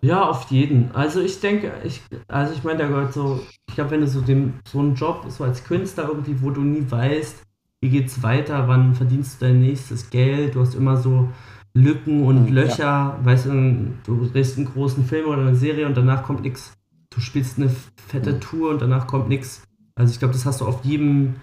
Ja, 0.01 0.29
auf 0.29 0.51
jeden. 0.51 0.91
Also 0.95 1.21
ich 1.21 1.39
denke, 1.39 1.71
ich, 1.85 2.01
also 2.27 2.53
ich 2.55 2.65
meine, 2.65 2.81
da 2.81 2.89
gehört 2.89 3.13
so, 3.13 3.41
ich 3.69 3.77
glaube, 3.77 3.93
wenn 3.93 4.01
du 4.01 4.09
so 4.09 4.21
dem, 4.21 4.55
so 4.69 4.81
einen 4.81 4.97
Job, 4.97 5.27
so 5.29 5.45
als 5.45 5.63
Künstler 5.63 6.09
irgendwie, 6.09 6.43
wo 6.43 6.51
du 6.51 6.61
nie 6.63 6.85
weißt, 6.91 7.37
wie 7.81 7.89
geht's 7.89 8.21
weiter, 8.23 8.67
wann 8.67 8.97
verdienst 8.97 9.41
du 9.41 9.47
dein 9.47 9.61
nächstes 9.61 10.11
Geld, 10.11 10.57
du 10.57 10.61
hast 10.61 10.75
immer 10.75 10.97
so 10.97 11.29
Lücken 11.75 12.25
und 12.25 12.49
Mhm, 12.51 12.55
Löcher, 12.55 13.19
weißt 13.23 13.47
du, 13.47 13.87
du 14.05 14.27
drehst 14.27 14.57
einen 14.59 14.67
großen 14.67 15.05
Film 15.05 15.29
oder 15.29 15.41
eine 15.43 15.55
Serie 15.57 15.87
und 15.87 15.97
danach 15.97 16.23
kommt 16.23 16.43
nichts. 16.43 16.75
Du 17.11 17.21
spielst 17.21 17.59
eine 17.59 17.71
fette 18.09 18.33
Mhm. 18.35 18.41
Tour 18.41 18.71
und 18.71 18.83
danach 18.83 19.07
kommt 19.07 19.29
nichts. 19.29 19.63
Also 19.95 20.13
ich 20.13 20.19
glaube, 20.19 20.35
das 20.35 20.45
hast 20.47 20.61
du 20.61 20.67
auf 20.67 20.85
jedem 20.85 21.35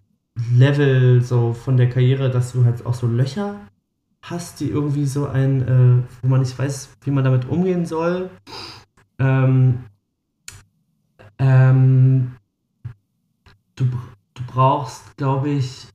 Level 0.55 1.21
so 1.21 1.53
von 1.53 1.77
der 1.77 1.89
Karriere, 1.89 2.29
dass 2.29 2.53
du 2.53 2.63
halt 2.65 2.85
auch 2.85 2.93
so 2.93 3.07
Löcher 3.07 3.55
hast, 4.21 4.59
die 4.59 4.69
irgendwie 4.69 5.05
so 5.05 5.27
ein, 5.27 5.61
äh, 5.67 6.03
wo 6.21 6.27
man 6.27 6.41
nicht 6.41 6.57
weiß, 6.57 6.89
wie 7.03 7.11
man 7.11 7.23
damit 7.23 7.47
umgehen 7.49 7.85
soll. 7.85 8.29
Ähm, 9.17 9.79
ähm, 11.39 12.31
du, 13.75 13.85
du 13.85 14.43
brauchst, 14.47 15.15
glaube 15.17 15.49
ich, 15.49 15.87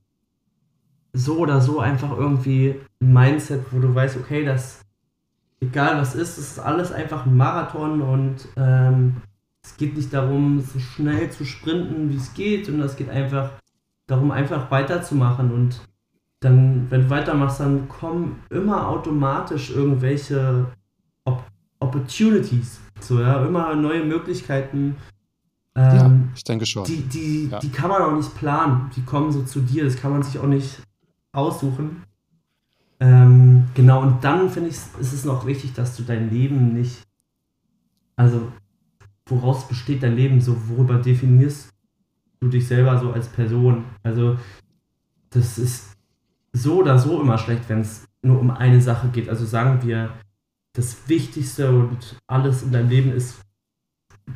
so 1.15 1.39
oder 1.39 1.61
so 1.61 1.79
einfach 1.81 2.11
irgendwie 2.17 2.75
ein 3.01 3.13
Mindset, 3.13 3.63
wo 3.71 3.79
du 3.79 3.95
weißt, 3.95 4.17
okay, 4.17 4.45
das, 4.45 4.81
egal 5.61 5.97
was 5.99 6.15
ist, 6.15 6.37
es 6.39 6.51
ist 6.53 6.59
alles 6.59 6.93
einfach 6.93 7.25
ein 7.25 7.37
Marathon 7.37 8.03
und 8.03 8.49
ähm, 8.57 9.17
es 9.63 9.77
geht 9.77 9.97
nicht 9.97 10.13
darum, 10.13 10.61
so 10.61 10.79
schnell 10.79 11.31
zu 11.31 11.45
sprinten, 11.47 12.11
wie 12.11 12.17
es 12.17 12.35
geht, 12.35 12.67
sondern 12.67 12.87
es 12.87 12.97
geht 12.97 13.09
einfach 13.09 13.51
darum, 14.07 14.31
einfach 14.31 14.71
weiterzumachen 14.71 15.51
und 15.53 15.81
dann, 16.41 16.87
wenn 16.91 17.03
du 17.03 17.11
weitermachst, 17.11 17.61
dann 17.61 17.89
kommen 17.89 18.43
immer 18.51 18.89
automatisch 18.89 19.71
irgendwelche 19.71 20.67
Op 21.25 21.43
Opportunities, 21.81 22.81
so 23.01 23.21
ja, 23.21 23.45
immer 23.47 23.75
neue 23.75 24.05
Möglichkeiten. 24.05 24.97
ja, 25.77 26.05
Ähm, 26.07 26.31
ich 26.35 26.45
denke 26.45 26.67
schon. 26.67 26.85
die, 26.85 27.01
die, 27.03 27.49
Ja. 27.49 27.61
die 27.61 27.71
kann 27.71 27.89
man 27.89 28.03
auch 28.03 28.15
nicht 28.17 28.35
planen. 28.37 28.91
Die 28.97 29.03
kommen 29.03 29.33
so 29.33 29.43
zu 29.43 29.61
dir. 29.61 29.85
Das 29.85 29.97
kann 29.97 30.11
man 30.13 30.23
sich 30.23 30.39
auch 30.39 30.47
nicht 30.47 30.81
aussuchen. 31.35 32.03
Ähm, 33.01 33.65
genau, 33.75 34.03
und 34.03 34.23
dann 34.25 34.49
finde 34.49 34.71
ich, 34.71 34.77
ist 34.99 35.13
es 35.13 35.25
noch 35.25 35.47
wichtig, 35.47 35.75
dass 35.75 35.97
du 35.97 36.03
dein 36.05 36.31
Leben 36.31 36.73
nicht. 36.73 37.03
Also, 38.17 38.53
woraus 39.27 39.69
besteht 39.69 40.03
dein 40.03 40.17
Leben? 40.17 40.41
So, 40.41 40.57
worüber 40.69 40.99
definierst 40.99 41.71
du 42.41 42.49
dich 42.49 42.67
selber 42.67 42.99
so 42.99 43.13
als 43.13 43.29
Person? 43.29 43.85
Also, 44.03 44.39
das 45.31 45.59
ist 45.59 45.95
so 46.53 46.81
oder 46.81 46.99
so 46.99 47.21
immer 47.21 47.37
schlecht, 47.37 47.69
wenn 47.69 47.81
es 47.81 48.07
nur 48.23 48.41
um 48.41 48.51
eine 48.51 48.81
Sache 48.81 49.09
geht. 49.09 49.29
Also 49.29 49.45
sagen 49.45 49.87
wir, 49.87 50.15
das 50.73 51.09
Wichtigste 51.09 51.71
und 51.71 52.17
alles 52.27 52.63
in 52.63 52.73
deinem 52.73 52.89
Leben 52.89 53.13
ist 53.13 53.41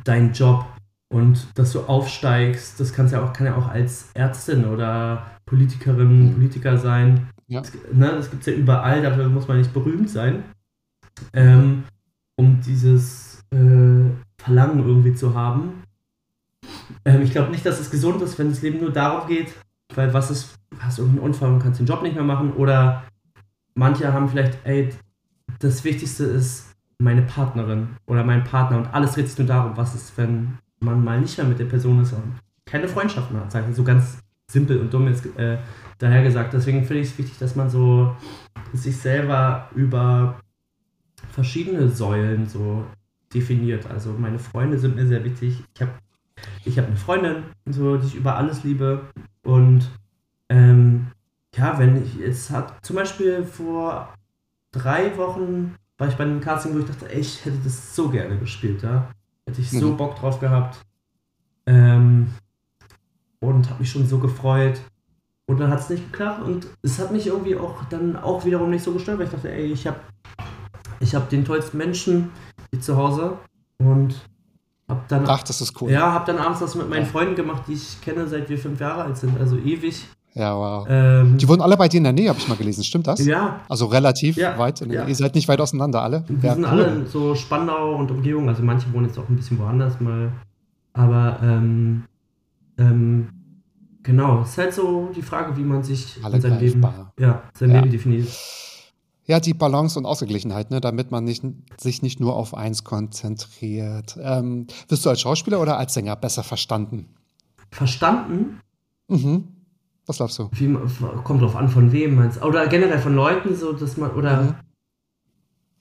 dein 0.03 0.33
Job 0.33 0.65
und 1.11 1.47
dass 1.57 1.73
du 1.73 1.81
aufsteigst, 1.81 2.79
das 2.79 2.93
kannst 2.93 3.13
ja 3.13 3.23
auch, 3.23 3.33
kann 3.33 3.47
ja 3.47 3.55
auch 3.55 3.67
als 3.67 4.09
Ärztin 4.13 4.65
oder 4.65 5.25
Politikerin, 5.45 6.27
Mhm. 6.29 6.33
Politiker 6.33 6.77
sein. 6.77 7.27
Ja. 7.47 7.61
Das, 7.61 7.71
ne, 7.91 8.11
das 8.11 8.29
gibt 8.29 8.41
es 8.41 8.53
ja 8.53 8.53
überall, 8.53 9.01
dafür 9.01 9.27
muss 9.27 9.47
man 9.47 9.57
nicht 9.57 9.73
berühmt 9.73 10.09
sein, 10.09 10.43
ähm, 11.33 11.83
um 12.35 12.61
dieses 12.61 13.43
äh, 13.51 14.05
Verlangen 14.37 14.85
irgendwie 14.85 15.15
zu 15.15 15.33
haben. 15.33 15.83
Ähm, 17.05 17.23
ich 17.23 17.31
glaube 17.31 17.51
nicht, 17.51 17.65
dass 17.65 17.79
es 17.79 17.89
gesund 17.89 18.21
ist, 18.21 18.37
wenn 18.37 18.49
das 18.49 18.61
Leben 18.61 18.79
nur 18.79 18.91
darum 18.91 19.27
geht, 19.27 19.51
weil 19.95 20.13
was 20.13 20.29
ist, 20.29 20.55
hast 20.79 20.99
du 20.99 21.01
irgendeinen 21.01 21.25
Unfall 21.29 21.51
und 21.51 21.59
kannst 21.59 21.79
den 21.79 21.87
Job 21.87 22.03
nicht 22.03 22.13
mehr 22.15 22.23
machen 22.23 22.53
oder 22.53 23.03
manche 23.73 24.13
haben 24.13 24.29
vielleicht, 24.29 24.59
ey, 24.65 24.93
das 25.57 25.83
Wichtigste 25.83 26.25
ist 26.25 26.67
meine 26.99 27.23
Partnerin 27.23 27.89
oder 28.05 28.23
mein 28.23 28.43
Partner 28.43 28.77
und 28.77 28.93
alles 28.93 29.13
dreht 29.13 29.27
sich 29.27 29.37
nur 29.39 29.47
darum, 29.47 29.75
was 29.75 29.95
ist, 29.95 30.15
wenn 30.17 30.59
man 30.79 31.03
mal 31.03 31.19
nicht 31.19 31.37
mehr 31.37 31.47
mit 31.47 31.59
der 31.59 31.65
Person 31.65 32.01
ist 32.01 32.13
und 32.13 32.39
keine 32.65 32.87
Freundschaften 32.87 33.37
hat, 33.39 33.51
sag 33.51 33.67
ich 33.69 33.75
so 33.75 33.83
ganz 33.83 34.19
simpel 34.49 34.79
und 34.79 34.93
dumm 34.93 35.07
jetzt 35.07 35.25
äh, 35.37 35.57
daher 35.97 36.23
gesagt. 36.23 36.53
Deswegen 36.53 36.85
finde 36.85 37.01
ich 37.01 37.09
es 37.09 37.17
wichtig, 37.17 37.37
dass 37.39 37.55
man 37.55 37.69
so 37.69 38.15
sich 38.73 38.97
selber 38.97 39.69
über 39.75 40.39
verschiedene 41.31 41.89
Säulen 41.89 42.47
so 42.47 42.85
definiert. 43.33 43.89
Also 43.89 44.13
meine 44.17 44.39
Freunde 44.39 44.77
sind 44.79 44.95
mir 44.95 45.07
sehr 45.07 45.23
wichtig. 45.23 45.63
Ich 45.75 45.81
habe 45.81 45.91
ich 46.63 46.77
hab 46.79 46.87
eine 46.87 46.95
Freundin, 46.95 47.43
so, 47.69 47.97
die 47.97 48.07
ich 48.07 48.15
über 48.15 48.37
alles 48.37 48.63
liebe. 48.63 49.09
Und 49.43 49.89
ähm, 50.49 51.07
ja, 51.55 51.77
wenn 51.79 52.03
ich 52.03 52.15
jetzt 52.15 52.49
hat 52.49 52.83
zum 52.85 52.95
Beispiel 52.95 53.43
vor 53.43 54.13
drei 54.71 55.15
Wochen 55.17 55.75
war 55.97 56.07
ich 56.07 56.15
bei 56.15 56.23
einem 56.23 56.39
Casting, 56.39 56.73
wo 56.73 56.79
ich 56.79 56.85
dachte, 56.85 57.11
ey, 57.11 57.19
ich 57.19 57.43
hätte 57.43 57.57
das 57.63 57.93
so 57.93 58.09
gerne 58.09 58.37
gespielt, 58.37 58.81
ja. 58.83 59.11
Hätte 59.49 59.61
ich 59.61 59.71
so 59.71 59.89
Mhm. 59.91 59.97
Bock 59.97 60.15
drauf 60.17 60.39
gehabt. 60.39 60.77
Ähm, 61.65 62.27
und 63.39 63.67
habe 63.69 63.79
mich 63.79 63.89
schon 63.91 64.05
so 64.07 64.19
gefreut. 64.19 64.79
Und 65.47 65.59
dann 65.59 65.71
hat 65.71 65.79
es 65.79 65.89
nicht 65.89 66.11
geklappt 66.11 66.43
und 66.43 66.67
es 66.83 66.99
hat 66.99 67.11
mich 67.11 67.25
irgendwie 67.25 67.55
auch 67.57 67.83
dann 67.89 68.15
auch 68.15 68.45
wiederum 68.45 68.69
nicht 68.69 68.83
so 68.83 68.91
gestört, 68.91 69.17
weil 69.17 69.25
ich 69.25 69.31
dachte, 69.31 69.51
ey, 69.51 69.71
ich 69.71 69.87
habe 69.87 69.99
ich 70.99 71.15
hab 71.15 71.29
den 71.29 71.43
tollsten 71.45 71.77
Menschen 71.79 72.29
hier 72.69 72.79
zu 72.81 72.95
Hause 72.95 73.37
und 73.79 74.13
hab 74.87 75.07
dann 75.07 75.25
Ach, 75.27 75.41
das 75.41 75.61
ist 75.61 75.81
cool. 75.81 75.89
ja, 75.89 76.13
hab 76.13 76.27
dann 76.27 76.37
abends 76.37 76.61
was 76.61 76.75
mit 76.75 76.87
meinen. 76.87 77.07
Freunden 77.07 77.33
gemacht, 77.35 77.63
die 77.67 77.73
ich 77.73 77.99
kenne, 78.01 78.27
seit 78.27 78.47
wir 78.49 78.59
fünf 78.59 78.79
Jahre 78.79 79.03
alt 79.05 79.17
sind, 79.17 79.39
also 79.39 79.57
ewig. 79.57 80.07
Ja, 80.35 80.55
wow. 80.55 80.85
Ähm, 80.89 81.37
Die 81.37 81.47
wohnen 81.47 81.61
alle 81.61 81.75
bei 81.75 81.87
dir 81.87 81.97
in 81.97 82.03
der 82.03 82.13
Nähe, 82.13 82.29
habe 82.29 82.39
ich 82.39 82.47
mal 82.47 82.55
gelesen. 82.57 82.83
Stimmt 82.83 83.07
das? 83.07 83.25
ja, 83.25 83.61
Also 83.67 83.87
relativ 83.87 84.37
Ja, 84.37 84.57
weit. 84.59 84.79
Ja. 84.81 85.05
Ihr 85.07 85.15
seid 85.15 85.35
nicht 85.35 85.47
weit 85.47 85.59
auseinander, 85.59 86.01
alle? 86.01 86.23
wir 86.27 86.47
Ja, 86.49 86.53
sind 86.55 86.63
cool. 86.65 86.69
alle 86.69 87.05
so 87.07 87.35
Spandau 87.35 87.95
und 87.95 88.11
Umgebung, 88.11 88.47
also 88.47 88.61
manche 88.63 88.91
wohnen 88.93 89.07
jetzt 89.07 89.17
auch 89.17 89.27
ein 89.27 89.35
bisschen 89.35 89.57
woanders 89.59 89.99
mal. 89.99 90.31
Aber 90.93 91.39
ähm, 91.41 92.03
ähm, 92.77 93.29
genau, 94.03 94.41
es 94.41 94.49
ist 94.49 94.57
halt 94.59 94.73
so 94.73 95.09
die 95.15 95.21
Frage, 95.21 95.57
wie 95.57 95.63
man 95.63 95.83
sich 95.83 96.17
Alle 96.23 96.35
in 96.35 96.41
sein 96.41 96.59
Leben, 96.59 96.83
ja, 97.19 97.41
sein 97.57 97.71
Ja. 97.71 97.79
Leben 97.79 97.91
definiert. 97.91 98.27
Ja, 99.25 99.39
die 99.39 99.53
Balance 99.53 99.97
und 99.99 100.05
Ausgeglichenheit, 100.05 100.71
ne, 100.71 100.81
damit 100.81 101.11
man 101.11 101.23
nicht, 101.23 101.43
sich 101.79 102.01
nicht 102.01 102.19
nur 102.19 102.35
auf 102.35 102.55
eins 102.55 102.83
konzentriert. 102.83 104.17
Ähm, 104.21 104.65
wirst 104.87 105.05
du 105.05 105.09
als 105.09 105.21
Schauspieler 105.21 105.61
oder 105.61 105.77
als 105.77 105.93
Sänger 105.93 106.15
besser 106.15 106.43
verstanden? 106.43 107.07
Verstanden? 107.71 108.59
Mhm. 109.07 109.43
Was 110.09 110.17
glaubst 110.17 110.39
du? 110.39 110.49
Wie, 110.53 110.75
kommt 111.23 111.43
drauf 111.43 111.55
an, 111.55 111.69
von 111.69 111.91
wem 111.91 112.15
meinst 112.15 112.41
du? 112.41 112.45
Oder 112.45 112.67
generell 112.67 112.97
von 112.97 113.13
Leuten, 113.13 113.55
so 113.55 113.73
dass 113.73 113.95
man, 113.95 114.09
oder 114.09 114.41
Mhm. 114.41 114.55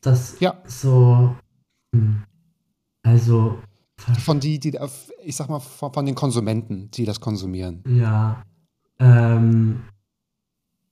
das 0.02 0.38
Ja. 0.38 0.54
so, 0.66 1.34
hm, 1.94 2.24
also, 3.02 3.58
Von 4.20 4.38
die, 4.38 4.60
die, 4.60 4.78
ich 5.24 5.34
sag 5.34 5.48
mal, 5.48 5.60
von, 5.60 5.94
von 5.94 6.04
den 6.04 6.14
Konsumenten, 6.14 6.90
die 6.90 7.06
das 7.06 7.20
konsumieren. 7.20 7.82
ja, 7.88 8.42
ähm, 8.98 9.80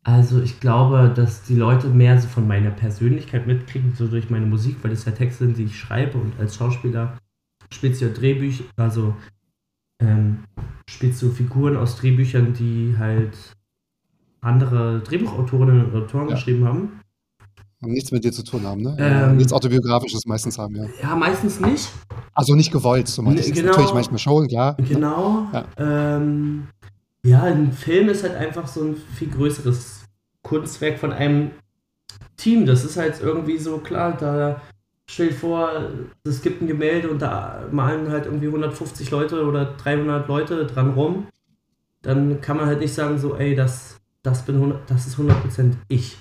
Also 0.02 0.40
ich 0.40 0.58
glaube, 0.58 1.12
dass 1.14 1.42
die 1.42 1.56
Leute 1.56 1.88
mehr 1.88 2.18
so 2.18 2.28
von 2.28 2.46
meiner 2.48 2.70
Persönlichkeit 2.70 3.46
mitkriegen, 3.46 3.94
so 3.94 4.06
durch 4.08 4.30
meine 4.30 4.46
Musik, 4.46 4.76
weil 4.82 4.92
das 4.92 5.04
ja 5.04 5.12
Texte 5.12 5.44
sind, 5.44 5.58
die 5.58 5.64
ich 5.64 5.78
schreibe 5.78 6.16
und 6.16 6.38
als 6.40 6.56
Schauspieler 6.56 7.18
ja 7.82 8.08
Drehbücher, 8.08 8.64
also 8.76 9.14
ähm, 10.00 10.44
spielst 10.88 11.22
du 11.22 11.30
Figuren 11.30 11.76
aus 11.76 11.96
Drehbüchern, 11.96 12.52
die 12.52 12.96
halt 12.98 13.36
andere 14.40 15.00
Drehbuchautorinnen 15.00 15.86
und 15.86 16.02
Autoren 16.02 16.28
ja. 16.28 16.34
geschrieben 16.34 16.64
haben. 16.64 17.00
Und 17.82 17.92
nichts 17.92 18.10
mit 18.10 18.24
dir 18.24 18.32
zu 18.32 18.42
tun 18.42 18.64
haben, 18.64 18.80
ne? 18.80 18.96
Ähm, 18.98 19.36
nichts 19.36 19.52
Autobiografisches 19.52 20.24
meistens 20.24 20.58
haben, 20.58 20.76
ja. 20.76 20.86
Ja, 21.02 21.14
meistens 21.14 21.60
nicht. 21.60 21.90
Also 22.32 22.54
nicht 22.54 22.72
gewollt, 22.72 23.08
so 23.08 23.22
ich 23.32 23.52
genau, 23.52 23.68
Natürlich 23.68 23.92
manchmal 23.92 24.18
schon, 24.18 24.48
ja. 24.48 24.72
Genau. 24.72 25.46
Ja. 25.52 25.66
Ähm, 25.76 26.68
ja, 27.24 27.42
ein 27.42 27.72
Film 27.72 28.08
ist 28.08 28.22
halt 28.22 28.34
einfach 28.34 28.66
so 28.66 28.82
ein 28.82 28.96
viel 29.14 29.28
größeres 29.28 30.04
Kunstwerk 30.42 30.98
von 30.98 31.12
einem 31.12 31.50
Team. 32.36 32.64
Das 32.66 32.84
ist 32.84 32.96
halt 32.96 33.20
irgendwie 33.20 33.58
so 33.58 33.78
klar, 33.78 34.16
da 34.16 34.60
stell 35.08 35.28
dir 35.28 35.34
vor, 35.34 35.90
es 36.24 36.42
gibt 36.42 36.62
ein 36.62 36.66
Gemälde 36.66 37.10
und 37.10 37.22
da 37.22 37.64
malen 37.70 38.10
halt 38.10 38.26
irgendwie 38.26 38.46
150 38.46 39.10
Leute 39.10 39.44
oder 39.44 39.64
300 39.64 40.28
Leute 40.28 40.66
dran 40.66 40.90
rum. 40.94 41.26
Dann 42.02 42.40
kann 42.40 42.56
man 42.56 42.66
halt 42.66 42.80
nicht 42.80 42.94
sagen, 42.94 43.18
so, 43.18 43.36
ey, 43.36 43.54
das, 43.54 43.98
das, 44.22 44.44
bin 44.44 44.56
100, 44.56 44.90
das 44.90 45.06
ist 45.06 45.18
100% 45.18 45.74
ich. 45.88 46.18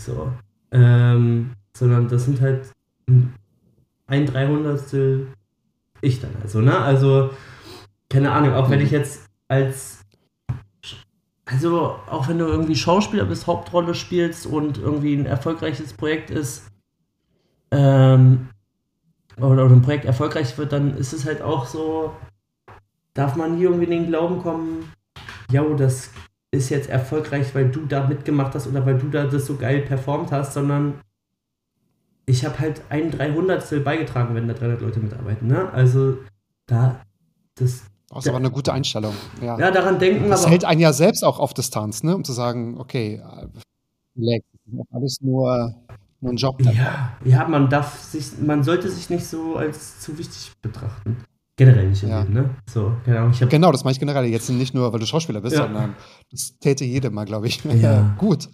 So. 0.00 0.32
Ähm, 0.70 1.52
sondern 1.76 2.08
das 2.08 2.24
sind 2.24 2.40
halt 2.40 2.66
ein 3.06 4.26
Dreihundertstel 4.26 5.28
ich 6.04 6.20
dann 6.20 6.30
also, 6.42 6.60
ne? 6.60 6.78
Also, 6.78 7.30
keine 8.08 8.32
Ahnung, 8.32 8.54
auch 8.54 8.70
wenn 8.70 8.80
ich 8.80 8.90
jetzt 8.90 9.26
als 9.48 10.00
also 11.46 11.96
auch 12.08 12.28
wenn 12.28 12.38
du 12.38 12.46
irgendwie 12.46 12.74
Schauspieler 12.74 13.24
bist, 13.26 13.46
Hauptrolle 13.46 13.94
spielst 13.94 14.46
und 14.46 14.78
irgendwie 14.78 15.14
ein 15.14 15.26
erfolgreiches 15.26 15.92
Projekt 15.92 16.30
ist, 16.30 16.70
ähm, 17.74 18.48
oder, 19.36 19.64
oder 19.64 19.74
ein 19.74 19.82
Projekt 19.82 20.04
erfolgreich 20.04 20.56
wird, 20.58 20.72
dann 20.72 20.96
ist 20.96 21.12
es 21.12 21.26
halt 21.26 21.42
auch 21.42 21.66
so, 21.66 22.12
darf 23.14 23.36
man 23.36 23.56
nie 23.56 23.64
irgendwie 23.64 23.84
in 23.84 23.90
den 23.90 24.06
Glauben 24.06 24.42
kommen, 24.42 24.92
ja, 25.50 25.62
das 25.76 26.10
ist 26.50 26.70
jetzt 26.70 26.88
erfolgreich, 26.88 27.54
weil 27.54 27.70
du 27.70 27.84
da 27.86 28.06
mitgemacht 28.06 28.54
hast 28.54 28.66
oder 28.66 28.86
weil 28.86 28.98
du 28.98 29.08
da 29.08 29.24
das 29.24 29.46
so 29.46 29.56
geil 29.56 29.80
performt 29.80 30.30
hast, 30.32 30.54
sondern 30.54 31.00
ich 32.26 32.44
habe 32.44 32.58
halt 32.58 32.82
ein 32.88 33.10
Dreihundertstel 33.10 33.80
beigetragen, 33.80 34.34
wenn 34.34 34.48
da 34.48 34.54
300 34.54 34.80
Leute 34.80 35.00
mitarbeiten. 35.00 35.46
Ne? 35.48 35.70
Also 35.72 36.18
da, 36.66 37.00
das, 37.56 37.82
das 38.08 38.24
ist 38.24 38.28
aber 38.28 38.38
eine 38.38 38.50
gute 38.50 38.72
Einstellung. 38.72 39.14
Ja, 39.42 39.58
ja 39.58 39.70
daran 39.70 39.98
denken 39.98 40.30
das 40.30 40.48
hält 40.48 40.64
einen 40.64 40.80
ja 40.80 40.92
selbst 40.92 41.24
auch 41.24 41.38
auf 41.38 41.52
Distanz, 41.54 42.02
ne? 42.02 42.14
um 42.14 42.24
zu 42.24 42.32
sagen, 42.32 42.78
okay, 42.78 43.20
alles 44.90 45.20
nur, 45.20 45.74
nur 46.24 46.32
ein 46.32 46.36
Job. 46.36 46.60
Ja, 46.60 47.12
ja, 47.24 47.46
man 47.46 47.68
darf 47.68 48.00
sich, 48.00 48.38
man 48.44 48.62
sollte 48.62 48.90
sich 48.90 49.10
nicht 49.10 49.26
so 49.26 49.56
als 49.56 50.00
zu 50.00 50.18
wichtig 50.18 50.52
betrachten. 50.60 51.18
Generell 51.56 51.88
nicht 51.88 52.02
im 52.02 52.08
ja. 52.08 52.22
Leben, 52.22 52.34
ne? 52.34 52.50
So, 52.68 52.92
genau. 53.04 53.28
Ich 53.28 53.48
genau, 53.48 53.70
das 53.70 53.84
mache 53.84 53.92
ich 53.92 54.00
generell. 54.00 54.24
Jetzt 54.24 54.50
nicht 54.50 54.74
nur, 54.74 54.92
weil 54.92 54.98
du 54.98 55.06
Schauspieler 55.06 55.40
bist, 55.40 55.54
ja. 55.54 55.62
sondern 55.62 55.94
das 56.32 56.58
täte 56.58 56.84
jedem 56.84 57.14
mal, 57.14 57.26
glaube 57.26 57.46
ich. 57.46 57.62
Ja. 57.64 58.14
Gut 58.18 58.48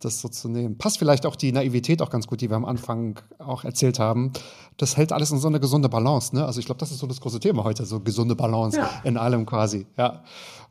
das 0.00 0.20
so 0.20 0.28
zu 0.28 0.48
nehmen. 0.48 0.78
Passt 0.78 0.98
vielleicht 0.98 1.26
auch 1.26 1.36
die 1.36 1.52
Naivität 1.52 2.02
auch 2.02 2.10
ganz 2.10 2.26
gut, 2.26 2.40
die 2.40 2.50
wir 2.50 2.56
am 2.56 2.64
Anfang 2.64 3.18
auch 3.38 3.64
erzählt 3.64 3.98
haben. 3.98 4.32
Das 4.76 4.96
hält 4.96 5.12
alles 5.12 5.30
in 5.30 5.38
so 5.38 5.48
eine 5.48 5.58
gesunde 5.58 5.88
Balance. 5.88 6.34
Ne? 6.34 6.44
Also 6.44 6.60
ich 6.60 6.66
glaube, 6.66 6.78
das 6.78 6.90
ist 6.92 6.98
so 6.98 7.06
das 7.06 7.20
große 7.20 7.40
Thema 7.40 7.64
heute, 7.64 7.84
so 7.84 8.00
gesunde 8.00 8.36
Balance 8.36 8.78
ja. 8.78 8.88
in 9.04 9.16
allem 9.16 9.44
quasi. 9.44 9.86
Ja. 9.96 10.22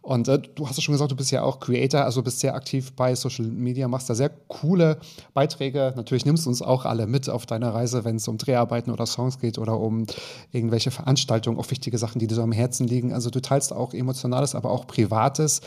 Und 0.01 0.29
äh, 0.29 0.39
du 0.39 0.65
hast 0.65 0.77
ja 0.77 0.81
schon 0.81 0.93
gesagt, 0.93 1.11
du 1.11 1.17
bist 1.17 1.31
ja 1.31 1.43
auch 1.43 1.59
Creator, 1.59 2.05
also 2.05 2.23
bist 2.23 2.39
sehr 2.39 2.55
aktiv 2.55 2.93
bei 2.93 3.13
Social 3.15 3.45
Media, 3.45 3.89
machst 3.89 4.09
da 4.09 4.15
sehr 4.15 4.29
coole 4.29 4.99
Beiträge. 5.33 5.91
Natürlich 5.97 6.25
nimmst 6.25 6.45
du 6.45 6.49
uns 6.49 6.61
auch 6.61 6.85
alle 6.85 7.07
mit 7.07 7.29
auf 7.29 7.45
deiner 7.45 7.73
Reise, 7.73 8.05
wenn 8.05 8.15
es 8.15 8.27
um 8.29 8.37
Dreharbeiten 8.37 8.91
oder 8.93 9.05
Songs 9.05 9.39
geht 9.39 9.57
oder 9.57 9.77
um 9.77 10.05
irgendwelche 10.53 10.91
Veranstaltungen, 10.91 11.59
auch 11.59 11.69
wichtige 11.69 11.97
Sachen, 11.97 12.19
die 12.19 12.27
dir 12.27 12.35
so 12.35 12.41
am 12.41 12.53
Herzen 12.53 12.87
liegen. 12.87 13.11
Also 13.11 13.29
du 13.29 13.41
teilst 13.41 13.73
auch 13.73 13.93
Emotionales, 13.93 14.55
aber 14.55 14.71
auch 14.71 14.87
Privates. 14.87 15.59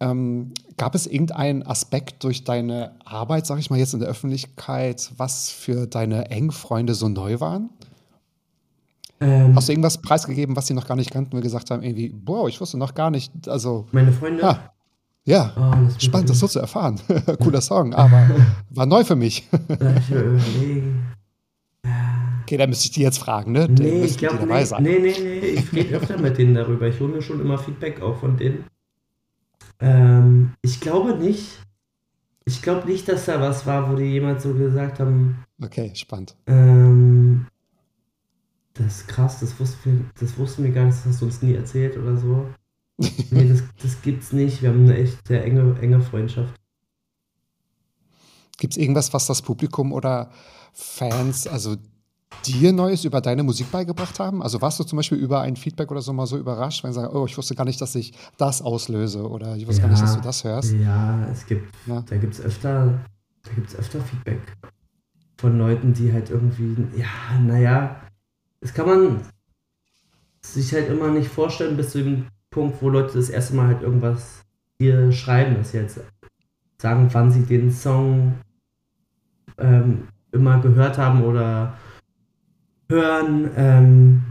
Ähm, 0.00 0.52
gab 0.78 0.94
es 0.94 1.06
irgendeinen 1.06 1.62
Aspekt 1.62 2.24
durch 2.24 2.44
deine 2.44 2.92
Arbeit, 3.04 3.46
sag 3.46 3.58
ich 3.58 3.68
mal 3.68 3.78
jetzt 3.78 3.92
in 3.92 4.00
der 4.00 4.08
Öffentlichkeit, 4.08 5.12
was 5.16 5.50
für 5.50 5.86
deine 5.86 6.30
engen 6.30 6.52
Freunde 6.52 6.94
so 6.94 7.08
neu 7.08 7.38
waren? 7.40 7.68
Ähm, 9.20 9.54
Hast 9.54 9.68
du 9.68 9.72
irgendwas 9.72 9.98
preisgegeben, 9.98 10.56
was 10.56 10.66
sie 10.66 10.74
noch 10.74 10.88
gar 10.88 10.96
nicht 10.96 11.10
kannten, 11.10 11.32
wir 11.32 11.42
gesagt 11.42 11.70
haben, 11.70 11.82
irgendwie, 11.82 12.08
boah, 12.08 12.48
ich 12.48 12.60
wusste 12.60 12.78
noch 12.78 12.94
gar 12.94 13.10
nicht, 13.10 13.46
also. 13.46 13.86
Meine 13.92 14.12
Freunde? 14.12 14.42
Ha, 14.42 14.72
ja, 15.24 15.52
oh, 15.56 15.84
das 15.84 16.02
spannend, 16.02 16.30
das 16.30 16.38
so 16.38 16.48
zu 16.48 16.60
erfahren. 16.60 16.98
Cooler 17.42 17.60
Song, 17.60 17.92
aber 17.92 18.30
war 18.70 18.86
neu 18.86 19.04
für 19.04 19.16
mich. 19.16 19.46
Okay, 22.42 22.56
da 22.56 22.66
müsste 22.66 22.86
ich 22.86 22.92
die 22.92 23.02
jetzt 23.02 23.18
fragen, 23.18 23.52
ne? 23.52 23.68
Nee, 23.68 24.04
ich 24.04 24.16
glaube, 24.16 24.46
nee, 24.46 24.64
nee, 24.80 24.98
nee, 24.98 25.14
nee, 25.20 25.38
ich 25.38 25.72
rede 25.72 25.96
öfter 25.96 26.18
mit 26.18 26.38
denen 26.38 26.54
darüber. 26.54 26.88
Ich 26.88 26.98
hole 26.98 27.12
mir 27.12 27.22
schon 27.22 27.40
immer 27.40 27.58
Feedback 27.58 28.00
auch 28.00 28.16
von 28.16 28.38
denen. 28.38 28.64
Ähm, 29.80 30.54
ich 30.62 30.80
glaube 30.80 31.16
nicht. 31.16 31.62
Ich 32.44 32.62
glaube 32.62 32.88
nicht, 32.88 33.08
dass 33.08 33.26
da 33.26 33.40
was 33.40 33.66
war, 33.66 33.90
wo 33.90 33.96
die 33.96 34.04
jemand 34.04 34.40
so 34.40 34.54
gesagt 34.54 34.98
haben. 35.00 35.44
Okay, 35.62 35.92
spannend. 35.94 36.36
Ähm, 36.46 37.46
das 38.74 38.98
ist 38.98 39.08
krass, 39.08 39.40
das 39.40 39.58
wussten 39.60 39.84
wir, 39.84 40.10
das 40.18 40.38
wussten 40.38 40.64
wir 40.64 40.72
gar 40.72 40.86
nicht, 40.86 40.98
das 40.98 41.06
hast 41.06 41.20
du 41.20 41.26
uns 41.26 41.42
nie 41.42 41.54
erzählt 41.54 41.96
oder 41.96 42.16
so. 42.16 42.46
nee, 43.30 43.48
das, 43.48 43.62
das 43.82 44.02
gibt's 44.02 44.32
nicht. 44.32 44.62
Wir 44.62 44.70
haben 44.70 44.84
eine 44.84 44.96
echt 44.96 45.26
sehr 45.26 45.44
enge, 45.44 45.78
enge 45.80 46.00
Freundschaft. 46.00 46.54
Gibt 48.58 48.74
es 48.74 48.78
irgendwas, 48.78 49.12
was 49.14 49.26
das 49.26 49.42
Publikum 49.42 49.92
oder 49.92 50.30
Fans, 50.72 51.46
also 51.46 51.76
dir 52.46 52.72
Neues 52.72 53.04
über 53.04 53.20
deine 53.20 53.42
Musik 53.42 53.70
beigebracht 53.70 54.18
haben? 54.18 54.42
Also 54.42 54.60
warst 54.60 54.80
du 54.80 54.84
zum 54.84 54.96
Beispiel 54.96 55.18
über 55.18 55.40
ein 55.40 55.56
Feedback 55.56 55.90
oder 55.90 56.00
so 56.00 56.12
mal 56.12 56.26
so 56.26 56.38
überrascht, 56.38 56.84
wenn 56.84 56.92
sie 56.92 57.00
sagen, 57.00 57.14
oh, 57.14 57.26
ich 57.26 57.36
wusste 57.36 57.54
gar 57.54 57.64
nicht, 57.64 57.80
dass 57.80 57.94
ich 57.94 58.12
das 58.38 58.62
auslöse 58.62 59.28
oder 59.28 59.56
ich 59.56 59.66
wusste 59.66 59.82
ja, 59.82 59.88
gar 59.88 59.92
nicht, 59.92 60.02
dass 60.02 60.16
du 60.16 60.22
das 60.22 60.44
hörst? 60.44 60.72
Ja, 60.72 61.26
es 61.30 61.46
gibt, 61.46 61.72
ja. 61.86 62.02
da 62.08 62.16
gibt 62.16 62.34
es 62.34 62.40
öfter, 62.40 63.00
da 63.42 63.50
gibt's 63.54 63.74
öfter 63.76 64.00
Feedback 64.00 64.40
von 65.38 65.58
Leuten, 65.58 65.92
die 65.92 66.12
halt 66.12 66.30
irgendwie, 66.30 66.76
ja, 66.96 67.38
naja, 67.40 67.96
das 68.60 68.74
kann 68.74 68.86
man 68.86 69.20
sich 70.42 70.72
halt 70.72 70.88
immer 70.88 71.08
nicht 71.08 71.28
vorstellen 71.28 71.76
bis 71.76 71.90
zu 71.90 72.02
dem 72.02 72.26
Punkt, 72.50 72.82
wo 72.82 72.88
Leute 72.88 73.16
das 73.16 73.30
erste 73.30 73.54
Mal 73.54 73.68
halt 73.68 73.82
irgendwas 73.82 74.42
dir 74.78 75.12
schreiben, 75.12 75.56
dass 75.56 75.72
sie 75.72 75.78
jetzt 75.78 76.00
sagen, 76.78 77.08
wann 77.12 77.30
sie 77.30 77.42
den 77.42 77.70
Song 77.70 78.34
ähm, 79.58 80.08
immer 80.32 80.60
gehört 80.60 80.98
haben 80.98 81.24
oder 81.24 81.74
hören, 82.90 83.50
ähm, 83.56 84.22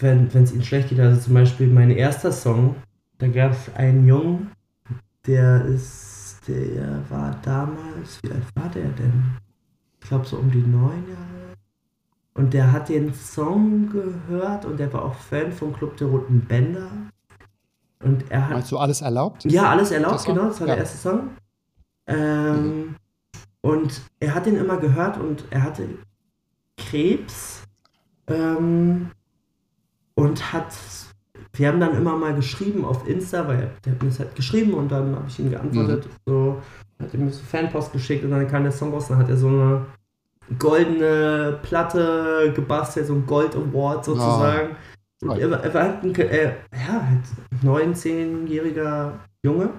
wenn 0.00 0.26
es 0.32 0.52
ihnen 0.52 0.64
schlecht 0.64 0.88
geht. 0.88 0.98
Also 0.98 1.20
zum 1.20 1.34
Beispiel 1.34 1.68
mein 1.68 1.90
erster 1.90 2.32
Song, 2.32 2.74
da 3.18 3.28
gab 3.28 3.52
es 3.52 3.74
einen 3.76 4.06
Jungen, 4.06 4.50
der 5.26 5.64
ist, 5.66 6.40
der 6.48 7.02
war 7.10 7.38
damals, 7.42 8.20
wie 8.22 8.32
alt 8.32 8.42
war 8.56 8.68
der 8.70 8.88
denn? 8.88 9.36
Ich 10.00 10.08
glaube 10.08 10.26
so 10.26 10.38
um 10.38 10.50
die 10.50 10.58
neun 10.58 11.04
Jahre. 11.08 11.54
Und 12.34 12.54
der 12.54 12.72
hat 12.72 12.88
den 12.88 13.12
Song 13.12 13.90
gehört 13.90 14.64
und 14.64 14.78
der 14.78 14.92
war 14.92 15.04
auch 15.04 15.14
Fan 15.14 15.52
vom 15.52 15.72
Club 15.72 15.96
der 15.96 16.06
Roten 16.06 16.40
Bänder. 16.40 16.88
Und 18.02 18.30
er 18.30 18.44
hat. 18.44 18.54
Meinst 18.54 18.72
du 18.72 18.78
alles 18.78 19.00
erlaubt? 19.00 19.44
Ja, 19.44 19.70
alles 19.70 19.90
erlaubt, 19.90 20.24
genau. 20.24 20.46
Das 20.46 20.60
war 20.60 20.68
ja. 20.68 20.74
der 20.74 20.84
erste 20.84 20.98
Song. 20.98 21.30
Ähm, 22.06 22.64
mhm. 22.64 22.94
Und 23.60 24.00
er 24.20 24.34
hat 24.34 24.46
den 24.46 24.56
immer 24.56 24.76
gehört 24.76 25.18
und 25.18 25.44
er 25.50 25.64
hatte 25.64 25.88
Krebs 26.78 27.62
ähm, 28.28 29.10
und 30.14 30.52
hat, 30.52 30.74
wir 31.52 31.68
haben 31.68 31.80
dann 31.80 31.96
immer 31.96 32.16
mal 32.16 32.34
geschrieben 32.34 32.84
auf 32.84 33.06
Insta, 33.06 33.46
weil 33.46 33.70
der 33.84 33.92
hat 33.92 34.02
mir 34.02 34.08
das 34.08 34.20
halt 34.20 34.34
geschrieben 34.34 34.74
und 34.74 34.90
dann 34.90 35.14
habe 35.14 35.26
ich 35.28 35.38
ihm 35.38 35.50
geantwortet, 35.50 36.06
mhm. 36.06 36.10
so, 36.26 36.62
hat 36.98 37.14
mir 37.14 37.30
so 37.30 37.42
Fanpost 37.44 37.92
geschickt 37.92 38.24
und 38.24 38.30
dann 38.30 38.48
kam 38.48 38.62
der 38.62 38.72
Song 38.72 38.92
raus, 38.92 39.08
dann 39.08 39.18
hat 39.18 39.28
er 39.28 39.36
so 39.36 39.48
eine 39.48 39.86
goldene 40.58 41.58
Platte 41.62 42.52
gebastelt, 42.54 43.06
so 43.06 43.14
ein 43.14 43.26
Gold 43.26 43.54
Award 43.54 44.04
sozusagen. 44.04 44.70
Oh. 45.22 45.30
Und 45.30 45.38
er, 45.38 45.50
er 45.50 45.74
war 45.74 45.82
halt 45.82 46.04
ein, 46.04 46.14
äh, 46.14 46.54
ja, 46.72 47.06
halt 47.06 47.24
19-jähriger 47.62 49.12
Junge. 49.42 49.70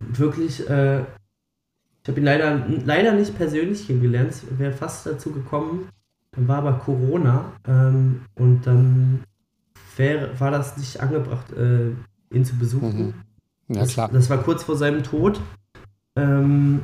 Wirklich, 0.00 0.68
äh, 0.68 1.00
ich 1.00 2.08
habe 2.08 2.20
ihn 2.20 2.24
leider, 2.24 2.66
leider 2.84 3.12
nicht 3.12 3.36
persönlich 3.36 3.86
kennengelernt, 3.86 4.34
wäre 4.58 4.72
fast 4.72 5.06
dazu 5.06 5.32
gekommen. 5.32 5.88
Dann 6.36 6.48
war 6.48 6.58
aber 6.58 6.74
Corona 6.74 7.52
ähm, 7.66 8.22
und 8.34 8.66
dann 8.66 9.24
wär, 9.96 10.38
war 10.38 10.50
das 10.50 10.76
nicht 10.76 11.00
angebracht, 11.00 11.52
äh, 11.52 11.90
ihn 12.30 12.44
zu 12.44 12.56
besuchen. 12.56 13.14
Mhm. 13.68 13.74
Ja, 13.74 13.86
klar. 13.86 14.08
Das, 14.08 14.28
das, 14.28 14.30
war 14.30 14.38
kurz 14.38 14.62
vor 14.62 14.76
seinem 14.76 15.02
Tod. 15.02 15.40
Ähm, 16.14 16.82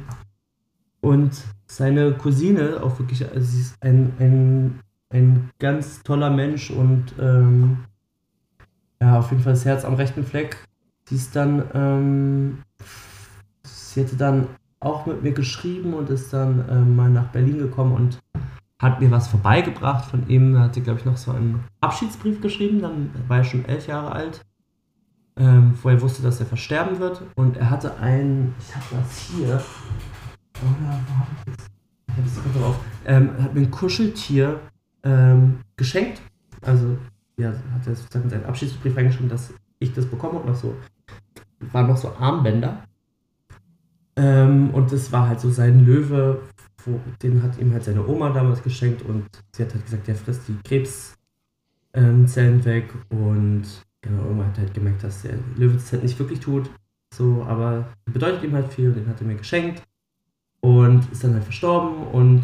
und 1.01 1.33
seine 1.67 2.13
Cousine, 2.13 2.83
auch 2.83 2.99
wirklich, 2.99 3.29
also 3.29 3.45
sie 3.45 3.61
ist 3.61 3.77
ein, 3.81 4.13
ein, 4.19 4.81
ein 5.11 5.51
ganz 5.59 6.03
toller 6.03 6.31
Mensch 6.31 6.71
und 6.71 7.15
ähm, 7.19 7.79
ja, 9.01 9.19
auf 9.19 9.31
jeden 9.31 9.43
Fall 9.43 9.55
das 9.55 9.65
Herz 9.65 9.85
am 9.85 9.95
rechten 9.95 10.25
Fleck. 10.25 10.57
Sie 11.09 11.17
ist 11.17 11.35
dann 11.35 11.65
ähm, 11.75 12.59
sie 13.93 14.01
hätte 14.03 14.17
dann 14.17 14.49
auch 14.81 15.07
mit 15.07 15.23
mir 15.23 15.33
geschrieben 15.33 15.95
und 15.95 16.11
ist 16.11 16.33
dann 16.33 16.65
ähm, 16.71 16.97
mal 16.97 17.11
nach 17.11 17.29
Berlin 17.29 17.59
gekommen 17.59 17.93
und 17.93 18.19
hat 18.83 19.01
mir 19.01 19.11
was 19.13 19.29
vorbeigebracht 19.29 20.05
von 20.05 20.29
ihm. 20.29 20.57
Er 20.57 20.65
hatte, 20.65 20.81
glaube 20.81 20.99
ich, 20.99 21.07
noch 21.07 21.17
so 21.17 21.31
einen 21.31 21.65
Abschiedsbrief 21.81 22.41
geschrieben, 22.41 22.83
dann 22.83 23.11
war 23.29 23.39
er 23.39 23.45
schon 23.45 23.65
elf 23.65 23.87
Jahre 23.87 24.11
alt, 24.11 24.45
ähm, 25.37 25.75
wo 25.81 25.89
er 25.89 26.03
wusste, 26.03 26.23
dass 26.23 26.41
er 26.41 26.47
versterben 26.47 26.99
wird. 26.99 27.23
Und 27.37 27.57
er 27.57 27.71
hatte 27.71 27.97
ein, 27.99 28.53
ich 28.59 28.75
habe 28.75 28.85
das 28.91 29.19
hier, 29.19 29.55
oder 29.55 31.01
wo 31.07 31.15
habe 31.15 31.31
ich 31.47 31.57
das? 31.57 31.67
Ich 32.09 32.17
habe 32.17 32.27
es 32.27 32.61
drauf. 32.61 32.77
Ähm, 33.07 33.31
hat 33.41 33.55
mir 33.55 33.61
ein 33.61 33.71
Kuscheltier 33.71 34.61
ähm, 35.05 35.61
geschenkt. 35.77 36.21
Also, 36.61 36.99
ja, 37.37 37.51
hat 37.51 37.87
er 37.87 37.95
sozusagen 37.95 38.29
seinen 38.29 38.45
Abschiedsbrief 38.45 38.97
reingeschrieben, 38.97 39.31
dass 39.31 39.55
ich 39.79 39.95
das 39.95 40.07
bekomme 40.07 40.41
und 40.41 40.47
noch 40.47 40.57
so, 40.57 40.75
waren 41.73 41.87
noch 41.87 41.97
so 41.97 42.13
Armbänder. 42.17 42.83
Ähm, 44.17 44.71
und 44.71 44.93
das 44.93 45.11
war 45.13 45.29
halt 45.29 45.41
so 45.41 45.51
sein 45.51 45.87
Löwe, 45.87 46.43
den 47.23 47.43
hat 47.43 47.59
ihm 47.59 47.73
halt 47.73 47.85
seine 47.85 48.07
Oma 48.07 48.31
damals 48.31 48.63
geschenkt 48.63 49.03
und 49.03 49.25
sie 49.53 49.65
hat 49.65 49.75
halt 49.75 49.85
gesagt, 49.85 50.09
der 50.09 50.15
frisst 50.15 50.49
die 50.49 50.57
Krebszellen 50.65 51.17
ähm, 52.37 52.65
weg 52.65 52.93
und 53.11 53.65
genau, 54.01 54.23
irgendwann 54.25 54.49
hat 54.49 54.59
halt 54.59 54.75
gemerkt, 54.75 55.05
dass 55.05 55.23
der 55.23 55.39
Löwe 55.57 55.79
halt 55.91 56.03
nicht 56.03 56.19
wirklich 56.19 56.41
tut. 56.41 56.71
So, 57.15 57.45
aber 57.47 57.93
bedeutet 58.07 58.43
ihm 58.43 58.55
halt 58.55 58.73
viel 58.73 58.89
und 58.89 58.97
den 58.97 59.07
hat 59.07 59.21
er 59.21 59.27
mir 59.27 59.37
geschenkt 59.37 59.83
und 60.61 61.11
ist 61.13 61.23
dann 61.25 61.35
halt 61.35 61.45
verstorben 61.45 62.07
und, 62.07 62.43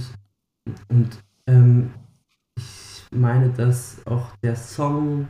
und 0.89 1.19
ähm, 1.47 1.91
ich 2.57 3.07
meine, 3.11 3.49
dass 3.51 4.07
auch 4.07 4.37
der 4.43 4.57
Song, 4.57 5.29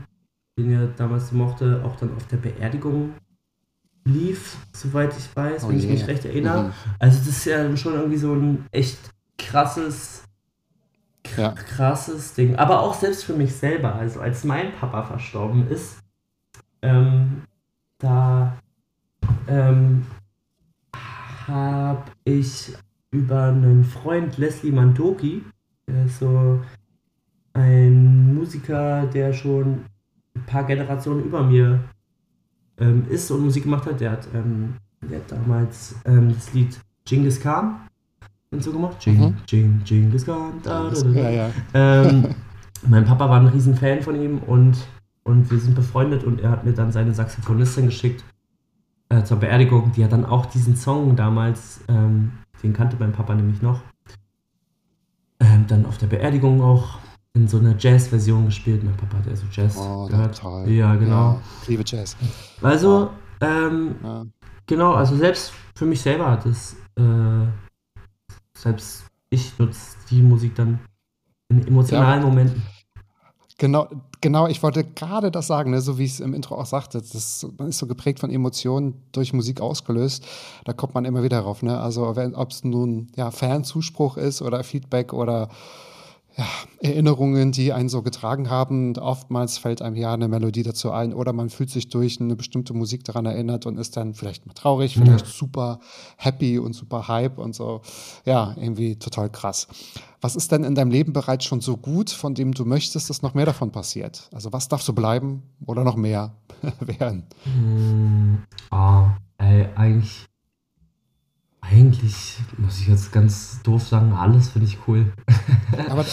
den 0.58 0.72
er 0.72 0.88
damals 0.88 1.30
mochte, 1.30 1.82
auch 1.84 1.96
dann 1.96 2.14
auf 2.16 2.26
der 2.26 2.38
Beerdigung 2.38 3.14
lief, 4.08 4.56
soweit 4.72 5.16
ich 5.16 5.34
weiß, 5.36 5.64
oh 5.64 5.68
wenn 5.68 5.76
yeah. 5.76 5.84
ich 5.84 5.90
mich 5.90 6.06
recht 6.06 6.24
erinnere. 6.24 6.64
Mhm. 6.64 6.72
Also 6.98 7.18
das 7.18 7.28
ist 7.28 7.44
ja 7.44 7.76
schon 7.76 7.94
irgendwie 7.94 8.16
so 8.16 8.34
ein 8.34 8.66
echt 8.70 8.98
krasses, 9.38 10.24
ja. 11.36 11.52
krasses 11.52 12.34
Ding. 12.34 12.56
Aber 12.56 12.80
auch 12.80 12.94
selbst 12.94 13.24
für 13.24 13.34
mich 13.34 13.54
selber, 13.54 13.94
also 13.94 14.20
als 14.20 14.44
mein 14.44 14.72
Papa 14.72 15.04
verstorben 15.04 15.68
ist, 15.68 15.98
ähm, 16.82 17.42
da 17.98 18.56
ähm, 19.48 20.06
habe 21.46 22.04
ich 22.24 22.74
über 23.10 23.44
einen 23.44 23.84
Freund 23.84 24.36
Leslie 24.38 24.70
Mandoki, 24.70 25.42
der 25.86 26.04
ist 26.04 26.18
so 26.18 26.60
ein 27.54 28.34
Musiker, 28.34 29.06
der 29.06 29.32
schon 29.32 29.84
ein 30.36 30.44
paar 30.46 30.64
Generationen 30.64 31.24
über 31.24 31.42
mir 31.42 31.80
ähm, 32.80 33.04
ist 33.08 33.30
und 33.30 33.44
Musik 33.44 33.64
gemacht 33.64 33.86
hat. 33.86 34.00
Der 34.00 34.12
hat, 34.12 34.28
ähm, 34.34 34.74
der 35.02 35.18
hat 35.18 35.32
damals 35.32 35.94
ähm, 36.04 36.34
das 36.34 36.52
Lied 36.52 36.78
Genghis 37.04 37.40
Khan 37.40 37.80
und 38.50 38.62
so 38.62 38.72
gemacht. 38.72 38.96
Jing, 39.04 39.20
mhm. 39.20 39.36
Jing, 39.46 39.80
Genghis 39.84 40.24
Khan. 40.24 40.54
Da, 40.62 40.90
da, 40.90 41.00
da, 41.00 41.08
ja, 41.10 41.30
ja. 41.30 41.50
Ähm, 41.74 42.34
mein 42.88 43.04
Papa 43.04 43.28
war 43.28 43.40
ein 43.40 43.48
riesen 43.48 43.74
Fan 43.74 44.02
von 44.02 44.20
ihm 44.20 44.38
und, 44.38 44.76
und 45.24 45.50
wir 45.50 45.58
sind 45.58 45.74
befreundet 45.74 46.24
und 46.24 46.40
er 46.40 46.50
hat 46.50 46.64
mir 46.64 46.72
dann 46.72 46.92
seine 46.92 47.14
Saxophonistin 47.14 47.86
geschickt 47.86 48.24
äh, 49.08 49.22
zur 49.22 49.38
Beerdigung, 49.38 49.92
die 49.92 50.04
hat 50.04 50.12
dann 50.12 50.24
auch 50.24 50.46
diesen 50.46 50.76
Song 50.76 51.16
damals, 51.16 51.80
ähm, 51.88 52.32
den 52.62 52.72
kannte 52.72 52.96
mein 52.98 53.12
Papa 53.12 53.34
nämlich 53.34 53.62
noch, 53.62 53.80
dann 55.68 55.86
auf 55.86 55.98
der 55.98 56.06
Beerdigung 56.06 56.62
auch 56.62 56.98
in 57.38 57.46
so 57.46 57.58
einer 57.58 57.76
Jazz-Version 57.78 58.46
gespielt. 58.46 58.82
Mein 58.82 58.96
Papa 58.96 59.18
hat 59.18 59.26
ja 59.26 59.36
so 59.36 59.46
Jazz 59.52 59.76
oh, 59.76 60.06
gehört. 60.06 60.36
Total. 60.36 60.68
Ja, 60.68 60.94
genau. 60.96 61.34
Ja, 61.34 61.42
liebe 61.68 61.84
Jazz. 61.86 62.16
Also, 62.60 63.10
ähm, 63.40 63.94
ja. 64.02 64.26
genau, 64.66 64.94
also 64.94 65.16
selbst 65.16 65.52
für 65.76 65.86
mich 65.86 66.00
selber 66.00 66.30
hat 66.30 66.44
es, 66.46 66.74
äh, 66.96 67.46
selbst 68.56 69.04
ich 69.30 69.56
nutze 69.58 69.96
die 70.10 70.20
Musik 70.20 70.56
dann 70.56 70.80
in 71.48 71.66
emotionalen 71.66 72.22
ja. 72.22 72.26
Momenten. 72.26 72.62
Genau, 73.60 73.88
genau, 74.20 74.46
ich 74.46 74.62
wollte 74.62 74.84
gerade 74.84 75.30
das 75.30 75.48
sagen, 75.48 75.72
ne, 75.72 75.80
so 75.80 75.98
wie 75.98 76.04
ich 76.04 76.12
es 76.12 76.20
im 76.20 76.32
Intro 76.32 76.56
auch 76.56 76.66
sagte, 76.66 77.00
das 77.00 77.46
man 77.58 77.68
ist 77.68 77.78
so 77.78 77.86
geprägt 77.86 78.20
von 78.20 78.30
Emotionen 78.30 78.94
durch 79.12 79.32
Musik 79.32 79.60
ausgelöst. 79.60 80.24
Da 80.64 80.72
kommt 80.72 80.94
man 80.94 81.04
immer 81.04 81.24
wieder 81.24 81.42
drauf. 81.42 81.62
Ne? 81.62 81.78
Also 81.80 82.06
ob 82.06 82.50
es 82.50 82.62
nun 82.62 83.08
ja, 83.16 83.32
Fanzuspruch 83.32 84.16
ist 84.16 84.42
oder 84.42 84.62
Feedback 84.62 85.12
oder 85.12 85.48
ja, 86.36 86.46
Erinnerungen, 86.80 87.50
die 87.50 87.72
einen 87.72 87.88
so 87.88 88.02
getragen 88.02 88.48
haben. 88.48 88.96
Oftmals 88.96 89.58
fällt 89.58 89.82
einem 89.82 89.96
ja 89.96 90.14
eine 90.14 90.28
Melodie 90.28 90.62
dazu 90.62 90.92
ein 90.92 91.12
oder 91.12 91.32
man 91.32 91.50
fühlt 91.50 91.70
sich 91.70 91.88
durch 91.88 92.20
eine 92.20 92.36
bestimmte 92.36 92.74
Musik 92.74 93.04
daran 93.04 93.26
erinnert 93.26 93.66
und 93.66 93.76
ist 93.76 93.96
dann 93.96 94.14
vielleicht 94.14 94.46
mal 94.46 94.52
traurig, 94.52 94.94
vielleicht 94.94 95.26
ja. 95.26 95.32
super 95.32 95.80
happy 96.16 96.58
und 96.58 96.74
super 96.74 97.08
hype 97.08 97.38
und 97.38 97.54
so. 97.54 97.80
Ja, 98.24 98.54
irgendwie 98.56 98.96
total 98.96 99.30
krass. 99.30 99.66
Was 100.20 100.36
ist 100.36 100.52
denn 100.52 100.62
in 100.62 100.74
deinem 100.74 100.90
Leben 100.90 101.12
bereits 101.12 101.44
schon 101.44 101.60
so 101.60 101.76
gut, 101.76 102.10
von 102.10 102.34
dem 102.34 102.52
du 102.52 102.64
möchtest, 102.64 103.10
dass 103.10 103.22
noch 103.22 103.34
mehr 103.34 103.46
davon 103.46 103.72
passiert? 103.72 104.28
Also 104.32 104.52
was 104.52 104.68
darf 104.68 104.82
so 104.82 104.92
bleiben 104.92 105.42
oder 105.66 105.82
noch 105.82 105.96
mehr 105.96 106.34
werden? 106.80 107.24
Mm, 107.44 108.36
oh, 108.70 109.06
ey, 109.38 109.66
eigentlich 109.74 110.27
eigentlich 111.70 112.38
muss 112.56 112.80
ich 112.80 112.88
jetzt 112.88 113.12
ganz 113.12 113.60
doof 113.62 113.86
sagen, 113.86 114.12
alles 114.12 114.50
finde 114.50 114.68
ich 114.68 114.78
cool. 114.86 115.12
aber, 115.88 116.04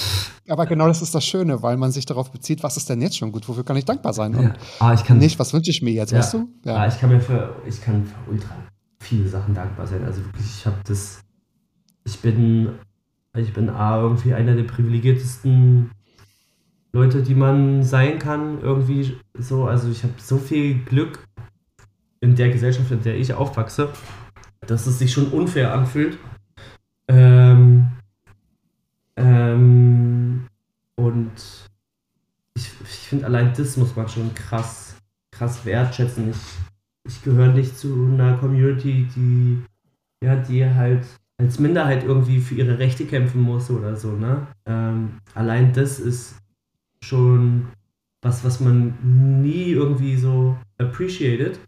aber, 0.47 0.65
genau 0.65 0.87
das 0.87 1.01
ist 1.01 1.15
das 1.15 1.25
Schöne, 1.25 1.61
weil 1.61 1.77
man 1.77 1.91
sich 1.91 2.05
darauf 2.05 2.31
bezieht, 2.31 2.61
was 2.63 2.77
ist 2.77 2.89
denn 2.89 3.01
jetzt 3.01 3.17
schon 3.17 3.31
gut, 3.31 3.47
wofür 3.47 3.63
kann 3.63 3.77
ich 3.77 3.85
dankbar 3.85 4.13
sein? 4.13 4.35
Und 4.35 4.43
ja. 4.43 4.53
ah, 4.79 4.93
ich 4.93 5.03
kann, 5.03 5.17
nicht, 5.17 5.39
was 5.39 5.53
wünsche 5.53 5.71
ich 5.71 5.81
mir 5.81 5.93
jetzt, 5.93 6.11
ja. 6.11 6.19
weißt 6.19 6.33
du? 6.33 6.49
Ja. 6.65 6.75
Ah, 6.75 6.87
ich 6.87 6.99
kann 6.99 7.09
mir 7.09 7.21
für, 7.21 7.55
ich 7.65 7.81
kann 7.81 8.05
für 8.05 8.31
ultra 8.31 8.55
viele 8.99 9.27
Sachen 9.27 9.53
dankbar 9.53 9.87
sein. 9.87 10.03
Also 10.03 10.23
wirklich, 10.25 10.45
ich 10.45 10.65
habe 10.65 10.77
das, 10.85 11.21
ich 12.03 12.19
bin, 12.19 12.69
ich 13.37 13.53
bin 13.53 13.69
A, 13.69 14.01
irgendwie 14.01 14.33
einer 14.33 14.55
der 14.55 14.63
privilegiertesten 14.63 15.91
Leute, 16.91 17.21
die 17.21 17.35
man 17.35 17.83
sein 17.83 18.19
kann, 18.19 18.61
irgendwie 18.61 19.15
so. 19.37 19.65
Also 19.65 19.89
ich 19.89 20.03
habe 20.03 20.13
so 20.17 20.37
viel 20.37 20.83
Glück 20.83 21.25
in 22.19 22.35
der 22.35 22.49
Gesellschaft, 22.49 22.89
in 22.91 23.03
der 23.03 23.17
ich 23.17 23.33
aufwachse 23.33 23.89
dass 24.61 24.87
es 24.87 24.99
sich 24.99 25.11
schon 25.11 25.27
unfair 25.27 25.73
anfühlt. 25.73 26.17
Ähm, 27.07 27.87
ähm, 29.15 30.47
und 30.95 31.33
ich, 32.55 32.71
ich 32.83 33.07
finde, 33.09 33.25
allein 33.25 33.53
das 33.55 33.77
muss 33.77 33.95
man 33.95 34.07
schon 34.07 34.33
krass, 34.33 34.95
krass 35.31 35.65
wertschätzen. 35.65 36.29
Ich, 36.29 36.37
ich 37.07 37.23
gehöre 37.23 37.53
nicht 37.53 37.77
zu 37.77 38.09
einer 38.11 38.37
Community, 38.37 39.07
die, 39.15 39.61
ja, 40.23 40.35
die 40.35 40.65
halt 40.65 41.05
als 41.37 41.59
Minderheit 41.59 42.03
irgendwie 42.03 42.39
für 42.39 42.55
ihre 42.55 42.79
Rechte 42.79 43.05
kämpfen 43.05 43.41
muss 43.41 43.69
oder 43.69 43.95
so, 43.95 44.13
ne? 44.13 44.47
Ähm, 44.65 45.19
allein 45.33 45.73
das 45.73 45.99
ist 45.99 46.37
schon 47.03 47.67
was, 48.21 48.43
was 48.43 48.59
man 48.59 48.95
nie 49.41 49.71
irgendwie 49.71 50.15
so 50.15 50.57
appreciated. 50.77 51.59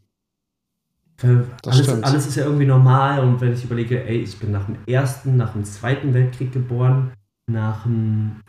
Alles, 1.65 1.89
alles, 1.89 2.27
ist 2.27 2.35
ja 2.35 2.43
irgendwie 2.45 2.65
normal 2.65 3.23
und 3.23 3.41
wenn 3.41 3.53
ich 3.53 3.63
überlege, 3.63 4.03
ey, 4.05 4.17
ich 4.17 4.37
bin 4.37 4.51
nach 4.51 4.65
dem 4.65 4.77
Ersten, 4.85 5.35
nach 5.35 5.53
dem 5.53 5.63
Zweiten 5.65 6.13
Weltkrieg 6.13 6.51
geboren, 6.51 7.11
nach 7.47 7.83
dem 7.83 8.41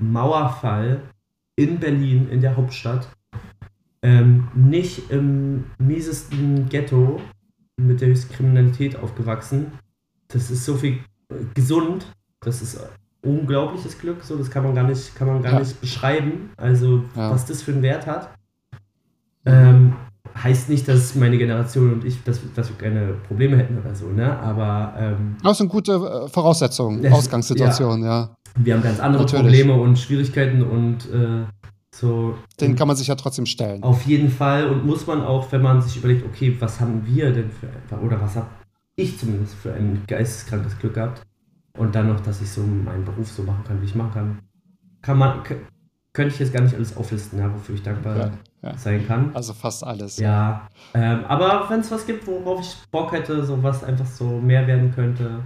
Mauerfall 0.00 1.02
in 1.56 1.78
Berlin, 1.78 2.28
in 2.30 2.40
der 2.40 2.56
Hauptstadt, 2.56 3.08
ähm, 4.02 4.48
nicht 4.54 5.10
im 5.10 5.64
miesesten 5.78 6.68
Ghetto 6.68 7.20
mit 7.76 8.00
der 8.00 8.08
höchsten 8.08 8.32
Kriminalität 8.32 8.96
aufgewachsen. 8.96 9.72
Das 10.28 10.50
ist 10.50 10.64
so 10.64 10.76
viel 10.76 11.00
gesund, 11.54 12.06
das 12.40 12.62
ist 12.62 12.80
unglaubliches 13.22 13.98
Glück, 13.98 14.22
so 14.22 14.36
das 14.36 14.50
kann 14.50 14.62
man 14.62 14.74
gar 14.74 14.84
nicht, 14.84 15.14
kann 15.14 15.26
man 15.26 15.42
gar 15.42 15.54
ja. 15.54 15.58
nicht 15.58 15.80
beschreiben. 15.80 16.50
Also 16.56 17.04
ja. 17.16 17.30
was 17.30 17.44
das 17.44 17.62
für 17.62 17.72
einen 17.72 17.82
Wert 17.82 18.06
hat. 18.06 18.30
Ähm, 19.44 19.96
heißt 20.42 20.68
nicht, 20.68 20.88
dass 20.88 21.14
meine 21.14 21.38
Generation 21.38 21.92
und 21.94 22.04
ich, 22.04 22.22
dass, 22.24 22.40
dass 22.54 22.68
wir 22.68 22.76
keine 22.76 23.14
Probleme 23.26 23.56
hätten 23.56 23.78
oder 23.78 23.94
so, 23.94 24.08
ne? 24.08 24.38
Aber. 24.38 24.94
Ähm, 24.98 25.36
das 25.42 25.58
sind 25.58 25.68
gute 25.68 25.92
äh, 25.92 26.28
Voraussetzungen, 26.28 27.06
Ausgangssituationen, 27.12 28.04
ja. 28.04 28.20
ja. 28.20 28.36
Wir 28.56 28.74
haben 28.74 28.82
ganz 28.82 29.00
andere 29.00 29.22
Natürlich. 29.22 29.44
Probleme 29.44 29.74
und 29.74 29.98
Schwierigkeiten 29.98 30.62
und 30.62 31.06
äh, 31.12 31.44
so. 31.94 32.34
Den 32.60 32.76
kann 32.76 32.88
man 32.88 32.96
sich 32.96 33.08
ja 33.08 33.14
trotzdem 33.14 33.46
stellen. 33.46 33.82
Auf 33.82 34.02
jeden 34.06 34.30
Fall 34.30 34.68
und 34.68 34.84
muss 34.84 35.06
man 35.06 35.22
auch, 35.22 35.50
wenn 35.52 35.62
man 35.62 35.82
sich 35.82 35.96
überlegt, 35.96 36.24
okay, 36.24 36.56
was 36.58 36.80
haben 36.80 37.02
wir 37.06 37.32
denn 37.32 37.50
für, 37.50 37.68
oder 37.98 38.20
was 38.20 38.36
habe 38.36 38.46
ich 38.96 39.18
zumindest 39.18 39.54
für 39.54 39.72
ein 39.72 40.02
geisteskrankes 40.06 40.78
Glück 40.78 40.94
gehabt 40.94 41.22
und 41.76 41.94
dann 41.94 42.08
noch, 42.08 42.20
dass 42.20 42.40
ich 42.40 42.50
so 42.50 42.62
meinen 42.62 43.04
Beruf 43.04 43.30
so 43.30 43.42
machen 43.42 43.64
kann, 43.66 43.80
wie 43.80 43.86
ich 43.86 43.94
machen 43.94 44.12
kann, 44.12 44.38
kann 45.02 45.18
man, 45.18 45.40
könnte 46.18 46.34
ich 46.34 46.40
jetzt 46.40 46.52
gar 46.52 46.62
nicht 46.62 46.74
alles 46.74 46.96
auflisten, 46.96 47.38
ja, 47.38 47.48
wofür 47.54 47.76
ich 47.76 47.82
dankbar 47.84 48.16
ja, 48.16 48.30
ja. 48.62 48.76
sein 48.76 49.06
kann. 49.06 49.30
Also 49.34 49.52
fast 49.52 49.84
alles. 49.84 50.16
Ja. 50.18 50.68
Ähm, 50.92 51.24
aber 51.28 51.70
wenn 51.70 51.78
es 51.78 51.92
was 51.92 52.04
gibt, 52.06 52.26
worauf 52.26 52.60
ich 52.60 52.76
Bock 52.90 53.12
hätte, 53.12 53.44
so 53.44 53.62
was 53.62 53.84
einfach 53.84 54.04
so 54.04 54.24
mehr 54.24 54.66
werden 54.66 54.92
könnte, 54.92 55.38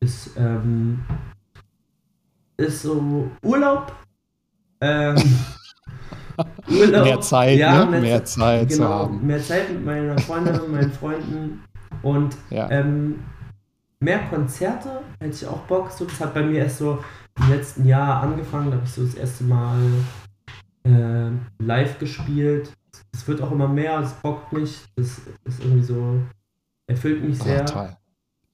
ist, 0.00 0.32
ähm, 0.36 1.04
ist 2.56 2.82
so 2.82 3.30
Urlaub. 3.44 3.92
Ähm, 4.80 5.14
Urlaub. 6.68 7.04
Mehr 7.04 7.20
Zeit, 7.20 7.58
ja, 7.60 7.84
ne? 7.84 7.90
mehr, 7.92 8.00
mehr 8.00 8.24
Zeit 8.24 8.70
genau, 8.70 8.84
zu 8.84 8.88
haben. 8.88 9.24
Mehr 9.24 9.40
Zeit 9.40 9.70
mit 9.70 9.84
meiner 9.84 10.18
Freundin 10.18 10.58
und 10.58 10.72
meinen 10.72 10.90
Freunden. 10.90 11.62
Und 12.02 12.36
ähm, 12.50 13.22
mehr 14.00 14.18
Konzerte 14.28 15.02
hätte 15.20 15.32
ich 15.32 15.46
auch 15.46 15.60
Bock. 15.60 15.92
So, 15.92 16.06
das 16.06 16.18
hat 16.18 16.34
bei 16.34 16.42
mir 16.42 16.64
erst 16.64 16.78
so 16.78 16.98
im 17.38 17.50
letzten 17.50 17.86
Jahr 17.86 18.22
angefangen. 18.22 18.70
Da 18.70 18.76
habe 18.76 18.86
ich 18.86 18.92
so 18.92 19.04
das 19.04 19.14
erste 19.14 19.44
Mal 19.44 19.78
äh, 20.84 21.30
live 21.58 21.98
gespielt. 21.98 22.72
Es 23.12 23.26
wird 23.28 23.40
auch 23.40 23.52
immer 23.52 23.68
mehr, 23.68 24.00
es 24.00 24.12
bockt 24.14 24.52
mich. 24.52 24.78
Das 24.96 25.20
ist 25.44 25.60
irgendwie 25.60 25.82
so, 25.84 26.20
erfüllt 26.86 27.24
mich 27.24 27.38
sehr. 27.38 27.62
Oh, 27.62 27.72
toll. 27.72 27.96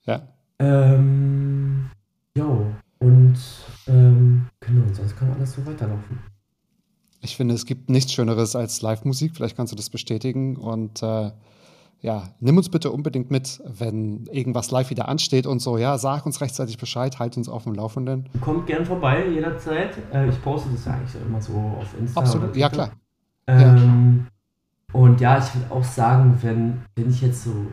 Ja. 0.07 0.29
Ähm, 0.59 1.91
jo, 2.37 2.66
und 2.99 3.39
ähm, 3.87 4.47
genau, 4.61 4.93
sonst 4.93 5.16
kann 5.16 5.33
alles 5.33 5.53
so 5.53 5.64
weiterlaufen. 5.64 6.18
Ich 7.20 7.37
finde, 7.37 7.55
es 7.55 7.66
gibt 7.66 7.91
nichts 7.91 8.12
Schöneres 8.12 8.55
als 8.55 8.81
Live-Musik. 8.83 9.35
Vielleicht 9.35 9.57
kannst 9.57 9.72
du 9.72 9.76
das 9.76 9.91
bestätigen. 9.91 10.57
Und 10.57 11.03
äh, 11.03 11.31
ja, 12.01 12.28
nimm 12.40 12.57
uns 12.57 12.68
bitte 12.68 12.92
unbedingt 12.92 13.30
mit, 13.30 13.61
wenn 13.64 14.26
irgendwas 14.26 14.70
live 14.70 14.90
wieder 14.90 15.09
ansteht 15.09 15.46
und 15.46 15.61
so. 15.61 15.78
Ja, 15.78 15.99
sag 15.99 16.26
uns 16.26 16.40
rechtzeitig 16.40 16.78
Bescheid, 16.78 17.18
halt 17.18 17.36
uns 17.36 17.49
auf 17.49 17.64
dem 17.64 17.74
Laufenden. 17.74 18.28
Kommt 18.40 18.66
gern 18.66 18.84
vorbei, 18.84 19.26
jederzeit. 19.26 19.96
Äh, 20.12 20.28
ich 20.28 20.40
poste 20.42 20.70
das 20.70 20.84
ja 20.84 20.92
eigentlich 20.92 21.20
immer 21.20 21.40
so 21.40 21.53
auf 21.53 21.99
Instagram. 21.99 22.24
Absolut, 22.24 22.57
ja 22.57 22.68
klar. 22.68 22.92
Ähm, 23.49 24.26
ja. 24.92 25.01
Und 25.01 25.20
ja, 25.20 25.38
ich 25.38 25.55
würde 25.55 25.72
auch 25.72 25.84
sagen, 25.84 26.38
wenn, 26.42 26.82
wenn 26.94 27.11
ich 27.11 27.20
jetzt 27.20 27.42
so 27.42 27.66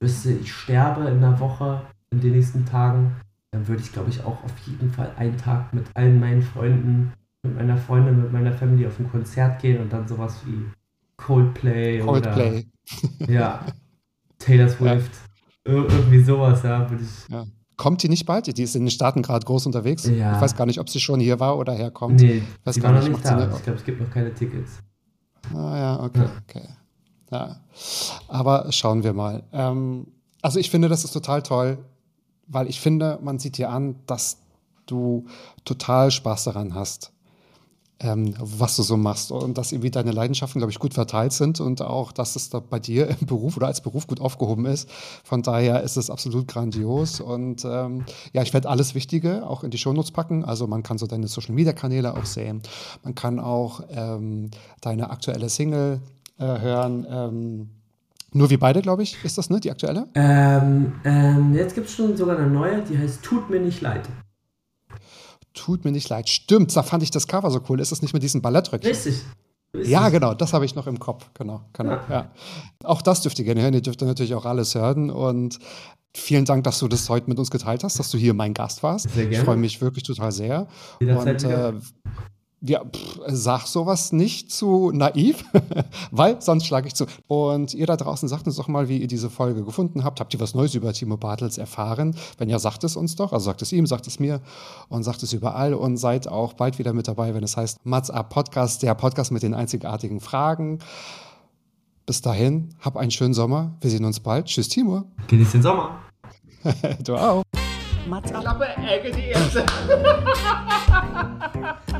wüsste, 0.00 0.32
ich 0.32 0.52
sterbe 0.52 1.02
in 1.08 1.24
einer 1.24 1.40
Woche, 1.40 1.80
in 2.10 2.20
den 2.20 2.32
nächsten 2.32 2.66
Tagen, 2.66 3.16
dann 3.50 3.66
würde 3.66 3.82
ich, 3.82 3.92
glaube 3.92 4.10
ich, 4.10 4.20
auch 4.24 4.44
auf 4.44 4.58
jeden 4.66 4.90
Fall 4.90 5.12
einen 5.16 5.38
Tag 5.38 5.72
mit 5.72 5.84
allen 5.94 6.20
meinen 6.20 6.42
Freunden, 6.42 7.12
mit 7.42 7.56
meiner 7.56 7.78
Freundin, 7.78 8.20
mit 8.20 8.32
meiner 8.32 8.52
Family 8.52 8.86
auf 8.86 8.98
ein 8.98 9.10
Konzert 9.10 9.62
gehen 9.62 9.80
und 9.80 9.92
dann 9.92 10.06
sowas 10.06 10.42
wie 10.44 10.64
Coldplay, 11.16 12.00
Coldplay. 12.00 12.48
oder 12.50 12.62
ja, 13.28 13.64
Taylor 14.38 14.68
Swift, 14.68 15.12
ja. 15.66 15.72
irgendwie 15.72 16.22
sowas, 16.22 16.62
ja, 16.62 16.88
würde 16.90 17.04
ich. 17.04 17.32
Ja. 17.32 17.46
Kommt 17.76 18.02
die 18.02 18.08
nicht 18.08 18.24
bald? 18.24 18.56
Die 18.56 18.62
ist 18.62 18.76
in 18.76 18.84
den 18.84 18.90
Staaten 18.90 19.22
gerade 19.22 19.44
groß 19.44 19.66
unterwegs. 19.66 20.06
Ja. 20.06 20.36
Ich 20.36 20.40
weiß 20.40 20.54
gar 20.54 20.66
nicht, 20.66 20.78
ob 20.78 20.88
sie 20.88 21.00
schon 21.00 21.18
hier 21.18 21.40
war 21.40 21.58
oder 21.58 21.72
herkommt. 21.72 22.20
Nee, 22.20 22.42
weiß 22.62 22.76
sie 22.76 22.82
war 22.82 22.92
noch 22.92 23.06
nicht 23.06 23.24
da. 23.24 23.52
Ich 23.52 23.62
glaube, 23.62 23.78
es 23.78 23.84
gibt 23.84 24.00
noch 24.00 24.10
keine 24.10 24.32
Tickets. 24.32 24.78
Ah 25.52 25.76
ja, 25.76 26.02
okay, 26.02 26.20
ja. 26.20 26.30
okay. 26.42 26.68
Ja. 27.32 27.60
Aber 28.28 28.70
schauen 28.70 29.02
wir 29.02 29.12
mal. 29.12 29.42
Ähm, 29.52 30.06
also 30.40 30.60
ich 30.60 30.70
finde, 30.70 30.88
das 30.88 31.04
ist 31.04 31.12
total 31.12 31.42
toll, 31.42 31.78
weil 32.46 32.68
ich 32.68 32.80
finde, 32.80 33.18
man 33.22 33.38
sieht 33.38 33.58
dir 33.58 33.70
an, 33.70 33.96
dass 34.06 34.38
du 34.86 35.26
total 35.64 36.10
Spaß 36.10 36.44
daran 36.44 36.74
hast, 36.74 37.12
ähm, 38.00 38.34
was 38.38 38.76
du 38.76 38.82
so 38.82 38.96
machst 38.96 39.30
und 39.30 39.56
dass 39.56 39.72
irgendwie 39.72 39.90
deine 39.90 40.10
Leidenschaften, 40.10 40.60
glaube 40.60 40.70
ich, 40.70 40.78
gut 40.78 40.94
verteilt 40.94 41.32
sind 41.32 41.60
und 41.60 41.80
auch, 41.82 42.12
dass 42.12 42.36
es 42.36 42.50
da 42.50 42.60
bei 42.60 42.78
dir 42.78 43.08
im 43.20 43.26
Beruf 43.26 43.56
oder 43.56 43.66
als 43.68 43.80
Beruf 43.80 44.06
gut 44.06 44.20
aufgehoben 44.20 44.66
ist. 44.66 44.88
Von 45.22 45.42
daher 45.42 45.82
ist 45.82 45.96
es 45.96 46.10
absolut 46.10 46.48
grandios 46.48 47.20
und 47.20 47.64
ähm, 47.64 48.04
ja, 48.32 48.42
ich 48.42 48.52
werde 48.52 48.68
alles 48.68 48.94
Wichtige 48.94 49.46
auch 49.46 49.64
in 49.64 49.70
die 49.70 49.78
Shownotes 49.78 50.10
packen. 50.10 50.44
Also 50.44 50.66
man 50.66 50.82
kann 50.82 50.98
so 50.98 51.06
deine 51.06 51.28
Social-Media-Kanäle 51.28 52.14
auch 52.16 52.26
sehen. 52.26 52.62
Man 53.02 53.14
kann 53.14 53.38
auch 53.38 53.82
ähm, 53.90 54.50
deine 54.80 55.10
aktuelle 55.10 55.48
Single 55.48 56.00
äh, 56.38 56.44
hören. 56.44 57.06
Ähm, 57.08 57.68
nur 58.32 58.50
wir 58.50 58.58
beide, 58.58 58.82
glaube 58.82 59.04
ich, 59.04 59.24
ist 59.24 59.38
das, 59.38 59.48
ne? 59.48 59.60
Die 59.60 59.70
aktuelle? 59.70 60.08
Ähm, 60.16 60.94
ähm, 61.04 61.54
jetzt 61.54 61.76
gibt 61.76 61.86
es 61.86 61.94
schon 61.94 62.16
sogar 62.16 62.36
eine 62.36 62.48
neue, 62.48 62.82
die 62.82 62.98
heißt 62.98 63.22
Tut 63.22 63.48
mir 63.48 63.60
nicht 63.60 63.80
leid. 63.80 64.02
Tut 65.54 65.84
mir 65.84 65.92
nicht 65.92 66.08
leid. 66.08 66.28
Stimmt, 66.28 66.74
da 66.76 66.82
fand 66.82 67.02
ich 67.02 67.10
das 67.10 67.26
Cover 67.26 67.50
so 67.50 67.60
cool. 67.68 67.80
Ist 67.80 67.92
es 67.92 68.02
nicht 68.02 68.12
mit 68.12 68.22
diesem 68.22 68.42
Ballettröckchen? 68.42 68.90
Richtig. 68.90 69.22
Richtig. 69.74 69.90
Ja, 69.90 70.08
genau, 70.08 70.34
das 70.34 70.52
habe 70.52 70.64
ich 70.64 70.74
noch 70.74 70.86
im 70.86 71.00
Kopf. 71.00 71.30
Genau, 71.34 71.62
genau. 71.72 71.92
Ja. 71.92 72.06
ja. 72.10 72.30
Auch 72.84 73.02
das 73.02 73.22
dürft 73.22 73.38
ihr 73.38 73.44
gerne 73.44 73.62
hören. 73.62 73.74
Ihr 73.74 73.82
dürft 73.82 74.00
natürlich 74.02 74.34
auch 74.34 74.44
alles 74.44 74.74
hören. 74.74 75.10
Und 75.10 75.58
vielen 76.14 76.44
Dank, 76.44 76.62
dass 76.64 76.78
du 76.78 76.86
das 76.86 77.08
heute 77.08 77.28
mit 77.28 77.38
uns 77.38 77.50
geteilt 77.50 77.82
hast, 77.82 77.98
dass 77.98 78.10
du 78.10 78.18
hier 78.18 78.34
mein 78.34 78.54
Gast 78.54 78.82
warst. 78.82 79.10
Sehr 79.10 79.24
gerne. 79.24 79.36
Ich 79.36 79.40
freue 79.40 79.56
mich 79.56 79.80
wirklich 79.80 80.04
total 80.04 80.30
sehr. 80.30 80.68
Jederzeit 81.00 81.44
und 81.44 81.50
äh, 81.50 81.72
ja, 82.66 82.82
pff, 82.84 83.20
sag 83.26 83.66
sowas 83.66 84.12
nicht 84.12 84.50
zu 84.50 84.90
naiv, 84.90 85.44
weil 86.10 86.40
sonst 86.40 86.66
schlage 86.66 86.86
ich 86.86 86.94
zu. 86.94 87.06
Und 87.26 87.74
ihr 87.74 87.86
da 87.86 87.96
draußen 87.96 88.28
sagt 88.28 88.46
uns 88.46 88.56
doch 88.56 88.68
mal, 88.68 88.88
wie 88.88 88.98
ihr 88.98 89.06
diese 89.06 89.28
Folge 89.28 89.64
gefunden 89.64 90.02
habt. 90.02 90.20
Habt 90.20 90.32
ihr 90.32 90.40
was 90.40 90.54
Neues 90.54 90.74
über 90.74 90.92
Timo 90.92 91.16
Bartels 91.16 91.58
erfahren? 91.58 92.16
Wenn 92.38 92.48
ja, 92.48 92.58
sagt 92.58 92.84
es 92.84 92.96
uns 92.96 93.16
doch. 93.16 93.32
Also 93.32 93.44
sagt 93.46 93.62
es 93.62 93.72
ihm, 93.72 93.86
sagt 93.86 94.06
es 94.06 94.18
mir 94.18 94.40
und 94.88 95.02
sagt 95.02 95.22
es 95.22 95.32
überall 95.32 95.74
und 95.74 95.98
seid 95.98 96.26
auch 96.26 96.54
bald 96.54 96.78
wieder 96.78 96.94
mit 96.94 97.06
dabei, 97.06 97.34
wenn 97.34 97.44
es 97.44 97.56
heißt 97.56 97.84
Mats 97.84 98.10
Up 98.10 98.30
Podcast, 98.30 98.82
der 98.82 98.94
Podcast 98.94 99.30
mit 99.30 99.42
den 99.42 99.54
einzigartigen 99.54 100.20
Fragen. 100.20 100.78
Bis 102.06 102.22
dahin, 102.22 102.74
hab 102.80 102.96
einen 102.96 103.10
schönen 103.10 103.34
Sommer. 103.34 103.76
Wir 103.80 103.90
sehen 103.90 104.04
uns 104.04 104.20
bald. 104.20 104.46
Tschüss, 104.46 104.68
Timo. 104.68 105.04
Genieß 105.28 105.52
den 105.52 105.62
Sommer. 105.62 105.98
du 107.04 107.16
auch. 107.16 107.42
Mats 108.06 108.32
ab. 108.32 108.42
Klappe, 108.42 108.66
Ecke, 108.86 109.10
die 109.12 109.28
erste. 109.28 109.64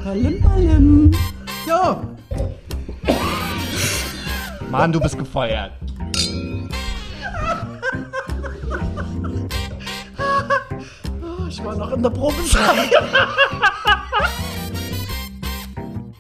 Palim, 0.05 0.43
palim. 0.43 1.11
Ja. 1.67 2.03
Mann, 4.71 4.93
du 4.93 5.01
bist 5.01 5.19
gefeuert. 5.19 5.73
Oh, 11.23 11.47
ich 11.49 11.65
war 11.65 11.77
noch 11.77 11.93
in 11.93 12.03
der 12.03 12.11
Probe. 12.11 12.35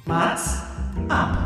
Mats 0.06 0.62
ab. 1.08 1.36